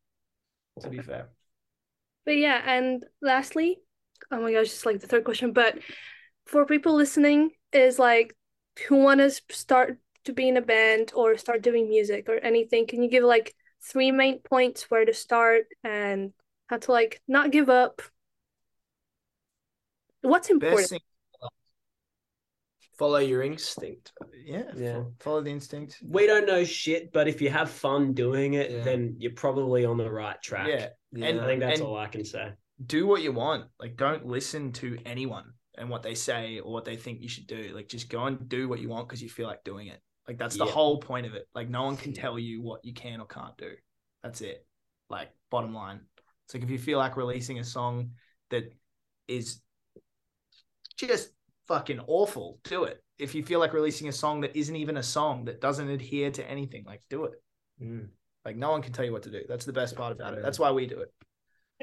To 0.80 0.88
be 0.88 0.98
fair. 0.98 1.30
But 2.24 2.36
yeah, 2.36 2.62
and 2.64 3.04
lastly, 3.20 3.80
oh 4.30 4.40
my 4.40 4.52
gosh, 4.52 4.66
it's 4.66 4.86
like 4.86 5.00
the 5.00 5.06
third 5.08 5.24
question, 5.24 5.52
but 5.52 5.78
for 6.46 6.64
people 6.66 6.94
listening 6.94 7.50
is 7.72 7.98
like 7.98 8.36
who 8.88 8.96
want 8.96 9.20
to 9.20 9.30
start 9.54 9.98
to 10.24 10.32
be 10.32 10.48
in 10.48 10.56
a 10.56 10.62
band 10.62 11.12
or 11.14 11.36
start 11.36 11.62
doing 11.62 11.88
music 11.88 12.28
or 12.28 12.36
anything, 12.38 12.86
can 12.86 13.02
you 13.02 13.10
give 13.10 13.24
like 13.24 13.54
three 13.82 14.10
main 14.10 14.38
points 14.40 14.90
where 14.90 15.04
to 15.04 15.12
start 15.14 15.64
and 15.82 16.32
how 16.68 16.78
to 16.78 16.92
like 16.92 17.20
not 17.28 17.50
give 17.50 17.68
up? 17.68 18.02
What's 20.22 20.50
important? 20.50 20.80
Best 20.80 20.90
thing, 20.90 21.00
Follow 22.98 23.18
your 23.18 23.42
instinct. 23.42 24.12
yeah, 24.44 24.70
Yeah. 24.74 24.92
fo- 24.94 25.12
follow 25.20 25.40
the 25.42 25.50
instinct. 25.50 25.98
we 26.08 26.26
don't 26.26 26.46
know 26.46 26.64
shit, 26.64 27.12
but 27.12 27.26
if 27.28 27.42
you 27.42 27.50
have 27.50 27.68
fun 27.70 28.14
doing 28.14 28.54
it, 28.54 28.70
Yeah. 28.70 28.82
then 28.84 29.16
you're 29.18 29.32
probably 29.32 29.84
on 29.84 29.96
the 29.98 30.10
right 30.10 30.40
track. 30.40 30.68
Yeah, 30.68 30.90
And 31.28 31.40
I 31.40 31.46
think 31.46 31.60
that's 31.60 31.80
and- 31.80 31.88
all 31.88 31.96
I 31.96 32.06
can 32.06 32.24
say. 32.24 32.52
do 32.86 33.06
what 33.06 33.20
you 33.22 33.32
want. 33.32 33.68
Like, 33.78 33.96
don't 33.96 34.26
listen 34.26 34.72
to 34.74 34.98
anyone 35.04 35.52
and 35.76 35.90
what 35.90 36.02
they 36.02 36.14
say 36.14 36.60
or 36.60 36.72
what 36.72 36.84
they 36.84 36.96
think 36.96 37.20
you 37.20 37.28
should 37.28 37.46
do. 37.48 37.72
Like, 37.74 37.88
just 37.88 38.08
go 38.08 38.24
and 38.26 38.48
do 38.48 38.68
what 38.68 38.78
you 38.80 38.88
want 38.88 39.08
because 39.08 39.22
you 39.22 39.28
feel 39.28 39.46
like 39.48 39.62
doing 39.64 39.88
it. 39.88 40.00
Like, 40.26 40.38
that's 40.38 40.56
the 40.56 40.64
Yeah. 40.64 40.72
whole 40.72 40.98
point 40.98 41.26
of 41.26 41.34
it. 41.34 41.48
Like, 41.54 41.68
no 41.68 41.82
one 41.84 41.96
can 41.96 42.12
tell 42.12 42.38
you 42.38 42.62
what 42.62 42.84
you 42.84 42.94
can 42.94 43.20
or 43.20 43.26
can't 43.26 43.56
do. 43.56 43.72
That's 44.22 44.40
it. 44.40 44.66
Like, 45.10 45.30
bottom 45.50 45.74
line. 45.74 46.00
It's 46.44 46.54
like 46.54 46.62
if 46.62 46.70
you 46.70 46.78
feel 46.78 46.98
like 46.98 47.16
releasing 47.16 47.58
a 47.58 47.64
song 47.64 48.12
that 48.50 48.72
is 49.28 49.60
just 50.96 51.30
fucking 51.66 52.00
awful, 52.06 52.58
do 52.64 52.84
it. 52.84 53.02
If 53.18 53.34
you 53.34 53.44
feel 53.44 53.60
like 53.60 53.72
releasing 53.72 54.08
a 54.08 54.12
song 54.12 54.40
that 54.42 54.56
isn't 54.56 54.76
even 54.76 54.96
a 54.96 55.02
song 55.02 55.44
that 55.46 55.60
doesn't 55.60 55.88
adhere 55.88 56.30
to 56.32 56.50
anything, 56.50 56.84
like 56.84 57.02
do 57.08 57.24
it. 57.24 57.42
Mm. 57.80 58.08
Like 58.44 58.56
no 58.56 58.70
one 58.70 58.82
can 58.82 58.92
tell 58.92 59.04
you 59.04 59.12
what 59.12 59.22
to 59.22 59.30
do. 59.30 59.42
That's 59.48 59.64
the 59.64 59.72
best 59.72 59.96
part 59.96 60.12
about 60.12 60.34
it. 60.34 60.42
That's 60.42 60.58
why 60.58 60.70
we 60.70 60.86
do 60.86 61.00
it. 61.00 61.12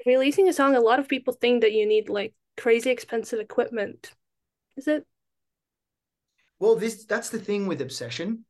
Releasing 0.05 0.47
a 0.47 0.53
song, 0.53 0.75
a 0.75 0.81
lot 0.81 0.99
of 0.99 1.07
people 1.07 1.33
think 1.33 1.61
that 1.61 1.73
you 1.73 1.85
need 1.85 2.09
like 2.09 2.33
crazy 2.57 2.89
expensive 2.89 3.39
equipment. 3.39 4.11
Is 4.77 4.87
it? 4.87 5.05
Well, 6.61 6.75
this 6.75 7.05
that's 7.05 7.29
the 7.29 7.39
thing 7.39 7.65
with 7.65 7.81
obsession. 7.81 8.45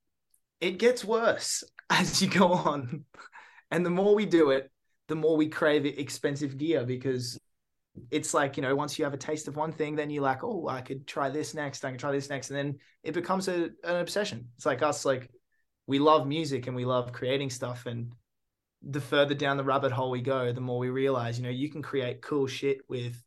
It 0.59 0.80
gets 0.80 1.05
worse 1.05 1.64
as 1.89 2.22
you 2.22 2.28
go 2.28 2.51
on. 2.51 3.05
And 3.72 3.86
the 3.86 3.89
more 3.89 4.14
we 4.14 4.26
do 4.26 4.49
it, 4.49 4.70
the 5.07 5.16
more 5.16 5.38
we 5.38 5.47
crave 5.47 5.86
expensive 5.86 6.57
gear 6.57 6.84
because 6.84 7.39
it's 8.09 8.34
like, 8.34 8.57
you 8.57 8.64
know, 8.64 8.76
once 8.76 8.99
you 8.99 9.05
have 9.05 9.14
a 9.14 9.18
taste 9.18 9.47
of 9.47 9.55
one 9.55 9.72
thing, 9.72 9.95
then 9.95 10.09
you're 10.09 10.24
like, 10.24 10.43
oh, 10.43 10.68
I 10.68 10.82
could 10.82 11.07
try 11.07 11.30
this 11.30 11.53
next, 11.53 11.86
I 11.86 11.89
can 11.89 11.97
try 11.97 12.12
this 12.12 12.30
next. 12.30 12.49
And 12.49 12.59
then 12.59 12.80
it 13.01 13.14
becomes 13.14 13.47
a, 13.47 13.70
an 13.86 13.95
obsession. 13.95 14.49
It's 14.57 14.66
like 14.66 14.82
us, 14.82 15.05
like 15.05 15.32
we 15.88 15.97
love 15.97 16.28
music 16.28 16.68
and 16.68 16.76
we 16.76 16.84
love 16.84 17.14
creating 17.14 17.49
stuff. 17.49 17.86
And 17.86 18.12
the 18.82 18.99
further 18.99 19.36
down 19.36 19.55
the 19.55 19.64
rabbit 19.64 19.93
hole 19.93 20.12
we 20.12 20.22
go, 20.22 20.51
the 20.51 20.59
more 20.59 20.80
we 20.80 20.89
realize, 20.89 21.38
you 21.38 21.45
know, 21.45 21.49
you 21.49 21.70
can 21.70 21.82
create 21.82 22.22
cool 22.22 22.47
shit 22.47 22.80
with 22.89 23.24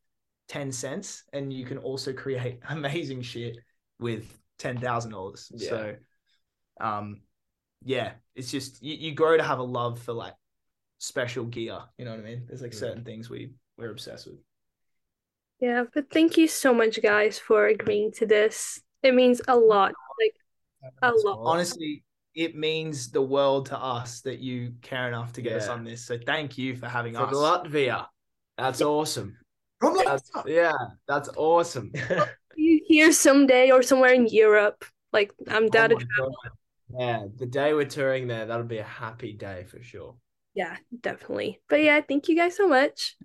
10 0.49 0.72
cents 0.72 1.24
and 1.32 1.51
you 1.51 1.64
can 1.64 1.78
also 1.78 2.12
create 2.12 2.61
amazing 2.68 3.22
shit 3.22 3.57
with 3.99 4.43
$10,000. 4.64 5.52
Yeah. 5.56 5.68
So, 5.68 5.96
um, 6.80 7.20
yeah, 7.84 8.12
it's 8.34 8.50
just, 8.50 8.82
you, 8.82 8.94
you 8.94 9.12
grow 9.12 9.36
to 9.36 9.42
have 9.42 9.58
a 9.58 9.62
love 9.64 10.00
for 10.00 10.12
like 10.12 10.34
special 10.98 11.44
gear. 11.44 11.78
You 11.98 12.04
know 12.04 12.12
what 12.12 12.20
I 12.20 12.24
mean? 12.24 12.44
There's 12.46 12.62
like 12.62 12.72
Mm. 12.72 12.78
certain 12.78 13.04
things 13.04 13.28
we, 13.28 13.52
we're 13.76 13.90
obsessed 13.90 14.26
with. 14.26 14.36
Yeah, 15.60 15.84
but 15.92 16.10
thank 16.10 16.36
you 16.36 16.48
so 16.48 16.74
much, 16.74 17.00
guys, 17.02 17.38
for 17.38 17.66
agreeing 17.66 18.12
to 18.12 18.26
this. 18.26 18.80
It 19.02 19.14
means 19.14 19.40
a 19.48 19.56
lot. 19.56 19.92
Like, 20.20 20.92
A 21.02 21.12
lot. 21.12 21.38
Honestly, 21.44 22.04
it 22.34 22.56
means 22.56 23.10
the 23.10 23.22
world 23.22 23.66
to 23.66 23.78
us 23.78 24.20
that 24.22 24.40
you 24.40 24.74
care 24.82 25.08
enough 25.08 25.32
to 25.34 25.42
get 25.42 25.56
us 25.56 25.68
on 25.68 25.84
this. 25.84 26.04
So 26.04 26.18
thank 26.18 26.58
you 26.58 26.74
for 26.76 26.88
having 26.88 27.14
From 27.14 27.28
us. 27.28 27.34
Latvia. 27.34 28.06
That's 28.58 28.82
awesome. 28.82 29.36
From 29.80 29.96
That's, 30.04 30.30
yeah, 30.46 30.72
that's 31.06 31.28
awesome. 31.36 31.92
here 32.95 33.12
someday 33.12 33.70
or 33.70 33.82
somewhere 33.82 34.14
in 34.14 34.26
Europe. 34.28 34.84
Like, 35.12 35.32
I'm 35.49 35.64
oh 35.66 35.68
down 35.68 35.90
Oh 35.90 35.99
to 35.99 36.07
travel. 36.07 36.36
God. 36.45 36.53
Yeah, 36.97 37.26
the 37.36 37.47
day 37.47 37.74
we're 37.74 37.86
touring 37.86 38.28
there, 38.28 38.47
that'll 38.47 38.66
be 38.66 38.78
a 38.78 38.84
happy 38.84 39.32
day 39.32 39.64
for 39.64 39.82
sure. 39.82 40.14
Yeah, 40.55 40.76
definitely. 41.01 41.61
But 41.68 41.82
yeah, 41.82 42.01
thank 42.01 42.28
you 42.28 42.36
guys 42.36 42.57
so 42.57 42.68
much. 42.68 43.16